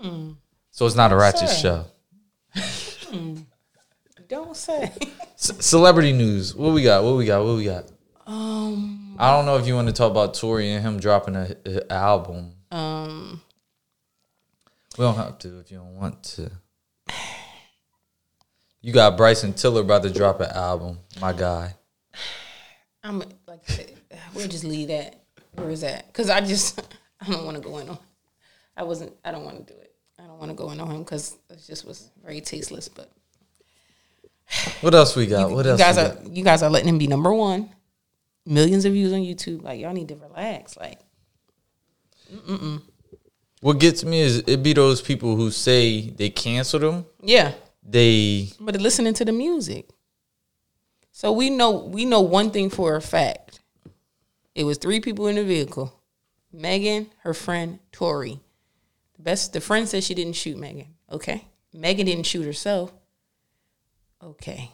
Hmm. 0.00 0.32
So 0.70 0.84
it's 0.86 0.96
not 0.96 1.12
a 1.12 1.16
ratchet 1.16 1.48
say. 1.48 1.62
show. 1.62 1.84
Don't 4.28 4.56
say. 4.56 4.92
C- 5.36 5.54
celebrity 5.60 6.12
news. 6.12 6.54
What 6.54 6.72
we 6.74 6.82
got? 6.82 7.04
What 7.04 7.16
we 7.16 7.24
got? 7.26 7.44
What 7.44 7.56
we 7.56 7.64
got? 7.64 7.84
Um, 8.26 9.14
I 9.18 9.30
don't 9.36 9.46
know 9.46 9.56
if 9.56 9.66
you 9.66 9.74
want 9.74 9.86
to 9.88 9.94
talk 9.94 10.10
about 10.10 10.34
Tory 10.34 10.72
and 10.72 10.82
him 10.84 10.98
dropping 10.98 11.36
a, 11.36 11.54
a 11.64 11.92
album. 11.92 12.52
Um, 12.72 13.40
We 14.98 15.02
don't 15.04 15.16
have 15.16 15.38
to 15.40 15.58
if 15.60 15.70
you 15.70 15.78
don't 15.78 15.94
want 15.96 16.22
to. 16.24 16.50
You 18.80 18.92
got 18.92 19.16
Bryson 19.16 19.52
Tiller 19.52 19.80
about 19.80 20.02
to 20.04 20.10
drop 20.10 20.40
an 20.40 20.50
album. 20.50 20.98
My 21.20 21.32
guy. 21.32 21.74
I'm 23.02 23.18
like, 23.46 23.96
we'll 24.34 24.48
just 24.48 24.64
leave 24.64 24.88
that. 24.88 25.22
Where 25.54 25.70
is 25.70 25.80
that? 25.82 26.06
Because 26.06 26.30
I 26.30 26.40
just, 26.40 26.80
I 27.20 27.30
don't 27.30 27.44
want 27.44 27.56
to 27.56 27.62
go 27.62 27.78
in 27.78 27.88
on. 27.88 27.98
I 28.76 28.82
wasn't. 28.84 29.12
I 29.24 29.32
don't 29.32 29.44
want 29.44 29.66
to 29.66 29.72
do 29.74 29.78
it. 29.80 29.92
I 30.18 30.26
don't 30.26 30.38
want 30.38 30.50
to 30.50 30.54
go 30.54 30.70
in 30.70 30.80
on 30.80 30.90
him 30.90 30.98
because 31.02 31.36
it 31.50 31.60
just 31.66 31.84
was 31.86 32.10
very 32.24 32.40
tasteless. 32.40 32.88
But 32.88 33.10
What 34.80 34.94
else 34.94 35.14
we 35.16 35.26
got? 35.26 35.50
what 35.50 35.66
else? 35.66 35.78
you 35.78 35.84
guys 35.84 35.98
are 35.98 36.16
you 36.30 36.44
guys 36.44 36.62
are 36.62 36.70
letting 36.70 36.88
him 36.88 36.98
be 36.98 37.06
number 37.06 37.32
one. 37.32 37.70
Millions 38.44 38.84
of 38.84 38.92
views 38.92 39.12
on 39.12 39.20
YouTube. 39.20 39.62
Like 39.62 39.80
y'all 39.80 39.92
need 39.92 40.08
to 40.08 40.16
relax. 40.16 40.76
Like 40.76 41.00
What 43.60 43.78
gets 43.80 44.04
me 44.04 44.20
is 44.20 44.38
it 44.46 44.62
be 44.62 44.72
those 44.74 45.00
people 45.00 45.34
who 45.36 45.50
say 45.50 46.10
they 46.10 46.30
canceled 46.30 46.82
them. 46.82 47.06
yeah, 47.22 47.52
They 47.82 48.50
but 48.60 48.74
they're 48.74 48.82
listening 48.82 49.14
to 49.14 49.24
the 49.24 49.32
music. 49.32 49.88
So 51.12 51.32
we 51.32 51.48
know 51.50 51.70
we 51.86 52.04
know 52.04 52.20
one 52.20 52.50
thing 52.50 52.68
for 52.70 52.96
a 52.96 53.00
fact. 53.00 53.60
It 54.54 54.64
was 54.64 54.78
three 54.78 55.00
people 55.00 55.26
in 55.26 55.36
the 55.36 55.44
vehicle. 55.44 55.92
Megan, 56.52 57.10
her 57.22 57.34
friend, 57.34 57.78
Tory. 57.92 58.40
The 59.16 59.22
best 59.22 59.52
the 59.52 59.60
friend 59.60 59.88
said 59.88 60.04
she 60.04 60.14
didn't 60.14 60.34
shoot 60.36 60.56
Megan. 60.58 60.88
Okay. 61.10 61.44
Megan 61.72 62.06
didn't 62.06 62.26
shoot 62.26 62.44
herself. 62.44 62.92
Okay. 64.22 64.70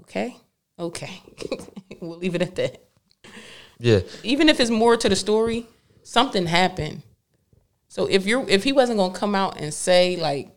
Okay. 0.00 0.36
Okay. 0.78 1.22
we'll 2.00 2.18
leave 2.18 2.34
it 2.34 2.42
at 2.42 2.54
that. 2.56 2.82
yeah. 3.78 4.00
Even 4.22 4.48
if 4.48 4.60
it's 4.60 4.70
more 4.70 4.96
to 4.96 5.08
the 5.08 5.16
story, 5.16 5.66
something 6.02 6.46
happened. 6.46 7.02
So 7.96 8.04
if 8.04 8.26
you're 8.26 8.46
if 8.46 8.62
he 8.62 8.74
wasn't 8.74 8.98
gonna 8.98 9.14
come 9.14 9.34
out 9.34 9.58
and 9.58 9.72
say 9.72 10.16
like 10.16 10.50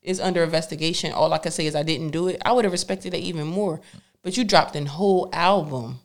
it's 0.00 0.20
under 0.20 0.42
investigation, 0.42 1.12
all 1.12 1.34
I 1.34 1.36
could 1.36 1.52
say 1.52 1.66
is 1.66 1.76
I 1.76 1.82
didn't 1.82 2.12
do 2.12 2.28
it, 2.28 2.40
I 2.46 2.52
would 2.52 2.64
have 2.64 2.72
respected 2.72 3.12
it 3.12 3.18
even 3.18 3.46
more. 3.46 3.82
But 4.22 4.38
you 4.38 4.44
dropped 4.44 4.74
an 4.74 4.86
whole 4.86 5.28
album. 5.34 6.00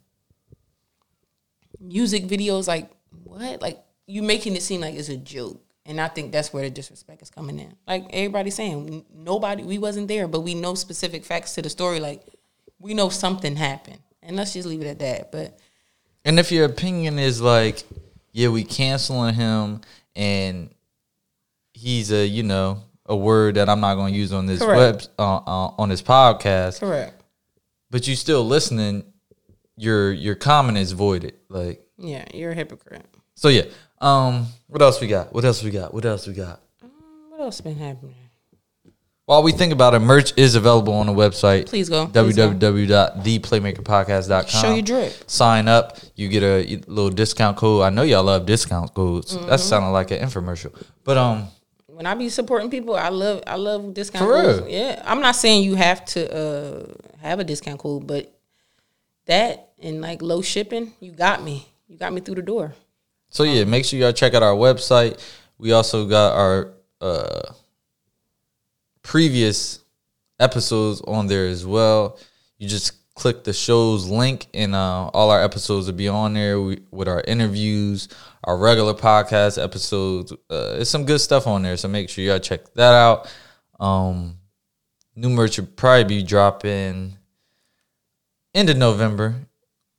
Music 1.79 2.25
videos, 2.25 2.67
like 2.67 2.91
what? 3.23 3.61
Like 3.61 3.81
you 4.07 4.23
making 4.23 4.57
it 4.57 4.61
seem 4.61 4.81
like 4.81 4.95
it's 4.95 5.07
a 5.07 5.15
joke. 5.15 5.63
And 5.85 6.01
I 6.01 6.09
think 6.09 6.33
that's 6.33 6.51
where 6.51 6.63
the 6.63 6.69
disrespect 6.69 7.21
is 7.21 7.29
coming 7.29 7.59
in. 7.59 7.77
Like 7.87 8.07
everybody's 8.09 8.55
saying, 8.55 9.05
nobody 9.15 9.63
we 9.63 9.77
wasn't 9.77 10.09
there, 10.09 10.27
but 10.27 10.41
we 10.41 10.53
know 10.53 10.75
specific 10.75 11.23
facts 11.23 11.55
to 11.55 11.61
the 11.61 11.69
story. 11.69 12.01
Like 12.01 12.23
we 12.77 12.93
know 12.93 13.07
something 13.07 13.55
happened. 13.55 13.99
And 14.21 14.35
let's 14.35 14.51
just 14.51 14.67
leave 14.67 14.81
it 14.81 14.87
at 14.87 14.99
that. 14.99 15.31
But 15.31 15.57
And 16.25 16.37
if 16.39 16.51
your 16.51 16.65
opinion 16.65 17.19
is 17.19 17.39
like, 17.39 17.83
yeah, 18.33 18.49
we 18.49 18.65
canceling 18.65 19.35
him 19.35 19.79
and 20.15 20.73
he's 21.73 22.11
a, 22.11 22.25
you 22.25 22.43
know, 22.43 22.83
a 23.05 23.15
word 23.15 23.55
that 23.55 23.67
I'm 23.69 23.79
not 23.81 23.95
going 23.95 24.13
to 24.13 24.19
use 24.19 24.31
on 24.33 24.45
this 24.45 24.59
web 24.61 24.69
Correct. 24.69 25.09
uh, 25.19 25.37
uh, 25.37 25.73
on 25.77 25.89
this 25.89 26.01
podcast, 26.01 26.79
correct. 26.79 27.21
but 27.91 28.07
you 28.07 28.15
still 28.15 28.45
listening, 28.45 29.03
your 29.75 30.11
your 30.13 30.35
comment 30.35 30.77
is 30.77 30.91
voided. 30.93 31.33
Like, 31.49 31.85
Yeah, 31.97 32.25
you're 32.33 32.51
a 32.51 32.55
hypocrite. 32.55 33.05
so 33.35 33.49
yeah. 33.49 33.63
Um, 33.99 34.47
what 34.67 34.81
else 34.81 34.99
we 35.01 35.07
got? 35.07 35.33
What 35.33 35.45
else 35.45 35.63
we 35.63 35.71
got? 35.71 35.93
What 35.93 36.05
else 36.05 36.27
we 36.27 36.33
got? 36.33 36.61
What 37.29 37.41
else 37.41 37.59
been 37.61 37.77
happening? 37.77 38.15
While 39.25 39.41
we 39.43 39.53
think 39.53 39.71
about 39.71 39.93
it, 39.93 39.99
merch 39.99 40.33
is 40.37 40.55
available 40.55 40.91
on 40.93 41.05
the 41.07 41.13
website. 41.13 41.67
Please 41.67 41.87
go. 41.87 42.07
Www.theplaymakerpodcast.com. 42.07 44.61
Show 44.61 44.73
your 44.73 44.81
drip. 44.81 45.13
Sign 45.29 45.67
up. 45.69 45.97
You 46.15 46.27
get 46.29 46.43
a 46.43 46.63
little 46.87 47.09
discount 47.09 47.57
code. 47.57 47.83
I 47.83 47.89
know 47.89 48.03
y'all 48.03 48.23
love 48.23 48.45
discount 48.45 48.93
codes. 48.93 49.35
Mm-hmm. 49.35 49.47
That 49.47 49.59
sounded 49.59 49.89
like 49.91 50.11
an 50.11 50.19
infomercial. 50.19 50.71
But 51.05 51.17
um, 51.17 51.47
When 51.87 52.05
I 52.05 52.13
be 52.15 52.27
supporting 52.29 52.69
people, 52.69 52.95
I 52.95 53.07
love 53.09 53.41
I 53.47 53.55
love 53.55 53.93
discount 53.93 54.25
For 54.25 54.33
codes. 54.41 54.59
real? 54.61 54.69
Yeah, 54.69 55.01
I'm 55.05 55.21
not 55.21 55.35
saying 55.37 55.63
you 55.63 55.75
have 55.75 56.03
to 56.05 56.35
uh, 56.35 56.85
have 57.21 57.39
a 57.39 57.43
discount 57.45 57.79
code, 57.79 58.05
but 58.05 58.29
that 59.25 59.69
and 59.81 60.01
like 60.01 60.21
low 60.21 60.41
shipping, 60.41 60.91
you 60.99 61.11
got 61.13 61.41
me. 61.41 61.65
You 61.87 61.97
got 61.97 62.11
me 62.11 62.19
through 62.21 62.35
the 62.35 62.41
door. 62.41 62.73
so 63.29 63.43
yeah, 63.43 63.63
make 63.63 63.85
sure 63.85 63.99
y'all 63.99 64.11
check 64.11 64.33
out 64.33 64.43
our 64.43 64.55
website. 64.55 65.17
We 65.57 65.71
also 65.71 66.05
got 66.07 66.33
our 66.33 66.73
uh 66.99 67.53
previous 69.03 69.79
episodes 70.39 71.01
on 71.01 71.27
there 71.27 71.47
as 71.47 71.65
well. 71.65 72.17
You 72.57 72.67
just 72.67 72.93
click 73.15 73.43
the 73.43 73.53
show's 73.53 74.07
link, 74.07 74.47
and 74.53 74.73
uh, 74.73 75.07
all 75.07 75.29
our 75.29 75.43
episodes 75.43 75.87
will 75.87 75.93
be 75.93 76.07
on 76.07 76.33
there 76.33 76.59
we, 76.59 76.81
with 76.91 77.07
our 77.07 77.21
interviews, 77.21 78.09
our 78.43 78.57
regular 78.57 78.93
podcast 78.93 79.61
episodes. 79.61 80.31
Uh, 80.49 80.77
it's 80.79 80.89
some 80.89 81.05
good 81.05 81.19
stuff 81.19 81.45
on 81.45 81.61
there, 81.61 81.77
so 81.77 81.87
make 81.87 82.09
sure 82.09 82.23
y'all 82.23 82.39
check 82.39 82.73
that 82.73 82.93
out. 82.93 83.31
Um, 83.79 84.37
new 85.15 85.29
merch 85.29 85.59
will 85.59 85.67
probably 85.67 86.05
be 86.05 86.23
dropping 86.23 87.17
end 88.55 88.69
of 88.69 88.77
November, 88.77 89.35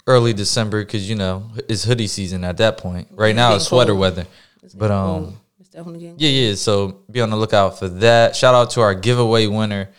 early 0.06 0.32
December, 0.32 0.84
because 0.84 1.08
you 1.08 1.16
know 1.16 1.50
it's 1.68 1.84
hoodie 1.84 2.06
season 2.06 2.44
at 2.44 2.56
that 2.56 2.78
point. 2.78 3.08
Right 3.12 3.34
now 3.34 3.54
it's 3.54 3.66
sweater 3.66 3.94
weather, 3.94 4.26
but 4.74 4.90
um. 4.90 5.40
It's 5.74 5.80
definitely 5.80 6.00
getting 6.00 6.18
Yeah, 6.18 6.48
yeah. 6.48 6.54
So 6.54 7.02
be 7.10 7.20
on 7.20 7.30
the 7.30 7.36
lookout 7.36 7.78
for 7.80 7.88
that. 7.88 8.36
Shout 8.36 8.54
out 8.54 8.70
to 8.70 8.80
our 8.80 8.94
giveaway 8.94 9.48
winner, 9.48 9.90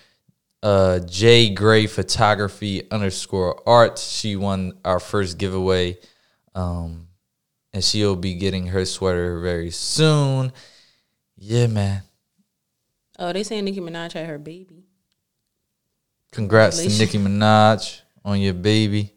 uh, 0.63 0.99
J 0.99 1.53
Gray 1.53 1.85
Photography 1.85 2.89
underscore 2.89 3.61
art. 3.67 3.99
She 3.99 4.37
won 4.37 4.77
our 4.85 5.01
first 5.01 5.37
giveaway, 5.37 5.97
um, 6.53 7.07
and 7.73 7.83
she'll 7.83 8.15
be 8.15 8.35
getting 8.35 8.67
her 8.67 8.85
sweater 8.85 9.41
very 9.41 9.69
soon. 9.69 10.53
Yeah, 11.35 11.67
man. 11.67 12.03
Oh, 13.19 13.33
they 13.33 13.43
saying 13.43 13.65
Nicki 13.65 13.81
Minaj 13.81 14.13
had 14.13 14.27
her 14.27 14.37
baby. 14.37 14.85
Congrats 16.31 16.81
to. 16.81 16.89
Nicki 16.97 17.17
Minaj 17.17 18.01
on 18.23 18.39
your 18.39 18.53
baby. 18.53 19.11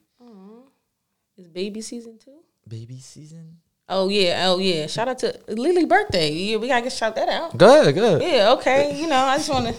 Is 1.36 1.46
baby 1.46 1.80
season 1.82 2.18
two. 2.18 2.40
Baby 2.66 2.98
season. 2.98 3.57
Oh 3.88 4.08
yeah, 4.08 4.44
oh 4.48 4.58
yeah. 4.58 4.86
Shout 4.86 5.08
out 5.08 5.18
to 5.20 5.38
Lily 5.48 5.86
birthday. 5.86 6.30
Yeah, 6.30 6.58
we 6.58 6.68
gotta 6.68 6.82
get 6.82 6.92
shout 6.92 7.14
that 7.16 7.28
out. 7.28 7.56
Go 7.56 7.80
ahead, 7.80 7.94
go. 7.94 8.18
Yeah, 8.18 8.52
okay. 8.52 9.00
You 9.00 9.08
know, 9.08 9.16
I 9.16 9.36
just 9.38 9.48
want 9.48 9.68
to. 9.68 9.74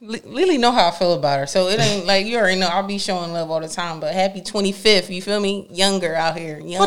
Lily 0.00 0.58
know 0.58 0.70
how 0.70 0.88
I 0.88 0.90
feel 0.90 1.14
about 1.14 1.38
her, 1.38 1.46
so 1.46 1.68
it 1.68 1.80
ain't 1.80 2.04
like 2.12 2.26
you 2.26 2.36
already 2.36 2.60
know. 2.60 2.66
I'll 2.66 2.82
be 2.82 2.98
showing 2.98 3.32
love 3.32 3.50
all 3.50 3.60
the 3.60 3.68
time. 3.68 4.00
But 4.00 4.12
happy 4.12 4.42
twenty 4.42 4.72
fifth, 4.72 5.08
you 5.08 5.22
feel 5.22 5.40
me? 5.40 5.66
Younger 5.70 6.14
out 6.14 6.36
here, 6.36 6.58
young. 6.58 6.80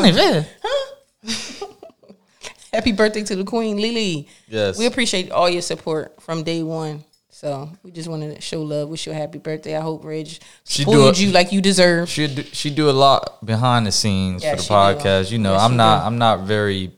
Happy 2.72 2.92
birthday 2.92 3.24
to 3.24 3.34
the 3.34 3.44
queen, 3.44 3.78
Lily. 3.78 4.28
Yes. 4.46 4.78
we 4.78 4.86
appreciate 4.86 5.30
all 5.32 5.48
your 5.48 5.62
support 5.62 6.20
from 6.22 6.42
day 6.44 6.62
one. 6.62 7.02
So 7.38 7.70
we 7.84 7.92
just 7.92 8.08
wanted 8.08 8.34
to 8.34 8.40
show 8.40 8.62
love, 8.62 8.88
wish 8.88 9.06
you 9.06 9.12
a 9.12 9.14
happy 9.14 9.38
birthday. 9.38 9.76
I 9.76 9.80
hope 9.80 10.04
Reg 10.04 10.28
She 10.64 10.84
do 10.84 11.12
you 11.14 11.30
like 11.30 11.52
you 11.52 11.60
deserve. 11.60 12.08
She 12.08 12.26
do, 12.26 12.42
she 12.42 12.68
do 12.68 12.90
a 12.90 12.96
lot 13.06 13.46
behind 13.46 13.86
the 13.86 13.92
scenes 13.92 14.42
Yeah, 14.42 14.56
for 14.56 14.62
the 14.62 14.62
do. 14.62 14.74
podcast. 14.74 15.30
You 15.30 15.38
know, 15.38 15.52
Yes, 15.52 15.62
I'm 15.62 15.76
not 15.76 16.00
do. 16.00 16.06
I'm 16.06 16.18
not 16.18 16.40
very 16.48 16.90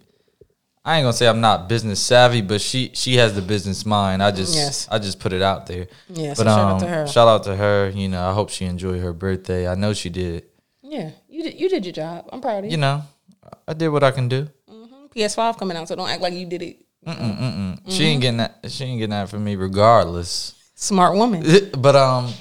I 0.83 0.97
ain't 0.97 1.05
gonna 1.05 1.13
say 1.13 1.29
I'm 1.29 1.43
not 1.43 1.69
business 1.69 2.01
savvy, 2.01 2.41
but 2.41 2.63
she 2.63 2.91
she 2.95 3.17
has 3.17 3.35
the 3.35 3.43
business 3.43 3.85
mind. 3.85 4.23
I 4.23 4.31
just 4.31 4.55
Yes. 4.55 4.89
I 4.91 4.99
just 4.99 5.21
put 5.21 5.35
it 5.35 5.43
out 5.43 5.67
there. 5.67 5.89
Yeah, 6.09 6.33
so 6.33 6.45
shout 6.45 6.59
um, 6.59 6.69
out 6.77 6.81
to 6.81 6.87
her. 6.87 7.07
shout 7.07 7.29
out 7.29 7.43
to 7.45 7.55
her. 7.55 7.93
You 7.95 8.09
know, 8.09 8.27
I 8.27 8.33
hope 8.33 8.49
she 8.49 8.65
enjoyed 8.65 9.03
her 9.03 9.13
birthday. 9.13 9.69
I 9.69 9.75
know 9.75 9.93
she 9.93 10.09
did. 10.09 10.47
Yeah, 10.81 11.11
you 11.29 11.43
did. 11.43 11.61
You 11.61 11.69
did 11.69 11.85
your 11.85 11.93
job. 11.93 12.31
I'm 12.33 12.41
proud 12.41 12.61
of 12.61 12.65
you. 12.65 12.71
You 12.71 12.77
know, 12.79 13.03
I 13.69 13.75
did 13.75 13.89
what 13.89 14.03
I 14.03 14.11
can 14.11 14.29
do. 14.29 14.49
PS5 15.15 15.59
coming 15.59 15.77
out, 15.77 15.87
so 15.87 15.97
don't 15.97 16.09
act 16.09 16.23
like 16.23 16.33
you 16.33 16.47
did 16.47 16.63
it. 16.63 16.79
She 17.05 17.11
Mm-hmm. 17.13 18.03
ain't 18.03 18.21
getting 18.21 18.37
that. 18.39 18.59
She 18.69 18.85
ain't 18.85 18.99
getting 18.99 19.11
that 19.11 19.29
from 19.29 19.43
me, 19.45 19.57
regardless. 19.57 20.55
Smart 20.75 21.17
woman. 21.17 21.45
but 21.79 21.97
um, 21.97 22.33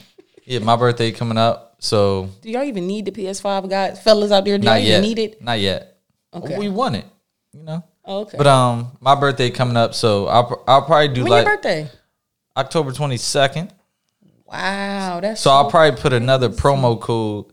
yeah, 0.45 0.60
my 0.60 0.76
birthday 0.76 1.12
coming 1.12 1.38
up, 1.38 1.76
so 1.80 2.30
Do 2.41 2.49
y'all 2.49 2.64
even 2.64 2.86
need 2.88 3.05
the 3.05 3.12
PS5, 3.12 3.70
guys? 3.70 4.01
Fellas 4.03 4.32
out 4.32 4.43
there, 4.45 4.57
do 4.57 4.66
not 4.66 4.82
yet. 4.84 5.01
need 5.01 5.18
it? 5.20 5.41
Not 5.41 5.60
yet. 5.60 5.97
Okay. 6.34 6.57
We 6.57 6.70
want 6.70 6.95
it. 6.97 7.05
You 7.53 7.64
know. 7.64 7.84
Oh, 8.05 8.22
okay. 8.22 8.38
But 8.38 8.47
um, 8.47 8.91
my 9.01 9.16
birthday 9.16 9.49
coming 9.49 9.78
up, 9.78 9.93
so 9.93 10.28
I'll 10.28 10.64
I'll 10.68 10.82
probably 10.84 11.10
do 11.10 11.24
when 11.24 11.32
like 11.32 11.45
your 11.45 11.55
birthday? 11.55 11.89
October 12.57 12.91
twenty 12.91 13.18
second. 13.18 13.74
Wow, 14.45 15.20
that's 15.22 15.41
So 15.41 15.51
I'll 15.51 15.70
probably 15.70 15.99
put 16.01 16.12
another 16.14 16.49
promo 16.49 16.99
code 16.99 17.45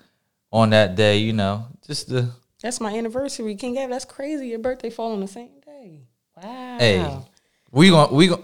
on 0.53 0.71
that 0.71 0.95
day. 0.97 1.19
You 1.19 1.33
know, 1.35 1.67
just 1.87 2.09
the 2.09 2.31
that's 2.63 2.81
my 2.81 2.93
anniversary, 2.97 3.55
King 3.55 3.75
Gab. 3.75 3.91
That's 3.91 4.05
crazy. 4.07 4.49
Your 4.49 4.59
birthday 4.59 4.91
fall 4.91 5.13
on 5.13 5.21
the 5.21 5.29
same 5.29 5.61
day. 5.65 6.01
Wow. 6.43 6.77
hey, 6.79 7.19
we 7.71 7.89
going 7.91 8.13
we 8.15 8.27
going. 8.29 8.43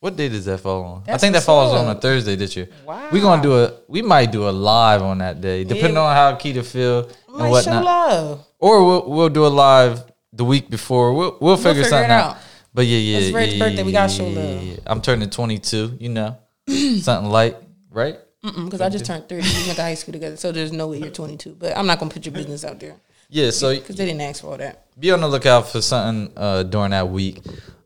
What 0.00 0.16
day 0.16 0.28
does 0.28 0.46
that 0.46 0.58
fall 0.58 0.82
on? 0.82 1.02
I 1.06 1.16
think 1.16 1.32
that 1.34 1.44
falls 1.44 1.72
on 1.74 1.88
a 1.96 2.00
Thursday 2.00 2.34
this 2.34 2.56
year. 2.56 2.68
Wow. 2.84 3.08
We 3.12 3.20
gonna 3.20 3.40
do 3.40 3.56
a. 3.62 3.72
We 3.86 4.02
might 4.02 4.32
do 4.32 4.48
a 4.48 4.50
live 4.50 5.00
on 5.02 5.18
that 5.18 5.40
day, 5.40 5.62
depending 5.62 5.94
Yeah. 5.94 6.00
on 6.00 6.16
how 6.16 6.32
Kida 6.34 6.64
feel 6.66 7.08
and 7.28 7.36
Might 7.38 7.44
show 7.46 7.50
whatnot. 7.70 7.84
love. 7.84 8.46
Or 8.58 8.84
we'll 8.84 9.08
we'll 9.08 9.28
do 9.28 9.46
a 9.46 9.48
live 9.48 10.02
the 10.32 10.44
week 10.44 10.68
before. 10.70 11.14
We'll 11.14 11.36
we'll 11.40 11.56
figure 11.56 11.84
figure 11.84 11.88
something 11.88 12.10
out. 12.10 12.30
out. 12.30 12.36
But 12.74 12.86
yeah, 12.86 12.98
yeah. 12.98 13.18
It's 13.18 13.32
Reg's 13.32 13.54
yeah, 13.54 13.64
birthday. 13.68 13.82
We 13.84 13.92
gotta 13.92 14.12
show 14.12 14.26
love. 14.26 14.62
yeah. 14.64 14.76
I'm 14.86 15.00
turning 15.00 15.30
22. 15.30 15.98
You 16.00 16.08
know, 16.08 16.36
something 17.00 17.30
light, 17.30 17.56
right? 17.90 18.18
Because 18.42 18.80
I 18.80 18.88
just 18.88 19.04
turned 19.04 19.28
30. 19.28 19.46
We 19.46 19.66
went 19.66 19.76
to 19.76 19.82
high 19.82 19.94
school 19.94 20.12
together, 20.14 20.36
so 20.36 20.50
there's 20.50 20.72
no 20.72 20.88
way 20.88 20.98
you're 20.98 21.10
22. 21.10 21.54
But 21.60 21.76
I'm 21.78 21.86
not 21.86 22.00
gonna 22.00 22.10
put 22.10 22.26
your 22.26 22.32
business 22.32 22.64
out 22.64 22.80
there 22.80 22.96
Yeah. 23.32 23.50
So 23.50 23.74
because 23.74 23.96
they 23.96 24.04
didn't 24.04 24.20
ask 24.20 24.42
for 24.42 24.48
all 24.48 24.56
that. 24.58 24.84
be 25.00 25.10
on 25.10 25.22
the 25.22 25.28
lookout 25.28 25.68
for 25.68 25.80
something 25.80 26.32
uh, 26.36 26.64
during 26.64 26.90
that 26.90 27.08
week. 27.08 27.40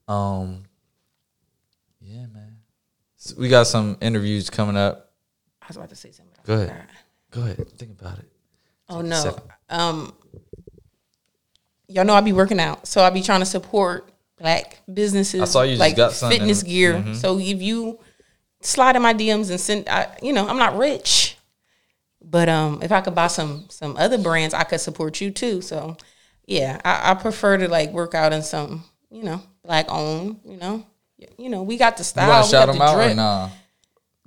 Um, 0.08 0.64
yeah, 2.00 2.26
man. 2.26 2.56
So 3.16 3.36
we 3.38 3.48
got 3.48 3.68
some 3.68 3.96
interviews 4.00 4.50
coming 4.50 4.76
up. 4.76 5.12
I 5.62 5.66
was 5.68 5.76
about 5.76 5.90
to 5.90 5.96
say 5.96 6.10
something. 6.10 6.34
Go 6.44 6.54
ahead. 6.54 6.86
Go 7.30 7.42
ahead. 7.42 7.68
Think 7.78 8.00
about 8.00 8.18
it. 8.18 8.28
Oh 8.88 9.00
no. 9.02 9.36
Um 9.68 10.14
y'all 11.88 12.04
know 12.04 12.14
I 12.14 12.20
be 12.20 12.32
working 12.32 12.60
out. 12.60 12.86
So 12.86 13.02
I 13.02 13.10
be 13.10 13.22
trying 13.22 13.40
to 13.40 13.46
support 13.46 14.10
black 14.38 14.80
businesses. 14.92 15.40
I 15.40 15.44
saw 15.44 15.62
you 15.62 15.72
just 15.76 15.80
like 15.80 15.96
got 15.96 16.12
fitness 16.12 16.62
gear. 16.62 16.94
Mhm. 16.94 17.16
So 17.16 17.38
if 17.38 17.60
you 17.62 17.98
slide 18.60 18.94
in 18.96 19.02
my 19.02 19.12
DMs 19.14 19.50
and 19.50 19.60
send 19.60 19.88
I 19.88 20.16
you 20.22 20.32
know, 20.32 20.46
I'm 20.46 20.58
not 20.58 20.76
rich. 20.76 21.35
But 22.28 22.48
um 22.48 22.80
if 22.82 22.90
I 22.90 23.00
could 23.00 23.14
buy 23.14 23.28
some 23.28 23.66
some 23.70 23.96
other 23.96 24.18
brands, 24.18 24.52
I 24.52 24.64
could 24.64 24.80
support 24.80 25.20
you 25.20 25.30
too. 25.30 25.60
So 25.62 25.96
yeah, 26.44 26.80
I, 26.84 27.12
I 27.12 27.14
prefer 27.14 27.56
to 27.58 27.68
like 27.68 27.92
work 27.92 28.14
out 28.14 28.32
in 28.32 28.42
some, 28.42 28.84
you 29.10 29.22
know, 29.22 29.40
black 29.64 29.86
owned, 29.88 30.40
you 30.44 30.56
know. 30.56 30.84
You 31.38 31.48
know, 31.48 31.62
we 31.62 31.76
got 31.78 31.96
the 31.96 32.02
You 32.02 32.04
style. 32.04 32.28
want 32.28 32.44
to 32.44 32.50
shout 32.50 32.66
them 32.66 32.78
the 32.78 32.84
out 32.84 32.98
or 32.98 33.14
nah? 33.14 33.48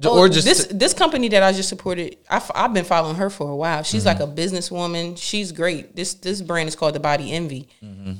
Oh, 0.05 0.17
or 0.17 0.29
just 0.29 0.45
this 0.45 0.65
this 0.67 0.93
company 0.93 1.27
that 1.27 1.43
I 1.43 1.51
just 1.51 1.67
supported. 1.67 2.17
I, 2.29 2.41
have 2.55 2.73
been 2.73 2.85
following 2.85 3.17
her 3.17 3.29
for 3.29 3.49
a 3.51 3.55
while. 3.55 3.83
She's 3.83 4.05
like 4.05 4.21
a 4.21 4.27
businesswoman. 4.27 5.17
She's 5.17 5.51
great. 5.51 5.93
This 5.93 6.13
this 6.13 6.41
brand 6.41 6.69
is 6.69 6.75
called 6.75 6.95
the 6.95 7.01
Body 7.01 7.33
Envy, 7.33 7.67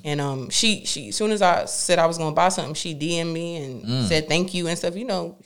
and 0.04 0.20
um 0.20 0.50
she 0.50 0.86
she 0.86 1.08
as 1.10 1.16
soon 1.16 1.32
as 1.32 1.42
I 1.42 1.66
said 1.66 1.98
I 1.98 2.06
was 2.06 2.18
gonna 2.18 2.36
buy 2.36 2.50
something, 2.50 2.74
she 2.74 2.94
DM'd 2.94 3.34
me 3.34 3.56
and 3.56 4.06
said 4.08 4.28
thank 4.28 4.54
you 4.54 4.68
and 4.68 4.78
stuff. 4.78 4.98
You 4.98 5.06
know, 5.06 5.38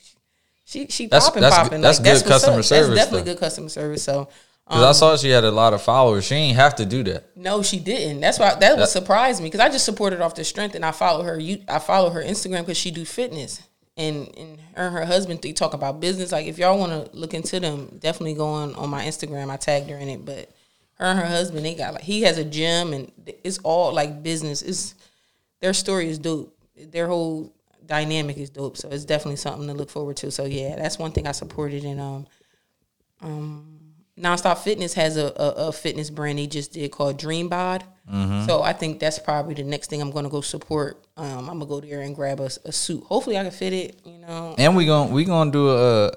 she 0.73 0.87
she 0.87 1.05
That's- 1.07 1.27
popping 1.29 1.41
that's 1.41 1.55
popping. 1.55 1.69
good- 1.79 1.83
that's 1.83 1.99
good 1.99 2.23
customer 2.25 2.59
up. 2.59 2.65
service, 2.65 2.87
That's 2.89 2.95
definitely 3.05 3.19
though. 3.21 3.33
good 3.35 3.39
customer 3.39 3.69
service. 3.69 4.03
So. 4.03 4.27
because 4.67 4.83
I 4.83 4.91
saw 4.93 5.11
um, 5.11 5.17
she 5.17 5.29
had 5.29 5.43
a 5.43 5.51
lot 5.51 5.73
of 5.73 5.81
followers. 5.81 6.25
She 6.25 6.35
ain't 6.35 6.55
have 6.57 6.75
to 6.75 6.85
do 6.85 7.03
that. 7.03 7.35
No, 7.37 7.61
she 7.63 7.79
didn't. 7.79 8.21
That's 8.21 8.39
why 8.39 8.55
that 8.55 8.77
would 8.77 8.87
surprise 8.87 9.39
me 9.39 9.47
because 9.47 9.59
I 9.59 9.69
just 9.69 9.85
supported 9.85 10.21
off 10.21 10.35
the 10.35 10.43
strength, 10.43 10.75
and 10.75 10.85
I 10.85 10.91
follow 10.91 11.23
her. 11.23 11.39
You, 11.39 11.61
I 11.67 11.79
follow 11.79 12.09
her 12.11 12.23
Instagram 12.23 12.59
because 12.61 12.77
she 12.77 12.89
do 12.91 13.03
fitness, 13.05 13.61
and 13.97 14.27
and 14.37 14.59
her 14.75 14.87
and 14.87 14.95
her 14.95 15.05
husband 15.05 15.41
they 15.41 15.51
talk 15.53 15.73
about 15.73 15.99
business. 15.99 16.31
Like 16.31 16.47
if 16.47 16.57
y'all 16.57 16.79
want 16.79 16.91
to 16.93 17.15
look 17.15 17.33
into 17.33 17.59
them, 17.59 17.97
definitely 17.99 18.33
go 18.35 18.47
on 18.47 18.73
on 18.75 18.89
my 18.89 19.03
Instagram. 19.05 19.49
I 19.49 19.57
tagged 19.57 19.89
her 19.89 19.97
in 19.97 20.07
it, 20.09 20.25
but 20.25 20.49
her 20.95 21.05
and 21.05 21.19
her 21.19 21.25
husband 21.25 21.65
they 21.65 21.75
got 21.75 21.93
like 21.95 22.03
he 22.03 22.21
has 22.23 22.37
a 22.37 22.45
gym, 22.45 22.93
and 22.93 23.11
it's 23.43 23.57
all 23.59 23.93
like 23.93 24.23
business. 24.23 24.61
It's 24.61 24.95
their 25.59 25.73
story 25.73 26.07
is 26.09 26.19
dope. 26.19 26.57
Their 26.77 27.07
whole 27.07 27.51
dynamic 27.85 28.37
is 28.37 28.49
dope. 28.49 28.77
So 28.77 28.89
it's 28.89 29.05
definitely 29.05 29.37
something 29.37 29.67
to 29.67 29.73
look 29.73 29.89
forward 29.89 30.17
to. 30.17 30.31
So 30.31 30.45
yeah, 30.45 30.75
that's 30.75 30.97
one 30.97 31.11
thing 31.11 31.27
I 31.27 31.31
supported, 31.31 31.83
and 31.83 31.99
um, 31.99 32.27
um, 33.21 33.79
Nonstop 34.17 34.59
Fitness 34.59 34.93
has 34.93 35.17
a, 35.17 35.25
a, 35.35 35.67
a 35.67 35.71
fitness 35.71 36.09
brand 36.09 36.37
they 36.37 36.47
just 36.47 36.73
did 36.73 36.91
called 36.91 37.17
Dreambod. 37.17 37.83
Mm-hmm. 38.11 38.45
So 38.45 38.61
I 38.61 38.73
think 38.73 38.99
that's 38.99 39.17
probably 39.17 39.55
the 39.55 39.63
next 39.63 39.89
thing 39.89 40.01
I'm 40.01 40.11
going 40.11 40.25
to 40.25 40.29
go 40.29 40.41
support. 40.41 41.03
Um, 41.15 41.49
I'm 41.49 41.59
gonna 41.59 41.65
go 41.65 41.79
there 41.79 42.01
and 42.01 42.15
grab 42.15 42.39
a, 42.39 42.49
a 42.65 42.71
suit. 42.71 43.03
Hopefully 43.03 43.37
I 43.37 43.43
can 43.43 43.51
fit 43.51 43.71
it. 43.71 44.01
You 44.03 44.17
know, 44.19 44.55
And 44.57 44.75
we 44.75 44.85
gon' 44.85 45.11
we 45.11 45.25
gonna 45.25 45.51
do 45.51 45.69
a 45.69 46.11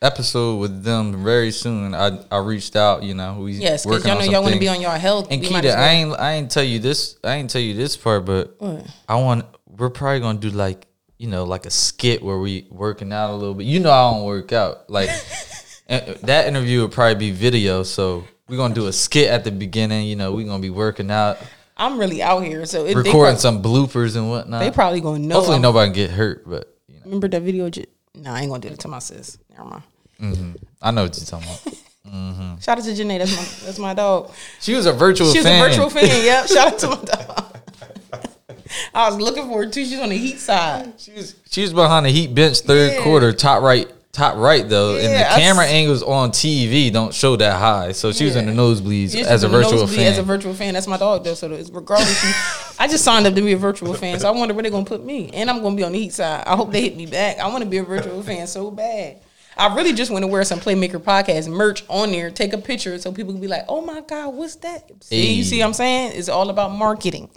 episode 0.00 0.56
with 0.56 0.82
them 0.82 1.22
very 1.22 1.50
soon. 1.50 1.94
I 1.94 2.18
I 2.30 2.38
reached 2.38 2.74
out. 2.74 3.02
You 3.02 3.14
know, 3.14 3.40
we 3.40 3.52
yes, 3.52 3.84
because 3.84 4.06
y'all 4.06 4.18
know 4.18 4.24
y'all 4.24 4.42
want 4.42 4.54
to 4.54 4.60
be 4.60 4.68
on 4.68 4.80
your 4.80 4.92
health. 4.92 5.28
And 5.30 5.42
Kida, 5.42 5.64
well- 5.64 5.78
I 5.78 5.88
ain't 5.88 6.18
I 6.18 6.32
ain't 6.32 6.50
tell 6.50 6.64
you 6.64 6.78
this. 6.78 7.18
I 7.22 7.34
ain't 7.34 7.50
tell 7.50 7.60
you 7.60 7.74
this 7.74 7.96
part, 7.96 8.24
but 8.24 8.56
I 9.08 9.16
want. 9.16 9.44
We're 9.66 9.90
probably 9.90 10.20
gonna 10.20 10.38
do 10.38 10.50
like 10.50 10.86
you 11.18 11.28
know 11.28 11.44
like 11.44 11.66
a 11.66 11.70
skit 11.70 12.22
where 12.22 12.38
we 12.38 12.66
working 12.70 13.12
out 13.12 13.30
a 13.30 13.36
little 13.36 13.54
bit. 13.54 13.66
You 13.66 13.80
know 13.80 13.90
I 13.90 14.10
don't 14.12 14.24
work 14.24 14.52
out. 14.52 14.88
Like 14.88 15.10
and 15.88 16.08
uh, 16.08 16.14
that 16.22 16.46
interview 16.46 16.82
would 16.82 16.92
probably 16.92 17.16
be 17.16 17.30
video. 17.32 17.82
So 17.82 18.24
we're 18.48 18.56
gonna 18.56 18.74
do 18.74 18.86
a 18.86 18.92
skit 18.92 19.28
at 19.30 19.44
the 19.44 19.50
beginning. 19.50 20.06
You 20.06 20.16
know 20.16 20.32
we're 20.32 20.46
gonna 20.46 20.62
be 20.62 20.70
working 20.70 21.10
out, 21.10 21.38
I'm 21.76 21.98
really 21.98 22.22
out 22.22 22.40
here, 22.44 22.64
so 22.66 22.84
it, 22.86 22.96
recording 22.96 23.34
prob- 23.34 23.38
some 23.38 23.62
bloopers 23.62 24.16
and 24.16 24.30
whatnot. 24.30 24.60
they 24.60 24.70
probably 24.70 25.00
gonna 25.00 25.18
know. 25.20 25.34
Hopefully 25.36 25.54
I'm- 25.56 25.62
nobody 25.62 25.92
get 25.92 26.10
hurt, 26.10 26.48
but 26.48 26.74
you 26.88 26.94
know 26.96 27.02
Remember 27.04 27.28
that 27.28 27.42
video? 27.42 27.68
J- 27.70 27.86
Nah, 28.14 28.34
I 28.34 28.40
ain't 28.40 28.48
gonna 28.50 28.60
do 28.60 28.68
it 28.68 28.78
to 28.80 28.88
my 28.88 28.98
sis. 28.98 29.38
Never 29.50 29.64
mind. 29.64 29.82
Mm-hmm. 30.20 30.52
I 30.82 30.90
know 30.90 31.04
what 31.04 31.16
you're 31.16 31.24
talking 31.26 31.46
about. 31.48 31.74
Mm-hmm. 32.12 32.58
Shout 32.58 32.78
out 32.78 32.84
to 32.84 32.90
Janae. 32.90 33.18
That's 33.18 33.36
my 33.36 33.66
that's 33.66 33.78
my 33.78 33.94
dog. 33.94 34.32
She 34.60 34.74
was 34.74 34.86
a 34.86 34.92
virtual 34.92 35.30
She 35.30 35.38
was 35.38 35.46
fan. 35.46 35.62
a 35.62 35.68
virtual 35.68 35.90
fan. 35.90 36.24
Yep. 36.24 36.48
Shout 36.48 36.72
out 36.72 36.78
to 36.80 36.88
my 36.88 36.94
dog. 37.04 37.57
I 38.94 39.08
was 39.08 39.18
looking 39.20 39.46
for 39.48 39.64
her 39.64 39.70
too. 39.70 39.84
She's 39.84 39.98
on 40.00 40.08
the 40.10 40.16
heat 40.18 40.38
side. 40.38 40.92
She 40.98 41.12
was 41.12 41.34
she 41.50 41.62
was 41.62 41.72
behind 41.72 42.06
the 42.06 42.10
heat 42.10 42.34
bench 42.34 42.60
third 42.60 42.92
Yeah. 42.94 43.02
quarter, 43.02 43.32
top 43.32 43.62
right, 43.62 43.88
top 44.12 44.36
right 44.36 44.68
though, 44.68 44.96
and 44.96 45.06
the 45.14 45.30
I 45.32 45.38
camera 45.40 45.64
s- 45.66 45.72
angles 45.72 46.02
on 46.02 46.30
TV 46.30 46.92
don't 46.92 47.14
show 47.14 47.36
that 47.36 47.58
high. 47.58 47.92
So 47.92 48.12
she 48.12 48.24
was 48.24 48.36
in 48.36 48.46
the 48.46 48.52
nosebleeds 48.52 49.14
Yeah, 49.14 49.26
as 49.26 49.28
a 49.28 49.32
she's 49.32 49.44
on 49.44 49.50
the 49.52 49.58
virtual 49.58 49.72
nosebleed 49.80 49.96
fan. 49.98 50.06
As 50.12 50.18
a 50.18 50.22
virtual 50.22 50.54
fan, 50.54 50.74
that's 50.74 50.86
my 50.86 50.96
dog 50.98 51.24
though. 51.24 51.34
So 51.34 51.50
it's 51.52 51.70
regardless, 51.70 52.22
you- 52.24 52.34
I 52.78 52.88
just 52.88 53.04
signed 53.04 53.26
up 53.26 53.34
to 53.34 53.42
be 53.42 53.52
a 53.52 53.56
virtual 53.56 53.94
fan. 53.94 54.18
So 54.20 54.28
I 54.28 54.32
wonder 54.32 54.54
where 54.54 54.62
they're 54.62 54.70
gonna 54.72 54.84
put 54.84 55.04
me, 55.04 55.30
and 55.32 55.48
I'm 55.50 55.62
gonna 55.62 55.76
be 55.76 55.82
on 55.84 55.92
the 55.92 55.98
heat 55.98 56.12
side. 56.12 56.44
I 56.46 56.56
hope 56.56 56.70
they 56.72 56.82
hit 56.82 56.96
me 56.96 57.06
back. 57.06 57.38
I 57.38 57.48
want 57.48 57.64
to 57.64 57.70
be 57.70 57.78
a 57.78 57.82
virtual 57.84 58.22
fan 58.22 58.46
so 58.46 58.70
bad. 58.70 59.16
I 59.56 59.74
really 59.74 59.92
just 59.92 60.12
want 60.12 60.22
to 60.22 60.28
wear 60.28 60.44
some 60.44 60.60
Playmaker 60.60 61.00
podcast 61.00 61.48
merch 61.48 61.82
on 61.88 62.12
there, 62.12 62.30
take 62.30 62.52
a 62.52 62.58
picture 62.58 62.96
so 63.00 63.10
people 63.10 63.32
can 63.32 63.40
be 63.40 63.48
like, 63.48 63.64
"Oh 63.68 63.80
my 63.80 64.02
god, 64.02 64.34
what's 64.34 64.54
that?" 64.56 64.88
See, 65.00 65.32
you 65.32 65.42
see, 65.42 65.58
what 65.58 65.66
I'm 65.66 65.72
saying 65.74 66.12
it's 66.14 66.28
all 66.28 66.48
about 66.50 66.70
marketing. 66.70 67.28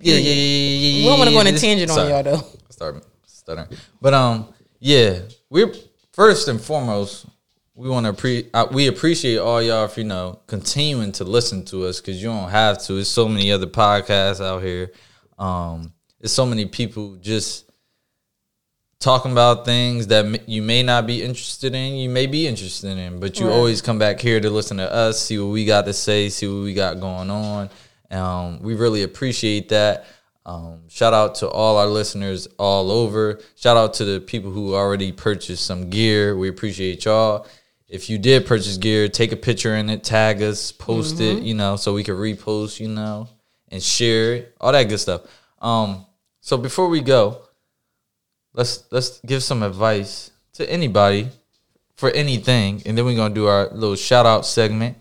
Yeah, 0.00 0.14
yeah, 0.14 0.20
yeah, 0.20 0.34
yeah, 0.34 0.88
yeah. 0.88 0.96
We 1.04 1.08
don't 1.08 1.18
want 1.18 1.28
to 1.28 1.34
go 1.34 1.40
on 1.40 1.46
a 1.46 1.58
tangent 1.58 1.90
on 1.90 2.08
y'all 2.08 2.22
though. 2.22 2.42
Start 2.70 3.04
stuttering, 3.26 3.68
but 4.00 4.14
um, 4.14 4.52
yeah, 4.78 5.20
we're 5.50 5.72
first 6.12 6.48
and 6.48 6.60
foremost. 6.60 7.26
We 7.74 7.88
want 7.88 8.06
to 8.06 8.12
pre. 8.12 8.48
Uh, 8.52 8.66
we 8.72 8.88
appreciate 8.88 9.38
all 9.38 9.62
y'all 9.62 9.86
for 9.88 10.00
you 10.00 10.06
know 10.06 10.40
continuing 10.46 11.12
to 11.12 11.24
listen 11.24 11.64
to 11.66 11.86
us 11.86 12.00
because 12.00 12.20
you 12.22 12.28
don't 12.28 12.50
have 12.50 12.78
to. 12.84 12.94
There's 12.94 13.08
so 13.08 13.28
many 13.28 13.52
other 13.52 13.66
podcasts 13.66 14.44
out 14.44 14.62
here. 14.62 14.90
Um, 15.38 15.92
there's 16.20 16.32
so 16.32 16.44
many 16.44 16.66
people 16.66 17.16
just 17.16 17.64
talking 19.00 19.30
about 19.30 19.64
things 19.64 20.08
that 20.08 20.24
m- 20.24 20.36
you 20.46 20.60
may 20.60 20.82
not 20.82 21.06
be 21.06 21.22
interested 21.22 21.72
in, 21.74 21.94
you 21.94 22.08
may 22.10 22.26
be 22.26 22.48
interested 22.48 22.98
in, 22.98 23.20
but 23.20 23.38
you 23.38 23.46
Right. 23.46 23.54
always 23.54 23.80
come 23.80 23.96
back 23.98 24.18
here 24.20 24.40
to 24.40 24.50
listen 24.50 24.78
to 24.78 24.92
us, 24.92 25.20
see 25.20 25.38
what 25.38 25.52
we 25.52 25.64
got 25.64 25.84
to 25.84 25.92
say, 25.92 26.28
see 26.28 26.48
what 26.48 26.64
we 26.64 26.74
got 26.74 26.98
going 26.98 27.30
on. 27.30 27.70
Um, 28.10 28.60
we 28.62 28.74
really 28.74 29.02
appreciate 29.02 29.68
that. 29.70 30.06
Um, 30.46 30.88
shout 30.88 31.12
out 31.12 31.34
to 31.36 31.48
all 31.48 31.76
our 31.76 31.86
listeners 31.86 32.48
all 32.58 32.90
over. 32.90 33.40
Shout 33.54 33.76
out 33.76 33.94
to 33.94 34.04
the 34.04 34.20
people 34.20 34.50
who 34.50 34.74
already 34.74 35.12
purchased 35.12 35.66
some 35.66 35.90
gear. 35.90 36.36
We 36.36 36.48
appreciate 36.48 37.04
y'all. 37.04 37.46
If 37.86 38.08
you 38.08 38.18
did 38.18 38.46
purchase 38.46 38.76
gear, 38.76 39.08
take 39.08 39.32
a 39.32 39.36
picture 39.36 39.74
in 39.76 39.90
it, 39.90 40.04
tag 40.04 40.42
us, 40.42 40.72
post 40.72 41.20
it, 41.20 41.42
you 41.42 41.54
know, 41.54 41.76
so 41.76 41.94
we 41.94 42.04
can 42.04 42.16
repost, 42.16 42.80
you 42.80 42.88
know, 42.88 43.28
and 43.68 43.82
share 43.82 44.34
it, 44.34 44.54
all 44.60 44.72
that 44.72 44.84
good 44.84 44.98
stuff. 44.98 45.22
Um, 45.60 46.06
so 46.40 46.56
before 46.56 46.88
we 46.88 47.00
go, 47.00 47.42
let's 48.54 48.84
let's 48.90 49.20
give 49.20 49.42
some 49.42 49.62
advice 49.62 50.30
to 50.54 50.70
anybody 50.70 51.28
for 51.96 52.10
anything, 52.10 52.82
and 52.86 52.96
then 52.96 53.04
we're 53.04 53.16
gonna 53.16 53.34
do 53.34 53.46
our 53.46 53.68
little 53.70 53.96
shout 53.96 54.26
out 54.26 54.46
segment. 54.46 54.96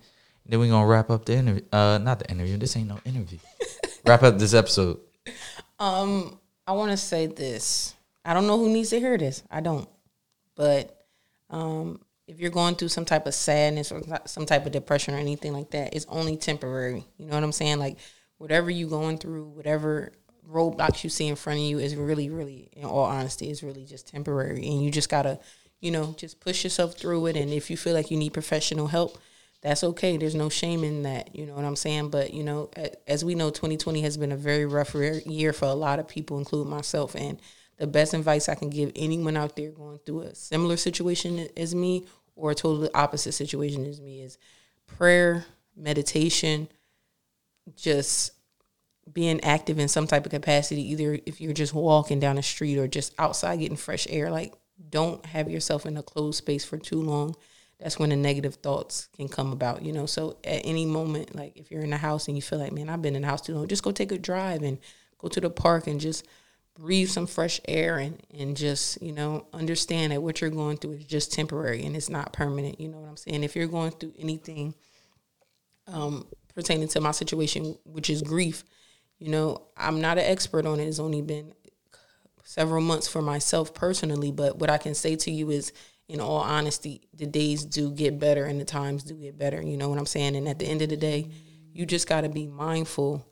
Then 0.47 0.59
we're 0.59 0.69
gonna 0.69 0.87
wrap 0.87 1.09
up 1.09 1.25
the 1.25 1.35
interview. 1.35 1.63
Uh, 1.71 1.99
not 2.01 2.19
the 2.19 2.31
interview. 2.31 2.57
This 2.57 2.75
ain't 2.77 2.87
no 2.87 2.99
interview. 3.05 3.39
wrap 4.05 4.23
up 4.23 4.37
this 4.37 4.53
episode. 4.53 4.99
Um, 5.79 6.39
I 6.65 6.71
want 6.71 6.91
to 6.91 6.97
say 6.97 7.27
this. 7.27 7.93
I 8.23 8.33
don't 8.33 8.47
know 8.47 8.57
who 8.57 8.69
needs 8.69 8.89
to 8.91 8.99
hear 8.99 9.17
this. 9.17 9.43
I 9.51 9.61
don't. 9.61 9.87
But 10.55 11.05
um, 11.49 12.01
if 12.27 12.39
you're 12.39 12.51
going 12.51 12.75
through 12.75 12.89
some 12.89 13.05
type 13.05 13.25
of 13.25 13.33
sadness 13.33 13.91
or 13.91 14.01
some 14.25 14.45
type 14.45 14.65
of 14.65 14.71
depression 14.71 15.13
or 15.13 15.17
anything 15.17 15.53
like 15.53 15.71
that, 15.71 15.95
it's 15.95 16.05
only 16.09 16.35
temporary. 16.35 17.05
You 17.17 17.25
know 17.25 17.35
what 17.35 17.43
I'm 17.43 17.51
saying? 17.51 17.79
Like 17.79 17.97
whatever 18.37 18.69
you're 18.69 18.89
going 18.89 19.17
through, 19.17 19.45
whatever 19.49 20.11
roadblocks 20.49 21.03
you 21.03 21.09
see 21.09 21.27
in 21.27 21.35
front 21.35 21.59
of 21.59 21.65
you 21.65 21.79
is 21.79 21.95
really, 21.95 22.29
really, 22.29 22.69
in 22.73 22.85
all 22.85 23.03
honesty, 23.03 23.49
is 23.49 23.63
really 23.63 23.85
just 23.85 24.07
temporary. 24.07 24.65
And 24.67 24.83
you 24.83 24.91
just 24.91 25.09
gotta, 25.09 25.39
you 25.79 25.91
know, 25.91 26.15
just 26.17 26.39
push 26.39 26.63
yourself 26.63 26.95
through 26.95 27.27
it. 27.27 27.37
And 27.37 27.51
if 27.51 27.69
you 27.69 27.77
feel 27.77 27.93
like 27.93 28.11
you 28.11 28.17
need 28.17 28.33
professional 28.33 28.87
help, 28.87 29.17
that's 29.61 29.83
okay. 29.83 30.17
There's 30.17 30.35
no 30.35 30.49
shame 30.49 30.83
in 30.83 31.03
that. 31.03 31.35
You 31.35 31.45
know 31.45 31.55
what 31.55 31.65
I'm 31.65 31.75
saying? 31.75 32.09
But, 32.09 32.33
you 32.33 32.43
know, 32.43 32.69
as 33.07 33.25
we 33.25 33.35
know, 33.35 33.49
2020 33.49 34.01
has 34.01 34.17
been 34.17 34.31
a 34.31 34.37
very 34.37 34.65
rough 34.65 34.93
year 34.93 35.53
for 35.53 35.65
a 35.65 35.73
lot 35.73 35.99
of 35.99 36.07
people, 36.07 36.37
including 36.37 36.69
myself. 36.69 37.15
And 37.15 37.39
the 37.77 37.87
best 37.87 38.13
advice 38.13 38.49
I 38.49 38.55
can 38.55 38.69
give 38.69 38.91
anyone 38.95 39.37
out 39.37 39.55
there 39.55 39.71
going 39.71 39.99
through 40.05 40.21
a 40.21 40.35
similar 40.35 40.77
situation 40.77 41.47
as 41.57 41.73
me 41.73 42.05
or 42.35 42.51
a 42.51 42.55
totally 42.55 42.89
opposite 42.93 43.33
situation 43.33 43.85
as 43.85 43.99
me 43.99 44.21
is 44.21 44.37
prayer, 44.85 45.45
meditation, 45.75 46.67
just 47.75 48.31
being 49.11 49.41
active 49.43 49.79
in 49.79 49.87
some 49.87 50.05
type 50.07 50.25
of 50.25 50.31
capacity, 50.31 50.81
either 50.91 51.19
if 51.25 51.39
you're 51.39 51.53
just 51.53 51.73
walking 51.73 52.19
down 52.19 52.35
the 52.35 52.43
street 52.43 52.77
or 52.77 52.87
just 52.87 53.13
outside 53.17 53.59
getting 53.59 53.77
fresh 53.77 54.05
air, 54.09 54.29
like 54.29 54.53
don't 54.89 55.25
have 55.25 55.49
yourself 55.49 55.85
in 55.85 55.97
a 55.97 56.03
closed 56.03 56.37
space 56.37 56.63
for 56.65 56.77
too 56.77 57.01
long. 57.01 57.35
That's 57.79 57.99
when 57.99 58.09
the 58.09 58.15
negative 58.15 58.55
thoughts 58.55 59.07
can 59.15 59.27
come 59.27 59.51
about, 59.51 59.83
you 59.83 59.93
know. 59.93 60.07
So 60.07 60.37
at 60.43 60.61
any 60.65 60.85
moment, 60.85 61.35
like 61.35 61.55
if 61.57 61.69
you're 61.69 61.83
in 61.83 61.91
the 61.91 61.97
house 61.97 62.27
and 62.27 62.35
you 62.35 62.41
feel 62.41 62.59
like, 62.59 62.71
man, 62.71 62.89
I've 62.89 63.01
been 63.01 63.15
in 63.15 63.21
the 63.21 63.27
house 63.27 63.41
too 63.41 63.53
long, 63.53 63.67
just 63.67 63.83
go 63.83 63.91
take 63.91 64.11
a 64.11 64.17
drive 64.17 64.63
and 64.63 64.79
go 65.19 65.27
to 65.27 65.39
the 65.39 65.49
park 65.49 65.87
and 65.87 65.99
just 65.99 66.25
breathe 66.77 67.09
some 67.09 67.25
fresh 67.25 67.59
air 67.67 67.97
and 67.97 68.21
and 68.37 68.55
just 68.55 69.01
you 69.01 69.11
know 69.11 69.47
understand 69.51 70.11
that 70.11 70.21
what 70.21 70.39
you're 70.39 70.49
going 70.49 70.77
through 70.77 70.93
is 70.93 71.05
just 71.05 71.33
temporary 71.33 71.83
and 71.83 71.95
it's 71.95 72.09
not 72.09 72.31
permanent 72.33 72.79
you 72.79 72.87
know 72.87 72.99
what 72.99 73.09
i'm 73.09 73.17
saying 73.17 73.43
if 73.43 73.55
you're 73.55 73.67
going 73.67 73.89
through 73.91 74.13
anything 74.19 74.75
um 75.87 76.27
pertaining 76.53 76.87
to 76.87 77.01
my 77.01 77.11
situation 77.11 77.75
which 77.83 78.09
is 78.11 78.21
grief 78.21 78.63
you 79.17 79.29
know 79.29 79.59
i'm 79.75 79.99
not 80.01 80.19
an 80.19 80.25
expert 80.25 80.67
on 80.67 80.79
it 80.79 80.85
it's 80.85 80.99
only 80.99 81.21
been 81.21 81.51
several 82.43 82.81
months 82.81 83.07
for 83.07 83.23
myself 83.23 83.73
personally 83.73 84.31
but 84.31 84.59
what 84.59 84.69
i 84.69 84.77
can 84.77 84.93
say 84.93 85.15
to 85.15 85.31
you 85.31 85.49
is 85.49 85.73
in 86.09 86.19
all 86.19 86.39
honesty 86.39 87.01
the 87.13 87.25
days 87.25 87.65
do 87.65 87.91
get 87.91 88.19
better 88.19 88.45
and 88.45 88.59
the 88.59 88.65
times 88.65 89.03
do 89.03 89.13
get 89.15 89.37
better 89.37 89.61
you 89.61 89.77
know 89.77 89.89
what 89.89 89.99
i'm 89.99 90.05
saying 90.05 90.35
and 90.35 90.47
at 90.47 90.59
the 90.59 90.65
end 90.65 90.81
of 90.81 90.89
the 90.89 90.97
day 90.97 91.29
you 91.73 91.85
just 91.85 92.07
got 92.07 92.21
to 92.21 92.29
be 92.29 92.47
mindful 92.47 93.25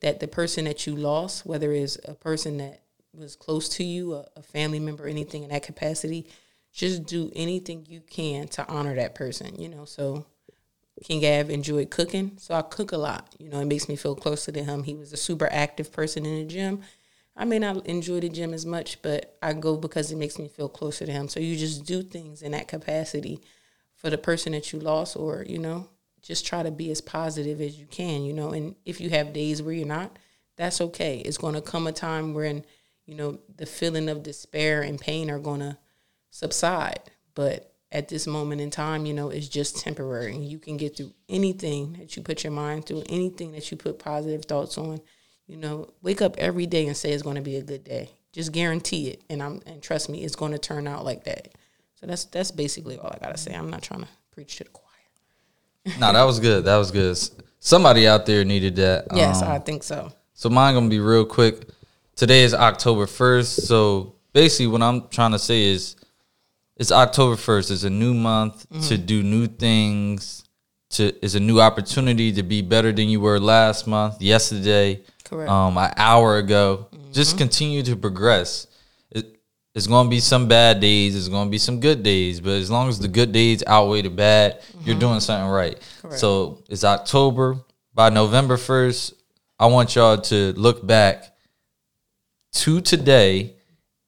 that 0.00 0.20
the 0.20 0.28
person 0.28 0.64
that 0.64 0.86
you 0.86 0.94
lost 0.94 1.44
whether 1.44 1.72
it's 1.72 1.98
a 2.06 2.14
person 2.14 2.58
that 2.58 2.82
was 3.12 3.36
close 3.36 3.68
to 3.68 3.84
you, 3.84 4.14
a, 4.14 4.26
a 4.36 4.42
family 4.42 4.80
member, 4.80 5.06
anything 5.06 5.42
in 5.42 5.50
that 5.50 5.62
capacity, 5.62 6.26
just 6.72 7.04
do 7.04 7.30
anything 7.34 7.86
you 7.88 8.00
can 8.00 8.46
to 8.48 8.66
honor 8.68 8.94
that 8.94 9.14
person, 9.14 9.60
you 9.60 9.68
know. 9.68 9.84
So 9.84 10.26
King 11.02 11.24
Av 11.24 11.50
enjoyed 11.50 11.90
cooking, 11.90 12.32
so 12.38 12.54
I 12.54 12.62
cook 12.62 12.92
a 12.92 12.96
lot. 12.96 13.34
You 13.38 13.50
know, 13.50 13.60
it 13.60 13.66
makes 13.66 13.88
me 13.88 13.96
feel 13.96 14.14
closer 14.14 14.52
to 14.52 14.62
him. 14.62 14.84
He 14.84 14.94
was 14.94 15.12
a 15.12 15.16
super 15.16 15.48
active 15.50 15.92
person 15.92 16.24
in 16.24 16.38
the 16.38 16.44
gym. 16.44 16.82
I 17.36 17.44
may 17.44 17.58
not 17.58 17.86
enjoy 17.86 18.20
the 18.20 18.28
gym 18.28 18.52
as 18.52 18.66
much, 18.66 19.00
but 19.02 19.36
I 19.40 19.52
go 19.52 19.76
because 19.76 20.10
it 20.10 20.16
makes 20.16 20.38
me 20.38 20.48
feel 20.48 20.68
closer 20.68 21.06
to 21.06 21.12
him. 21.12 21.28
So 21.28 21.40
you 21.40 21.56
just 21.56 21.86
do 21.86 22.02
things 22.02 22.42
in 22.42 22.52
that 22.52 22.68
capacity 22.68 23.40
for 23.94 24.10
the 24.10 24.18
person 24.18 24.52
that 24.52 24.72
you 24.72 24.80
lost, 24.80 25.16
or 25.16 25.44
you 25.48 25.58
know, 25.58 25.88
just 26.22 26.46
try 26.46 26.62
to 26.62 26.70
be 26.70 26.90
as 26.90 27.00
positive 27.00 27.60
as 27.60 27.78
you 27.78 27.86
can. 27.86 28.24
You 28.24 28.32
know, 28.32 28.50
and 28.50 28.74
if 28.84 29.00
you 29.00 29.10
have 29.10 29.32
days 29.32 29.62
where 29.62 29.74
you're 29.74 29.86
not, 29.86 30.18
that's 30.56 30.80
okay. 30.80 31.18
It's 31.18 31.38
going 31.38 31.54
to 31.54 31.60
come 31.60 31.86
a 31.86 31.92
time 31.92 32.34
when 32.34 32.64
you 33.10 33.16
know, 33.16 33.40
the 33.56 33.66
feeling 33.66 34.08
of 34.08 34.22
despair 34.22 34.82
and 34.82 35.00
pain 35.00 35.30
are 35.30 35.40
going 35.40 35.58
to 35.58 35.76
subside. 36.30 37.00
But 37.34 37.74
at 37.90 38.06
this 38.06 38.24
moment 38.24 38.60
in 38.60 38.70
time, 38.70 39.04
you 39.04 39.12
know, 39.12 39.30
it's 39.30 39.48
just 39.48 39.80
temporary. 39.80 40.36
You 40.36 40.60
can 40.60 40.76
get 40.76 40.96
through 40.96 41.12
anything 41.28 41.94
that 41.94 42.16
you 42.16 42.22
put 42.22 42.44
your 42.44 42.52
mind 42.52 42.86
through, 42.86 43.02
anything 43.08 43.50
that 43.50 43.68
you 43.68 43.76
put 43.76 43.98
positive 43.98 44.44
thoughts 44.44 44.78
on. 44.78 45.00
You 45.50 45.56
know, 45.56 45.88
wake 46.00 46.22
up 46.22 46.36
every 46.38 46.66
day 46.66 46.86
and 46.86 46.96
say 46.96 47.10
it's 47.10 47.24
going 47.24 47.34
to 47.34 47.42
be 47.42 47.56
a 47.56 47.62
good 47.62 47.82
day. 47.82 48.10
Just 48.32 48.52
guarantee 48.52 49.08
it, 49.08 49.22
and 49.28 49.42
I'm 49.42 49.60
and 49.66 49.82
trust 49.82 50.08
me, 50.08 50.22
it's 50.22 50.36
going 50.36 50.52
to 50.52 50.58
turn 50.58 50.86
out 50.86 51.04
like 51.04 51.24
that. 51.24 51.48
So 52.00 52.06
that's 52.06 52.24
that's 52.26 52.52
basically 52.52 52.98
all 52.98 53.10
I 53.12 53.18
gotta 53.18 53.36
say. 53.36 53.52
I'm 53.52 53.68
not 53.68 53.82
trying 53.82 54.02
to 54.02 54.08
preach 54.30 54.56
to 54.56 54.64
the 54.64 54.70
choir. 54.70 55.96
no, 55.98 56.12
that 56.12 56.22
was 56.22 56.38
good. 56.38 56.64
That 56.66 56.76
was 56.76 56.92
good. 56.92 57.18
Somebody 57.58 58.06
out 58.06 58.26
there 58.26 58.44
needed 58.44 58.76
that. 58.76 59.08
Yes, 59.12 59.42
um, 59.42 59.48
I 59.48 59.58
think 59.58 59.82
so. 59.82 60.12
So 60.34 60.48
mine 60.48 60.74
gonna 60.74 60.88
be 60.88 61.00
real 61.00 61.26
quick 61.26 61.68
today 62.14 62.44
is 62.44 62.54
October 62.54 63.06
1st. 63.06 63.66
So 63.66 64.14
basically, 64.32 64.68
what 64.68 64.82
I'm 64.82 65.08
trying 65.08 65.32
to 65.32 65.38
say 65.38 65.64
is 65.64 65.96
it's 66.76 66.92
October 66.92 67.34
1st. 67.34 67.70
It's 67.72 67.82
a 67.82 67.90
new 67.90 68.14
month 68.14 68.68
mm-hmm. 68.70 68.82
to 68.82 68.96
do 68.96 69.24
new 69.24 69.48
things. 69.48 70.44
To 70.90 71.24
it's 71.24 71.34
a 71.34 71.40
new 71.40 71.60
opportunity 71.60 72.32
to 72.32 72.42
be 72.42 72.62
better 72.62 72.92
than 72.92 73.08
you 73.08 73.20
were 73.20 73.38
last 73.38 73.86
month, 73.86 74.20
yesterday, 74.20 75.02
Correct. 75.24 75.50
um, 75.50 75.78
an 75.78 75.92
hour 75.96 76.38
ago. 76.38 76.88
Mm-hmm. 76.92 77.12
Just 77.12 77.38
continue 77.38 77.82
to 77.84 77.96
progress. 77.96 78.66
It, 79.10 79.40
it's 79.74 79.86
going 79.86 80.06
to 80.06 80.10
be 80.10 80.20
some 80.20 80.48
bad 80.48 80.80
days. 80.80 81.16
It's 81.16 81.28
going 81.28 81.46
to 81.46 81.50
be 81.50 81.58
some 81.58 81.78
good 81.78 82.02
days. 82.02 82.40
But 82.40 82.52
as 82.52 82.70
long 82.70 82.88
as 82.88 82.98
the 82.98 83.08
good 83.08 83.30
days 83.30 83.62
outweigh 83.66 84.02
the 84.02 84.10
bad, 84.10 84.60
mm-hmm. 84.60 84.86
you're 84.86 84.98
doing 84.98 85.20
something 85.20 85.48
right. 85.48 85.78
Correct. 86.02 86.18
So 86.18 86.62
it's 86.68 86.84
October. 86.84 87.56
By 87.94 88.08
November 88.08 88.56
1st, 88.56 89.14
I 89.58 89.66
want 89.66 89.94
y'all 89.94 90.18
to 90.18 90.52
look 90.54 90.86
back 90.86 91.24
to 92.52 92.80
today 92.80 93.54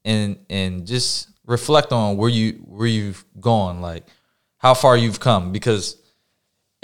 and 0.05 0.39
and 0.51 0.87
just 0.87 1.29
reflect 1.47 1.93
on 1.93 2.17
where 2.17 2.31
you 2.31 2.53
where 2.65 2.89
you've 2.89 3.25
gone, 3.41 3.81
like 3.81 4.07
how 4.59 4.75
far 4.75 4.97
you've 4.97 5.21
come. 5.21 5.53
Because, 5.53 5.97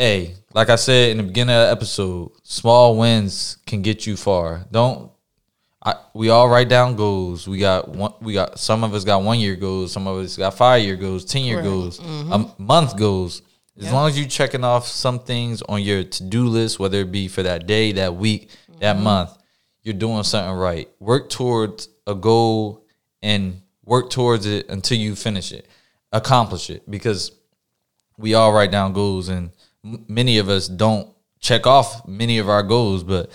a 0.00 0.34
like 0.54 0.70
I 0.70 0.76
said 0.76 1.10
in 1.10 1.18
the 1.18 1.22
beginning 1.24 1.54
of 1.54 1.66
the 1.66 1.72
episode, 1.72 2.32
small 2.42 2.96
wins 2.96 3.58
can 3.66 3.82
get 3.82 4.06
you 4.06 4.16
far. 4.16 4.66
Don't 4.70 5.10
I, 5.82 5.94
we 6.12 6.28
all 6.28 6.48
write 6.48 6.68
down 6.68 6.96
goals. 6.96 7.46
We 7.46 7.58
got 7.58 7.88
one. 7.88 8.12
We 8.20 8.34
got 8.34 8.58
some 8.58 8.82
of 8.82 8.94
us 8.94 9.04
got 9.04 9.22
one 9.22 9.38
year 9.38 9.54
goals. 9.54 9.92
Some 9.92 10.06
of 10.06 10.18
us 10.18 10.36
got 10.36 10.54
five 10.54 10.82
year 10.82 10.96
goals, 10.96 11.24
ten 11.24 11.42
year 11.42 11.58
right. 11.58 11.64
goals, 11.64 12.00
mm-hmm. 12.00 12.32
a 12.32 12.54
month 12.58 12.96
goals. 12.96 13.42
As 13.76 13.84
yep. 13.84 13.92
long 13.92 14.08
as 14.08 14.18
you're 14.18 14.28
checking 14.28 14.64
off 14.64 14.88
some 14.88 15.20
things 15.20 15.62
on 15.62 15.80
your 15.82 16.02
to 16.02 16.22
do 16.24 16.48
list, 16.48 16.80
whether 16.80 16.98
it 17.02 17.12
be 17.12 17.28
for 17.28 17.44
that 17.44 17.68
day, 17.68 17.92
that 17.92 18.16
week, 18.16 18.50
mm-hmm. 18.50 18.80
that 18.80 18.98
month, 18.98 19.30
you're 19.82 19.94
doing 19.94 20.24
something 20.24 20.52
right. 20.58 20.88
Work 20.98 21.30
towards 21.30 21.88
a 22.06 22.14
goal 22.14 22.84
and 23.22 23.62
work 23.84 24.10
towards 24.10 24.46
it 24.46 24.68
until 24.68 24.98
you 24.98 25.14
finish 25.14 25.52
it, 25.52 25.68
accomplish 26.12 26.70
it. 26.70 26.90
Because 26.90 27.30
we 28.16 28.34
all 28.34 28.52
write 28.52 28.72
down 28.72 28.92
goals, 28.92 29.28
and 29.28 29.52
many 30.08 30.38
of 30.38 30.48
us 30.48 30.68
don't 30.68 31.08
check 31.40 31.66
off 31.66 32.06
many 32.06 32.38
of 32.38 32.48
our 32.48 32.62
goals, 32.62 33.04
but 33.04 33.30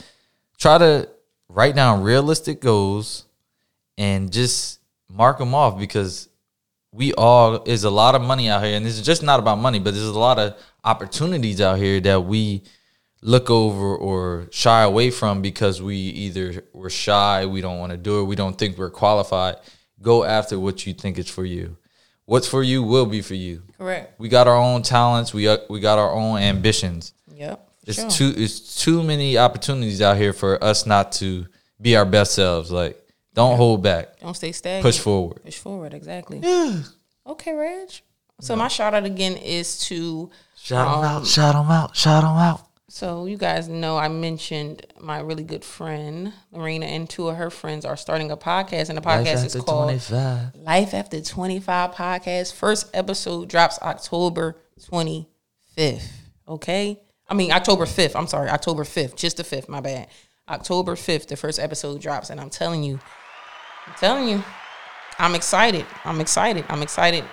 try 0.58 0.78
to 0.78 1.10
write 1.50 1.76
down 1.76 2.04
realistic 2.04 2.62
goals 2.62 3.26
and 3.98 4.32
just 4.32 4.80
mark 5.10 5.38
them 5.38 5.54
off 5.54 5.78
because 5.78 6.30
we 6.92 7.14
all 7.14 7.64
is 7.64 7.84
a 7.84 7.90
lot 7.90 8.16
of 8.16 8.22
money 8.22 8.50
out 8.50 8.64
here 8.64 8.76
and 8.76 8.86
this 8.86 8.98
is 8.98 9.06
just 9.06 9.22
not 9.22 9.40
about 9.40 9.58
money 9.58 9.80
but 9.80 9.94
there's 9.94 10.06
a 10.06 10.20
lot 10.20 10.40
of 10.40 10.56
opportunities 10.84 11.62
out 11.62 11.78
here 11.78 12.00
that 12.00 12.20
we 12.22 12.64
look 13.24 13.50
over 13.50 13.96
or 13.96 14.48
shy 14.52 14.84
away 14.84 15.10
from 15.10 15.42
because 15.42 15.82
we 15.82 15.96
either 15.96 16.64
we're 16.74 16.90
shy, 16.90 17.46
we 17.46 17.62
don't 17.62 17.80
want 17.80 17.92
to 17.92 17.98
do 17.98 18.20
it, 18.20 18.26
we 18.26 18.36
don't 18.36 18.58
think 18.58 18.78
we're 18.78 18.90
qualified. 18.90 19.56
Go 20.02 20.26
after 20.26 20.60
what 20.60 20.86
you 20.86 20.94
think 20.94 21.18
is 21.18 21.30
for 21.30 21.46
you. 21.46 21.78
What's 22.34 22.48
for 22.48 22.64
you 22.64 22.82
will 22.82 23.06
be 23.06 23.22
for 23.22 23.36
you. 23.36 23.62
Correct. 23.78 24.20
We 24.20 24.28
got 24.28 24.48
our 24.48 24.58
own 24.58 24.82
talents. 24.82 25.36
We 25.36 25.48
uh, 25.48 25.58
we 25.70 25.80
got 25.80 26.00
our 26.00 26.12
own 26.12 26.40
ambitions. 26.40 27.14
Yep. 27.32 27.70
It's 27.86 28.00
sure. 28.00 28.10
too 28.10 28.34
it's 28.36 28.82
too 28.84 29.04
many 29.04 29.38
opportunities 29.38 30.02
out 30.02 30.18
here 30.18 30.34
for 30.34 30.52
us 30.64 30.88
not 30.88 31.12
to 31.22 31.46
be 31.80 31.96
our 31.96 32.06
best 32.06 32.34
selves. 32.34 32.72
Like 32.72 32.98
don't 33.36 33.52
yeah. 33.52 33.58
hold 33.58 33.84
back. 33.84 34.20
Don't 34.20 34.34
stay 34.34 34.52
stagnant. 34.52 34.84
Push 34.84 34.98
forward. 34.98 35.44
Push 35.44 35.60
forward. 35.60 35.94
Exactly. 35.94 36.40
Yeah. 36.40 36.82
Okay, 37.28 37.54
Reg. 37.54 37.92
So 38.42 38.56
my 38.56 38.68
shout 38.68 38.96
out 38.96 39.06
again 39.06 39.38
is 39.38 39.82
to 39.82 40.32
shout 40.58 40.88
um, 40.88 41.02
them 41.02 41.12
out. 41.12 41.28
Shout 41.28 41.54
them 41.54 41.70
out. 41.70 41.96
Shout 41.96 42.24
them 42.24 42.36
out. 42.36 42.68
So 42.94 43.26
you 43.26 43.38
guys 43.38 43.68
know 43.68 43.98
I 43.98 44.08
mentioned 44.08 44.86
my 45.00 45.20
really 45.20 45.44
good 45.44 45.66
friend 45.66 46.32
Lorena 46.52 46.86
and 46.86 47.10
two 47.10 47.28
of 47.28 47.38
her 47.38 47.50
friends 47.50 47.86
are 47.86 47.98
starting 47.98 48.30
a 48.30 48.38
podcast, 48.38 48.90
and 48.90 48.96
the 48.96 49.02
podcast 49.02 49.38
Life 49.38 49.46
is 49.48 49.56
called 49.56 49.86
25. 49.86 50.56
Life 50.58 50.94
After 50.94 51.20
Twenty 51.20 51.60
Five 51.60 51.96
Podcast. 51.96 52.54
First 52.54 52.96
episode 52.96 53.50
drops 53.50 53.80
October 53.82 54.58
twenty 54.86 55.28
fifth. 55.76 56.22
Okay, 56.48 57.02
I 57.28 57.34
mean 57.34 57.52
October 57.52 57.88
fifth. 57.88 58.16
I'm 58.16 58.28
sorry, 58.28 58.52
October 58.52 58.84
fifth, 58.84 59.16
just 59.16 59.38
the 59.38 59.44
fifth. 59.44 59.68
My 59.68 59.82
bad. 59.82 60.08
October 60.48 60.96
fifth, 60.96 61.30
the 61.30 61.36
first 61.36 61.58
episode 61.58 62.00
drops, 62.00 62.30
and 62.30 62.40
I'm 62.40 62.52
telling 62.52 62.84
you, 62.84 63.00
I'm 63.88 63.96
telling 63.96 64.30
you, 64.30 64.44
I'm 65.18 65.34
excited. 65.34 65.88
I'm 66.06 66.22
excited. 66.22 66.64
I'm 66.70 66.84
excited 66.84 67.24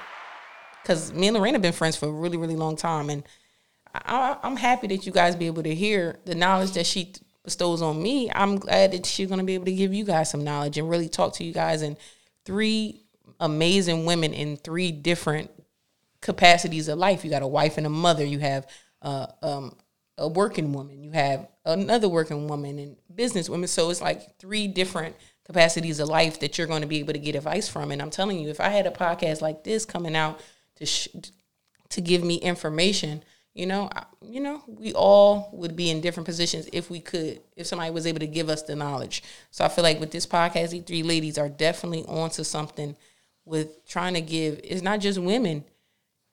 because 0.82 1.12
me 1.12 1.28
and 1.28 1.36
Lorena 1.36 1.56
have 1.56 1.62
been 1.62 1.74
friends 1.74 1.96
for 1.96 2.06
a 2.06 2.12
really, 2.12 2.38
really 2.38 2.56
long 2.56 2.76
time, 2.76 3.10
and 3.10 3.24
I, 3.94 4.36
am 4.42 4.56
happy 4.56 4.86
that 4.88 5.06
you 5.06 5.12
guys 5.12 5.36
be 5.36 5.46
able 5.46 5.62
to 5.62 5.74
hear 5.74 6.18
the 6.24 6.34
knowledge 6.34 6.72
that 6.72 6.86
she 6.86 7.12
bestows 7.44 7.82
on 7.82 8.02
me. 8.02 8.30
I'm 8.32 8.56
glad 8.56 8.92
that 8.92 9.06
she's 9.06 9.28
going 9.28 9.38
to 9.38 9.44
be 9.44 9.54
able 9.54 9.64
to 9.66 9.72
give 9.72 9.94
you 9.94 10.04
guys 10.04 10.30
some 10.30 10.44
knowledge 10.44 10.78
and 10.78 10.88
really 10.88 11.08
talk 11.08 11.34
to 11.34 11.44
you 11.44 11.52
guys 11.52 11.82
and 11.82 11.96
three 12.44 13.02
amazing 13.40 14.04
women 14.04 14.32
in 14.32 14.56
three 14.56 14.92
different 14.92 15.50
capacities 16.20 16.88
of 16.88 16.98
life. 16.98 17.24
You 17.24 17.30
got 17.30 17.42
a 17.42 17.48
wife 17.48 17.78
and 17.78 17.86
a 17.86 17.90
mother. 17.90 18.24
You 18.24 18.38
have 18.40 18.66
uh, 19.02 19.26
um, 19.42 19.76
a 20.18 20.28
working 20.28 20.72
woman. 20.72 21.02
You 21.02 21.12
have 21.12 21.48
another 21.64 22.08
working 22.08 22.46
woman 22.48 22.78
and 22.78 22.96
business 23.14 23.48
women. 23.48 23.68
So 23.68 23.90
it's 23.90 24.00
like 24.00 24.38
three 24.38 24.68
different 24.68 25.16
capacities 25.44 25.98
of 25.98 26.08
life 26.08 26.40
that 26.40 26.58
you're 26.58 26.66
going 26.66 26.82
to 26.82 26.86
be 26.86 26.98
able 26.98 27.14
to 27.14 27.18
get 27.18 27.34
advice 27.34 27.68
from. 27.68 27.90
And 27.90 28.00
I'm 28.00 28.10
telling 28.10 28.38
you, 28.38 28.50
if 28.50 28.60
I 28.60 28.68
had 28.68 28.86
a 28.86 28.90
podcast 28.90 29.40
like 29.40 29.64
this 29.64 29.84
coming 29.84 30.14
out 30.14 30.40
to 30.76 30.86
sh- 30.86 31.08
to 31.88 32.00
give 32.00 32.22
me 32.22 32.36
information 32.36 33.24
you 33.54 33.66
know, 33.66 33.90
you 34.22 34.40
know, 34.40 34.62
we 34.66 34.92
all 34.92 35.50
would 35.52 35.74
be 35.74 35.90
in 35.90 36.00
different 36.00 36.26
positions 36.26 36.68
if 36.72 36.88
we 36.88 37.00
could, 37.00 37.40
if 37.56 37.66
somebody 37.66 37.90
was 37.90 38.06
able 38.06 38.20
to 38.20 38.26
give 38.26 38.48
us 38.48 38.62
the 38.62 38.76
knowledge. 38.76 39.22
So 39.50 39.64
I 39.64 39.68
feel 39.68 39.82
like 39.82 39.98
with 39.98 40.12
this 40.12 40.26
podcast, 40.26 40.70
these 40.70 40.84
three 40.84 41.02
ladies 41.02 41.36
are 41.36 41.48
definitely 41.48 42.04
onto 42.04 42.44
something 42.44 42.96
with 43.44 43.86
trying 43.88 44.14
to 44.14 44.20
give. 44.20 44.60
It's 44.62 44.82
not 44.82 45.00
just 45.00 45.18
women, 45.18 45.64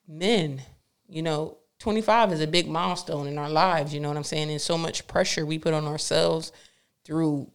men. 0.06 0.62
You 1.08 1.22
know, 1.22 1.58
25 1.80 2.32
is 2.32 2.40
a 2.40 2.46
big 2.46 2.68
milestone 2.68 3.26
in 3.26 3.38
our 3.38 3.50
lives. 3.50 3.92
You 3.92 4.00
know 4.00 4.08
what 4.08 4.16
I'm 4.16 4.24
saying? 4.24 4.50
And 4.50 4.60
so 4.60 4.78
much 4.78 5.06
pressure 5.08 5.44
we 5.44 5.58
put 5.58 5.74
on 5.74 5.86
ourselves 5.86 6.52
through 7.04 7.50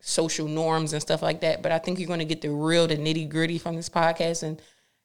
social 0.00 0.48
norms 0.48 0.94
and 0.94 1.02
stuff 1.02 1.22
like 1.22 1.40
that. 1.40 1.62
But 1.62 1.72
I 1.72 1.78
think 1.78 1.98
you're 1.98 2.08
going 2.08 2.18
to 2.18 2.24
get 2.24 2.40
the 2.40 2.50
real, 2.50 2.86
the 2.86 2.96
nitty 2.96 3.28
gritty 3.28 3.58
from 3.58 3.76
this 3.76 3.88
podcast 3.88 4.42
and 4.42 4.60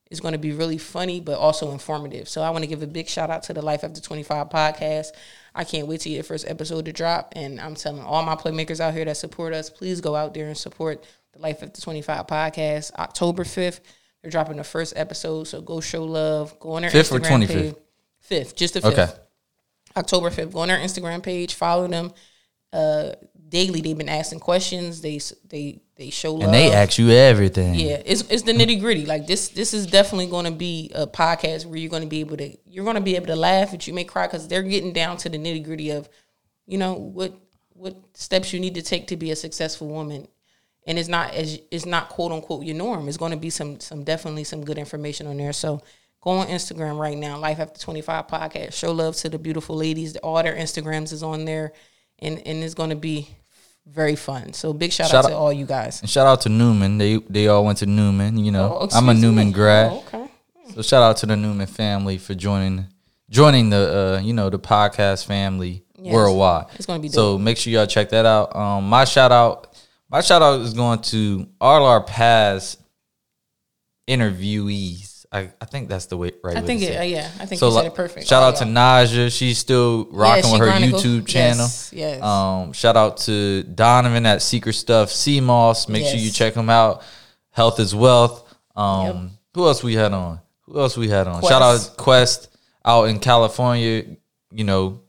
is 0.09 0.19
going 0.19 0.31
to 0.31 0.37
be 0.37 0.51
really 0.51 0.77
funny, 0.77 1.19
but 1.19 1.37
also 1.37 1.71
informative. 1.71 2.29
So 2.29 2.41
I 2.41 2.49
want 2.49 2.63
to 2.63 2.67
give 2.67 2.81
a 2.81 2.87
big 2.87 3.07
shout 3.07 3.29
out 3.29 3.43
to 3.43 3.53
the 3.53 3.61
Life 3.61 3.83
After 3.83 4.01
25 4.01 4.49
podcast. 4.49 5.07
I 5.53 5.63
can't 5.63 5.87
wait 5.87 6.01
to 6.01 6.09
get 6.09 6.17
the 6.17 6.23
first 6.23 6.47
episode 6.47 6.85
to 6.85 6.93
drop. 6.93 7.33
And 7.35 7.59
I'm 7.59 7.75
telling 7.75 8.01
all 8.01 8.23
my 8.23 8.35
playmakers 8.35 8.79
out 8.79 8.93
here 8.93 9.05
that 9.05 9.17
support 9.17 9.53
us, 9.53 9.69
please 9.69 10.01
go 10.01 10.15
out 10.15 10.33
there 10.33 10.47
and 10.47 10.57
support 10.57 11.05
the 11.33 11.39
Life 11.39 11.61
After 11.63 11.81
25 11.81 12.27
podcast. 12.27 12.93
October 12.95 13.43
5th, 13.43 13.81
they're 14.21 14.31
dropping 14.31 14.57
the 14.57 14.63
first 14.63 14.93
episode. 14.95 15.45
So 15.45 15.61
go 15.61 15.81
show 15.81 16.03
love. 16.03 16.57
Go 16.59 16.73
on 16.73 16.83
their 16.83 16.91
5th 16.91 17.11
or 17.11 17.19
Instagram 17.19 17.47
25th? 17.47 17.47
page. 17.47 17.75
5th, 18.29 18.55
just 18.55 18.73
the 18.75 18.81
5th. 18.81 18.93
Okay. 18.93 19.07
October 19.95 20.29
5th. 20.29 20.53
Go 20.53 20.59
on 20.59 20.67
their 20.67 20.77
Instagram 20.77 21.23
page, 21.23 21.53
follow 21.55 21.87
them. 21.87 22.13
Uh, 22.71 23.11
daily, 23.49 23.81
they've 23.81 23.97
been 23.97 24.09
asking 24.09 24.39
questions. 24.39 25.01
They 25.01 25.19
they 25.49 25.81
they 25.95 26.09
show 26.09 26.33
love. 26.33 26.43
And 26.43 26.53
they 26.53 26.71
ask 26.71 26.97
you 26.97 27.09
everything. 27.09 27.75
Yeah, 27.75 28.01
it's 28.05 28.21
it's 28.29 28.43
the 28.43 28.53
nitty 28.53 28.79
gritty. 28.79 29.05
Like 29.05 29.27
this, 29.27 29.49
this 29.49 29.73
is 29.73 29.87
definitely 29.87 30.27
going 30.27 30.45
to 30.45 30.51
be 30.51 30.91
a 30.93 31.07
podcast 31.07 31.65
where 31.65 31.77
you're 31.77 31.89
going 31.89 32.03
to 32.03 32.09
be 32.09 32.19
able 32.19 32.37
to 32.37 32.55
you're 32.65 32.83
going 32.83 32.95
to 32.95 33.01
be 33.01 33.15
able 33.15 33.27
to 33.27 33.35
laugh, 33.35 33.71
but 33.71 33.87
you 33.87 33.93
may 33.93 34.03
cry 34.03 34.27
because 34.27 34.47
they're 34.47 34.63
getting 34.63 34.93
down 34.93 35.17
to 35.17 35.29
the 35.29 35.37
nitty 35.37 35.63
gritty 35.63 35.91
of, 35.91 36.09
you 36.65 36.77
know, 36.77 36.93
what 36.93 37.33
what 37.73 37.95
steps 38.13 38.53
you 38.53 38.59
need 38.59 38.75
to 38.75 38.81
take 38.81 39.07
to 39.07 39.17
be 39.17 39.31
a 39.31 39.35
successful 39.35 39.87
woman, 39.87 40.27
and 40.85 40.97
it's 40.97 41.09
not 41.09 41.33
as 41.33 41.59
it's 41.71 41.85
not 41.85 42.09
quote 42.09 42.31
unquote 42.31 42.65
your 42.65 42.75
norm. 42.75 43.07
It's 43.07 43.17
going 43.17 43.31
to 43.31 43.37
be 43.37 43.49
some 43.49 43.79
some 43.79 44.03
definitely 44.03 44.43
some 44.43 44.63
good 44.63 44.77
information 44.77 45.27
on 45.27 45.37
there. 45.37 45.53
So 45.53 45.81
go 46.21 46.31
on 46.31 46.47
Instagram 46.47 46.99
right 46.99 47.17
now, 47.17 47.37
Life 47.37 47.59
After 47.59 47.79
Twenty 47.79 48.01
Five 48.01 48.27
podcast. 48.27 48.73
Show 48.73 48.91
love 48.91 49.15
to 49.17 49.29
the 49.29 49.39
beautiful 49.39 49.75
ladies. 49.75 50.15
All 50.17 50.41
their 50.43 50.55
Instagrams 50.55 51.13
is 51.13 51.23
on 51.23 51.45
there, 51.45 51.73
and 52.19 52.39
and 52.45 52.63
it's 52.63 52.73
going 52.73 52.89
to 52.91 52.95
be 52.95 53.29
very 53.85 54.15
fun. 54.15 54.53
So 54.53 54.73
big 54.73 54.91
shout, 54.91 55.09
Shout 55.09 55.25
out 55.25 55.29
to 55.29 55.35
all 55.35 55.53
you 55.53 55.65
guys. 55.65 56.01
And 56.01 56.09
shout 56.09 56.27
out 56.27 56.41
to 56.41 56.49
Newman. 56.49 56.97
They 56.97 57.17
they 57.29 57.47
all 57.47 57.63
went 57.65 57.77
to 57.79 57.85
Newman. 57.85 58.37
You 58.37 58.51
know, 58.51 58.77
Oh, 58.81 58.87
I'm 58.93 59.07
a 59.09 59.13
Newman 59.13 59.47
me. 59.47 59.53
grad. 59.53 59.91
Oh, 59.91 60.03
okay. 60.07 60.27
So 60.75 60.81
shout 60.81 61.01
out 61.03 61.17
to 61.17 61.25
the 61.25 61.35
Newman 61.37 61.67
family 61.67 62.17
for 62.17 62.33
joining 62.35 62.87
joining 63.29 63.69
the 63.69 64.17
uh, 64.17 64.21
you 64.21 64.33
know 64.33 64.49
the 64.49 64.59
podcast 64.59 65.25
family 65.25 65.83
Yes. 65.99 66.13
worldwide. 66.13 66.65
It's 66.75 66.85
gonna 66.85 66.99
be 66.99 67.09
so. 67.09 67.37
Make 67.39 67.57
sure 67.57 67.73
y'all 67.73 67.87
check 67.87 68.09
that 68.09 68.25
out. 68.25 68.55
Um, 68.55 68.87
my 68.87 69.03
shout 69.05 69.31
out, 69.31 69.75
my 70.11 70.21
shout 70.21 70.41
out 70.43 70.59
is 70.61 70.73
going 70.75 70.99
to 71.13 71.47
all 71.59 71.85
our 71.85 72.03
past 72.03 72.79
interviewees. 74.07 75.16
I, 75.31 75.51
I 75.59 75.65
think 75.65 75.89
that's 75.89 76.05
the 76.05 76.15
way 76.15 76.31
right. 76.43 76.55
I 76.55 76.61
think 76.61 76.81
to 76.81 76.87
it, 76.87 76.97
uh, 76.97 77.03
yeah, 77.03 77.29
I 77.39 77.45
think 77.45 77.59
So 77.59 77.67
you 77.67 77.73
said 77.73 77.85
it 77.87 77.95
perfect. 77.95 78.27
Shout 78.27 78.43
All 78.43 78.49
out 78.49 78.57
to 78.57 78.65
y'all. 78.65 78.73
Naja. 78.73 79.35
She's 79.35 79.57
still 79.57 80.07
rocking 80.11 80.45
she 80.45 80.51
with 80.51 80.59
her. 80.61 80.67
YouTube 80.67 81.27
channel. 81.27 81.65
Yes, 81.65 81.91
yes. 81.93 82.21
Um, 82.23 82.71
shout 82.73 82.95
out 82.95 83.17
to 83.17 83.63
Donovan 83.63 84.25
at 84.25 84.41
Secret 84.41 84.73
Stuff 84.73 85.09
CMOS. 85.09 85.89
Make 85.89 86.05
sure 86.05 86.15
you 86.15 86.31
check 86.31 86.53
him 86.53 86.69
out. 86.69 87.03
Health 87.51 87.79
is 87.79 87.93
wealth. 87.93 88.53
Um, 88.75 89.31
who 89.53 89.65
else 89.65 89.83
we 89.83 89.95
had 89.95 90.13
on? 90.13 90.39
Who 90.63 90.79
else 90.79 90.95
we 90.95 91.09
had 91.09 91.27
on? 91.27 91.41
Shout 91.41 91.61
out 91.61 91.95
Quest 91.97 92.55
out 92.85 93.05
in 93.05 93.19
California. 93.19 94.05
You 94.51 94.63
know, 94.63 95.01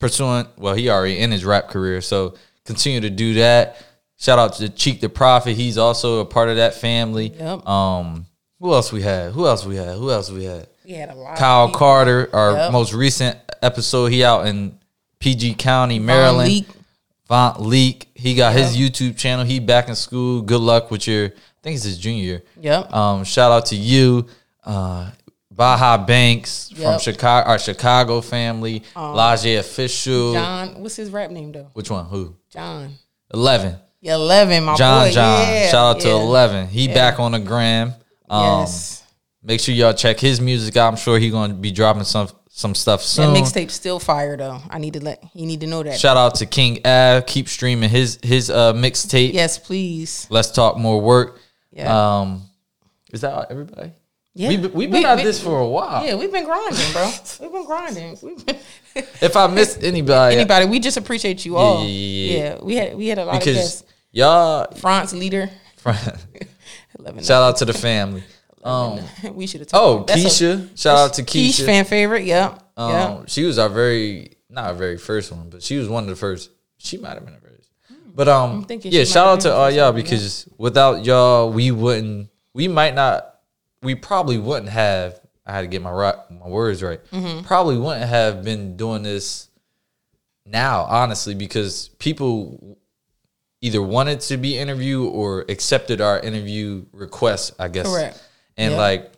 pursuing. 0.00 0.46
Well, 0.56 0.74
he 0.74 0.90
already 0.90 1.18
in 1.18 1.30
his 1.30 1.44
rap 1.44 1.68
career, 1.68 2.00
so 2.00 2.34
continue 2.64 3.00
to 3.00 3.10
do 3.10 3.34
that. 3.34 3.76
Shout 4.18 4.38
out 4.38 4.54
to 4.54 4.68
Cheek 4.70 5.00
the 5.00 5.08
Prophet. 5.08 5.56
He's 5.56 5.78
also 5.78 6.20
a 6.20 6.24
part 6.24 6.48
of 6.48 6.56
that 6.56 6.74
family. 6.74 7.28
Yep. 7.28 7.68
Um, 7.68 8.26
who 8.60 8.72
else 8.72 8.92
we 8.92 9.02
had? 9.02 9.32
Who 9.32 9.46
else 9.46 9.64
we 9.64 9.76
had? 9.76 9.96
Who 9.96 10.10
else 10.10 10.30
we 10.30 10.44
had? 10.44 10.66
we 10.84 10.92
had 10.92 11.10
a 11.10 11.14
lot. 11.14 11.36
Kyle. 11.36 11.70
Carter, 11.70 12.28
our 12.32 12.52
Yep. 12.52 12.72
most 12.72 12.92
recent 12.92 13.38
episode. 13.62 14.12
He 14.12 14.22
out 14.24 14.46
in 14.46 14.78
PG 15.18 15.54
County, 15.54 15.98
Von 15.98 16.06
Maryland. 16.06 16.48
Leak. 16.48 16.66
Vont 17.28 17.60
Leak. 17.60 18.08
He 18.14 18.34
got 18.36 18.52
his 18.54 18.76
YouTube 18.76 19.16
channel. 19.16 19.44
He 19.44 19.58
back 19.58 19.88
in 19.88 19.96
school. 19.96 20.42
Good 20.42 20.60
luck 20.60 20.90
with 20.92 21.06
your. 21.08 21.26
I 21.26 21.30
think 21.62 21.74
it's 21.74 21.84
his 21.84 21.98
junior 21.98 22.22
year. 22.22 22.42
Yep. 22.60 22.92
Um, 22.94 23.24
shout 23.24 23.50
out 23.50 23.66
to 23.66 23.76
you, 23.76 24.26
uh, 24.64 25.10
Baja 25.50 25.96
Banks 25.96 26.70
from 26.70 27.00
Chicago, 27.00 27.48
our 27.48 27.58
Chicago 27.58 28.20
family, 28.20 28.84
Laje 28.94 29.58
Official. 29.58 30.34
John, 30.34 30.80
what's 30.82 30.94
his 30.94 31.10
rap 31.10 31.32
name 31.32 31.50
though? 31.50 31.68
Which 31.72 31.90
one? 31.90 32.04
Who? 32.06 32.36
John. 32.50 32.92
Eleven. 33.34 33.74
Yeah, 34.00 34.14
Eleven, 34.14 34.62
my 34.62 34.76
John 34.76 35.08
boy. 35.08 35.12
John. 35.12 35.40
Yeah, 35.48 35.70
Shout 35.72 35.96
out 35.96 36.00
to. 36.02 36.10
Eleven. 36.10 36.68
He 36.68 36.86
back 36.86 37.18
on 37.18 37.32
the 37.32 37.40
gram. 37.40 37.94
Um, 38.28 38.60
yes. 38.60 39.02
Make 39.42 39.60
sure 39.60 39.74
y'all 39.74 39.92
check 39.94 40.18
his 40.18 40.40
music 40.40 40.76
out. 40.76 40.88
I'm 40.88 40.96
sure 40.96 41.18
he 41.18 41.30
gonna 41.30 41.54
be 41.54 41.70
dropping 41.70 42.04
some 42.04 42.28
some 42.48 42.74
stuff 42.74 43.00
That 43.16 43.28
mixtape 43.36 43.70
still 43.70 43.98
fire 44.00 44.36
though. 44.36 44.60
I 44.70 44.78
need 44.78 44.94
to 44.94 45.04
let 45.04 45.22
you 45.34 45.46
need 45.46 45.60
to 45.60 45.66
know 45.66 45.82
that. 45.82 46.00
Shout 46.00 46.16
out 46.16 46.36
to 46.36 46.46
King 46.46 46.80
Av. 46.86 47.26
Keep 47.26 47.48
streaming 47.48 47.90
his 47.90 48.18
his 48.22 48.50
uh, 48.50 48.72
mixtape. 48.72 49.32
yes, 49.34 49.58
please. 49.58 50.26
Let's 50.30 50.50
talk 50.50 50.76
more 50.78 51.00
work. 51.00 51.38
Yeah. 51.70 52.20
Um, 52.20 52.42
is 53.12 53.20
that 53.20 53.50
everybody? 53.50 53.92
Yeah. 54.34 54.48
We've, 54.48 54.74
we've 54.74 54.90
been 54.90 55.00
We- 55.02 55.06
at 55.06 55.16
we- 55.18 55.24
this 55.24 55.42
for 55.42 55.58
a 55.60 55.66
while. 55.68 56.04
Yeah, 56.04 56.14
we've 56.14 56.32
been 56.32 56.44
grinding, 56.44 56.92
bro. 56.92 57.10
We've 57.40 57.52
been 57.52 57.64
grinding. 57.66 58.18
We've 58.22 58.44
been 58.44 58.56
If 59.20 59.36
I 59.36 59.46
missed 59.46 59.82
anybody, 59.84 60.36
anybody, 60.36 60.64
we 60.66 60.80
just 60.80 60.96
appreciate 60.96 61.44
you 61.44 61.56
all. 61.56 61.84
yeah, 61.84 61.88
yeah, 61.88 62.38
yeah. 62.54 62.58
we 62.62 62.74
had 62.76 62.96
we 62.96 63.06
had 63.08 63.18
a 63.18 63.24
lot 63.24 63.36
of 63.36 63.44
guests. 63.44 63.84
y'all, 64.12 64.70
France 64.76 65.12
leader. 65.12 65.50
shout 67.06 67.42
11 67.42 67.48
out 67.48 67.56
to 67.58 67.64
the 67.64 67.74
family. 67.74 68.24
Um, 68.64 68.98
we 69.34 69.46
should 69.46 69.60
have 69.60 69.68
talked. 69.68 69.80
oh, 69.80 70.04
That's 70.12 70.40
a- 70.40 70.44
Keisha, 70.44 70.76
shout 70.76 70.98
out 70.98 71.14
to 71.14 71.22
Keish 71.22 71.50
Keisha. 71.50 71.66
fan 71.66 71.84
favorite. 71.84 72.24
Yep. 72.24 72.62
Um, 72.76 72.90
yep. 72.90 73.28
she 73.28 73.44
was 73.44 73.60
our 73.60 73.68
very 73.68 74.36
not 74.50 74.64
our 74.64 74.74
very 74.74 74.98
first 74.98 75.30
one, 75.30 75.50
but 75.50 75.62
she 75.62 75.76
was 75.76 75.88
one 75.88 76.02
of 76.02 76.10
the 76.10 76.16
first. 76.16 76.50
She 76.78 76.98
might 76.98 77.14
have 77.14 77.24
been 77.24 77.34
the 77.34 77.40
first. 77.40 77.70
But 78.12 78.28
um, 78.28 78.66
yeah, 78.68 79.04
shout 79.04 79.26
out 79.26 79.40
to 79.42 79.52
all 79.52 79.70
y'all 79.70 79.92
one, 79.92 79.98
yeah. 79.98 80.02
because 80.02 80.48
without 80.58 81.04
y'all, 81.04 81.52
we 81.52 81.70
wouldn't. 81.70 82.28
We 82.54 82.66
might 82.66 82.94
not. 82.94 83.36
We 83.82 83.94
probably 83.94 84.38
wouldn't 84.38 84.70
have. 84.70 85.20
I 85.46 85.52
had 85.52 85.60
to 85.60 85.66
get 85.68 85.82
my 85.82 85.90
my 85.92 86.48
words 86.48 86.82
right. 86.82 87.04
Mm-hmm. 87.12 87.46
Probably 87.46 87.78
wouldn't 87.78 88.08
have 88.08 88.42
been 88.42 88.76
doing 88.76 89.02
this 89.02 89.48
now, 90.44 90.84
honestly, 90.84 91.34
because 91.34 91.88
people 91.98 92.78
either 93.60 93.82
wanted 93.82 94.20
to 94.20 94.36
be 94.36 94.58
interviewed 94.58 95.12
or 95.12 95.44
accepted 95.48 96.00
our 96.00 96.18
interview 96.20 96.84
request. 96.92 97.54
I 97.58 97.68
guess. 97.68 97.86
Correct. 97.86 98.22
And 98.56 98.76
like 98.76 99.12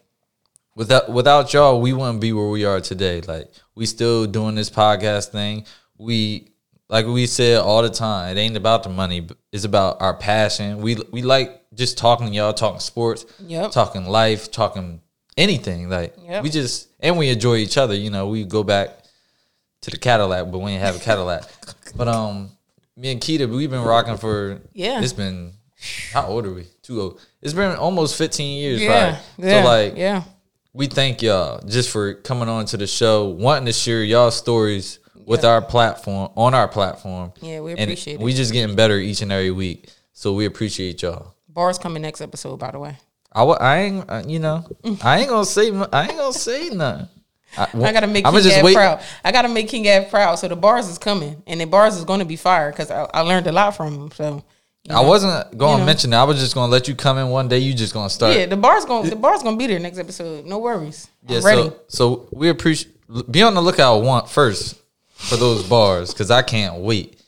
without 0.75 1.11
without 1.11 1.53
y'all, 1.53 1.81
we 1.81 1.93
wouldn't 1.93 2.21
be 2.21 2.33
where 2.33 2.49
we 2.49 2.65
are 2.65 2.81
today. 2.81 3.21
Like 3.21 3.49
we 3.75 3.87
still 3.87 4.27
doing 4.27 4.55
this 4.55 4.71
podcast 4.71 5.31
thing. 5.31 5.65
We 5.97 6.49
like 6.89 7.07
we 7.07 7.27
said 7.27 7.59
all 7.59 7.83
the 7.83 7.91
time, 7.91 8.37
it 8.37 8.41
ain't 8.41 8.57
about 8.57 8.83
the 8.83 8.89
money. 8.89 9.27
It's 9.53 9.65
about 9.65 10.01
our 10.01 10.15
passion. 10.15 10.81
We 10.81 10.97
we 11.13 11.23
like 11.23 11.63
just 11.75 11.99
talking 11.99 12.29
to 12.29 12.33
y'all, 12.33 12.53
talking 12.55 12.81
sports, 12.81 13.27
Yep. 13.47 13.73
talking 13.73 14.07
life, 14.07 14.51
talking 14.51 15.01
anything. 15.37 15.89
Like 15.89 16.15
Yep. 16.25 16.43
we 16.43 16.51
just 16.51 16.89
and 17.01 17.19
we 17.19 17.29
enjoy 17.29 17.57
each 17.57 17.77
other. 17.77 17.95
You 17.95 18.11
know, 18.11 18.29
we 18.29 18.45
go 18.45 18.63
back 18.65 18.91
to 19.83 19.91
the 19.91 19.97
Cadillac, 19.97 20.51
but 20.51 20.59
we 20.59 20.73
ain't 20.73 20.83
have 20.83 20.97
a 20.97 20.99
Cadillac. 20.99 21.45
but 21.95 22.09
um, 22.09 22.51
me 22.99 23.13
and 23.13 23.21
Kida, 23.21 23.49
we've 23.49 23.71
been 23.71 23.83
rocking 23.83 24.17
for 24.17 24.61
Yeah. 24.73 25.01
It's 25.01 25.13
been 25.13 25.53
how 26.13 26.27
old 26.27 26.45
are 26.45 26.53
we? 26.53 26.67
Too 26.83 27.01
old. 27.01 27.21
It's 27.41 27.55
been 27.55 27.77
almost 27.77 28.17
fifteen 28.17 28.61
years. 28.61 28.83
Yeah. 28.83 29.21
Probably. 29.37 29.49
Yeah. 29.49 29.63
So 29.63 29.69
like, 29.69 29.97
yeah. 29.97 30.23
we 30.73 30.87
thank 30.89 31.23
y'all 31.23 31.61
just 31.65 31.91
for 31.91 32.15
coming 32.15 32.49
on 32.49 32.67
to 32.67 32.77
the 32.77 32.87
show, 32.87 33.29
wanting 33.29 33.67
to 33.67 33.73
share 33.73 34.03
y'all 34.03 34.33
stories 34.33 34.99
with 35.15 35.45
our 35.45 35.63
platform 35.63 36.33
on 36.37 36.55
our 36.55 36.67
platform. 36.67 37.33
Yeah, 37.41 37.61
we 37.61 37.73
And 37.73 37.83
appreciate 37.83 38.15
it. 38.15 38.21
We 38.21 38.33
just 38.33 38.53
getting 38.53 38.75
better 38.75 38.99
each 38.99 39.23
and 39.23 39.31
every 39.31 39.51
week, 39.53 39.89
so 40.13 40.33
we 40.33 40.47
appreciate 40.47 41.03
y'all. 41.03 41.35
Bars 41.49 41.79
coming 41.79 42.03
next 42.03 42.21
episode, 42.21 42.59
by 42.59 42.73
the 42.73 42.79
way. 42.79 42.97
I, 43.33 43.43
I 43.45 43.79
ain't 43.79 44.05
uh, 44.09 44.23
you 44.27 44.41
know 44.41 44.67
I 45.03 45.21
ain't 45.21 45.29
gonna 45.29 45.45
say 45.45 45.71
I 45.93 46.09
ain't 46.09 46.19
gonna 46.19 46.33
say 46.33 46.71
nothing. 46.71 47.09
I, 47.57 47.69
I 47.75 47.93
gotta 47.93 48.07
make 48.07 48.27
I'ma 48.27 48.39
King 48.41 48.49
Gav 48.51 48.65
wait. 48.65 48.75
proud. 48.75 49.01
I 49.25 49.33
gotta 49.33 49.49
make 49.49 49.69
King 49.69 49.83
Gav 49.83 50.11
proud. 50.11 50.37
So 50.37 50.49
the 50.49 50.57
bars 50.57 50.89
is 50.89 50.99
coming, 50.99 51.43
and 51.47 51.61
the 51.61 51.65
bars 51.65 51.97
is 51.97 52.05
going 52.05 52.21
to 52.21 52.27
be 52.27 52.37
fire 52.37 52.71
because 52.71 52.91
I, 52.91 53.09
I 53.15 53.21
learned 53.23 53.47
a 53.47 53.53
lot 53.53 53.77
from 53.77 53.95
him. 53.95 54.11
So 54.13 54.45
you 54.85 54.95
I 54.95 55.01
wasn't 55.01 55.57
gonna 55.59 55.73
You 55.75 55.79
know. 55.81 55.87
mention 55.87 56.11
that. 56.11 56.21
I 56.21 56.25
was 56.25 56.39
just 56.39 56.55
gonna 56.55 56.71
let 56.71 56.87
you 56.89 56.95
come 56.95 57.19
in 57.19 57.29
one 57.31 57.49
day. 57.49 57.59
You 57.59 57.75
just 57.75 57.93
gonna 57.95 58.11
start. 58.11 58.37
Yeah, 58.37 58.47
the 58.47 58.57
bars 58.57 58.85
going 58.85 59.09
the 59.09 59.17
bars 59.17 59.43
gonna 59.43 59.57
be 59.57 59.67
there 59.67 59.79
next 59.79 59.99
episode. 59.99 60.45
No 60.47 60.59
worries. 60.59 61.09
I'm 61.29 61.35
Yeah, 61.35 61.41
ready. 61.45 61.63
So, 61.63 61.77
so 61.89 62.29
we 62.33 62.49
appreciate. 62.49 62.95
Be 63.31 63.43
on 63.43 63.55
the 63.55 63.63
lookout 63.63 64.03
one 64.03 64.27
first 64.27 64.79
for 65.15 65.37
those 65.37 65.63
bars 65.67 66.13
because 66.13 66.31
I 66.31 66.43
can't 66.43 66.77
wait, 66.81 67.21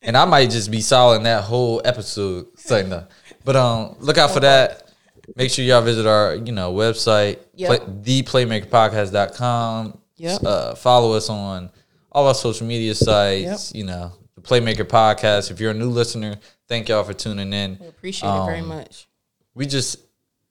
and 0.00 0.16
I 0.16 0.24
might 0.24 0.50
just 0.50 0.70
be 0.70 0.80
solid 0.80 1.24
that 1.24 1.42
whole 1.44 1.82
episode. 1.84 2.46
That, 2.68 3.08
but 3.44 3.56
um, 3.56 3.96
look 3.98 4.16
out 4.18 4.30
for 4.30 4.40
that. 4.40 4.91
Make 5.36 5.50
sure 5.50 5.64
y'all 5.64 5.82
visit 5.82 6.06
our 6.06 6.34
you 6.34 6.52
know 6.52 6.72
website, 6.72 7.38
Yep. 7.54 7.68
play, 8.02 8.22
theplaymakerpodcast.com. 8.22 9.98
Yep. 10.16 10.40
Uh, 10.44 10.74
follow 10.74 11.12
us 11.14 11.28
on 11.28 11.70
all 12.10 12.26
our 12.28 12.34
social 12.34 12.66
media 12.66 12.94
sites. 12.94 13.74
You 13.74 13.84
know, 13.84 14.12
the 14.36 14.40
Playmaker 14.42 14.84
Podcast. 14.84 15.50
If 15.50 15.60
you're 15.60 15.70
a 15.70 15.74
new 15.74 15.90
listener, 15.90 16.36
thank 16.68 16.88
y'all 16.88 17.04
for 17.04 17.14
tuning 17.14 17.52
in. 17.52 17.78
We 17.80 17.86
appreciate 17.88 18.28
it 18.30 18.46
very 18.46 18.60
Um, 18.60 18.68
much. 18.68 19.08
we 19.54 19.66
just 19.66 19.96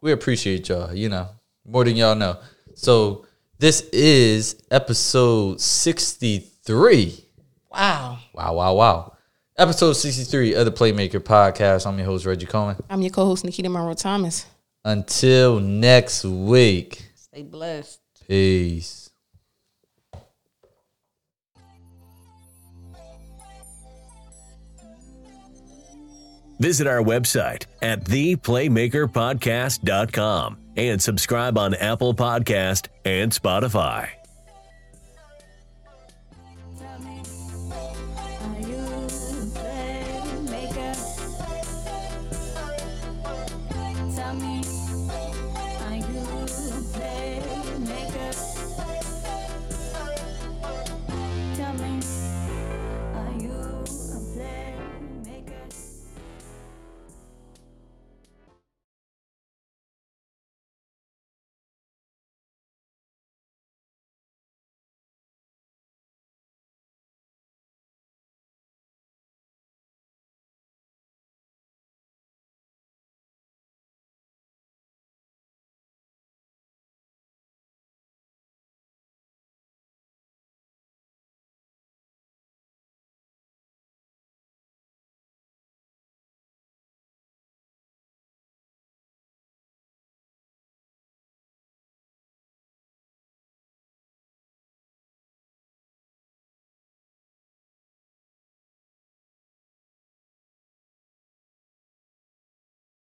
we 0.01 0.11
appreciate 0.11 0.67
y'all, 0.69 0.93
you 0.93 1.09
know, 1.09 1.28
more 1.65 1.84
than 1.86 1.95
y'all 1.95 2.15
know. 2.15 2.38
So 2.74 3.26
this 3.59 3.82
is 3.93 4.55
episode 4.72 5.61
63. 5.61 7.26
Wow. 7.72 8.19
Wow, 8.34 8.53
wow, 8.55 8.74
wow. 8.74 9.13
Episode 9.57 9.93
63 9.93 10.55
of 10.55 10.65
the 10.65 10.72
Playmaker 10.72 11.19
Podcast. 11.19 11.86
I'm 11.86 11.97
your 11.97 12.07
host, 12.07 12.26
Reggie 12.26 12.45
Cohen. 12.47 12.76
I'm 12.89 13.01
your 13.01 13.11
co-host 13.11 13.43
Nikita 13.45 13.69
Monroe 13.69 13.93
Thomas. 13.93 14.45
Until 14.84 15.59
next 15.59 16.25
week. 16.25 17.11
Stay 17.15 17.43
blessed. 17.43 17.99
Peace. 18.27 19.11
Visit 26.59 26.88
our 26.88 27.01
website 27.01 27.65
at 27.82 28.03
theplaymakerpodcast.com 28.03 30.57
and 30.77 31.01
subscribe 31.01 31.57
on 31.57 31.73
Apple 31.73 32.13
Podcast 32.13 32.88
and 33.03 33.32
Spotify. 33.32 34.09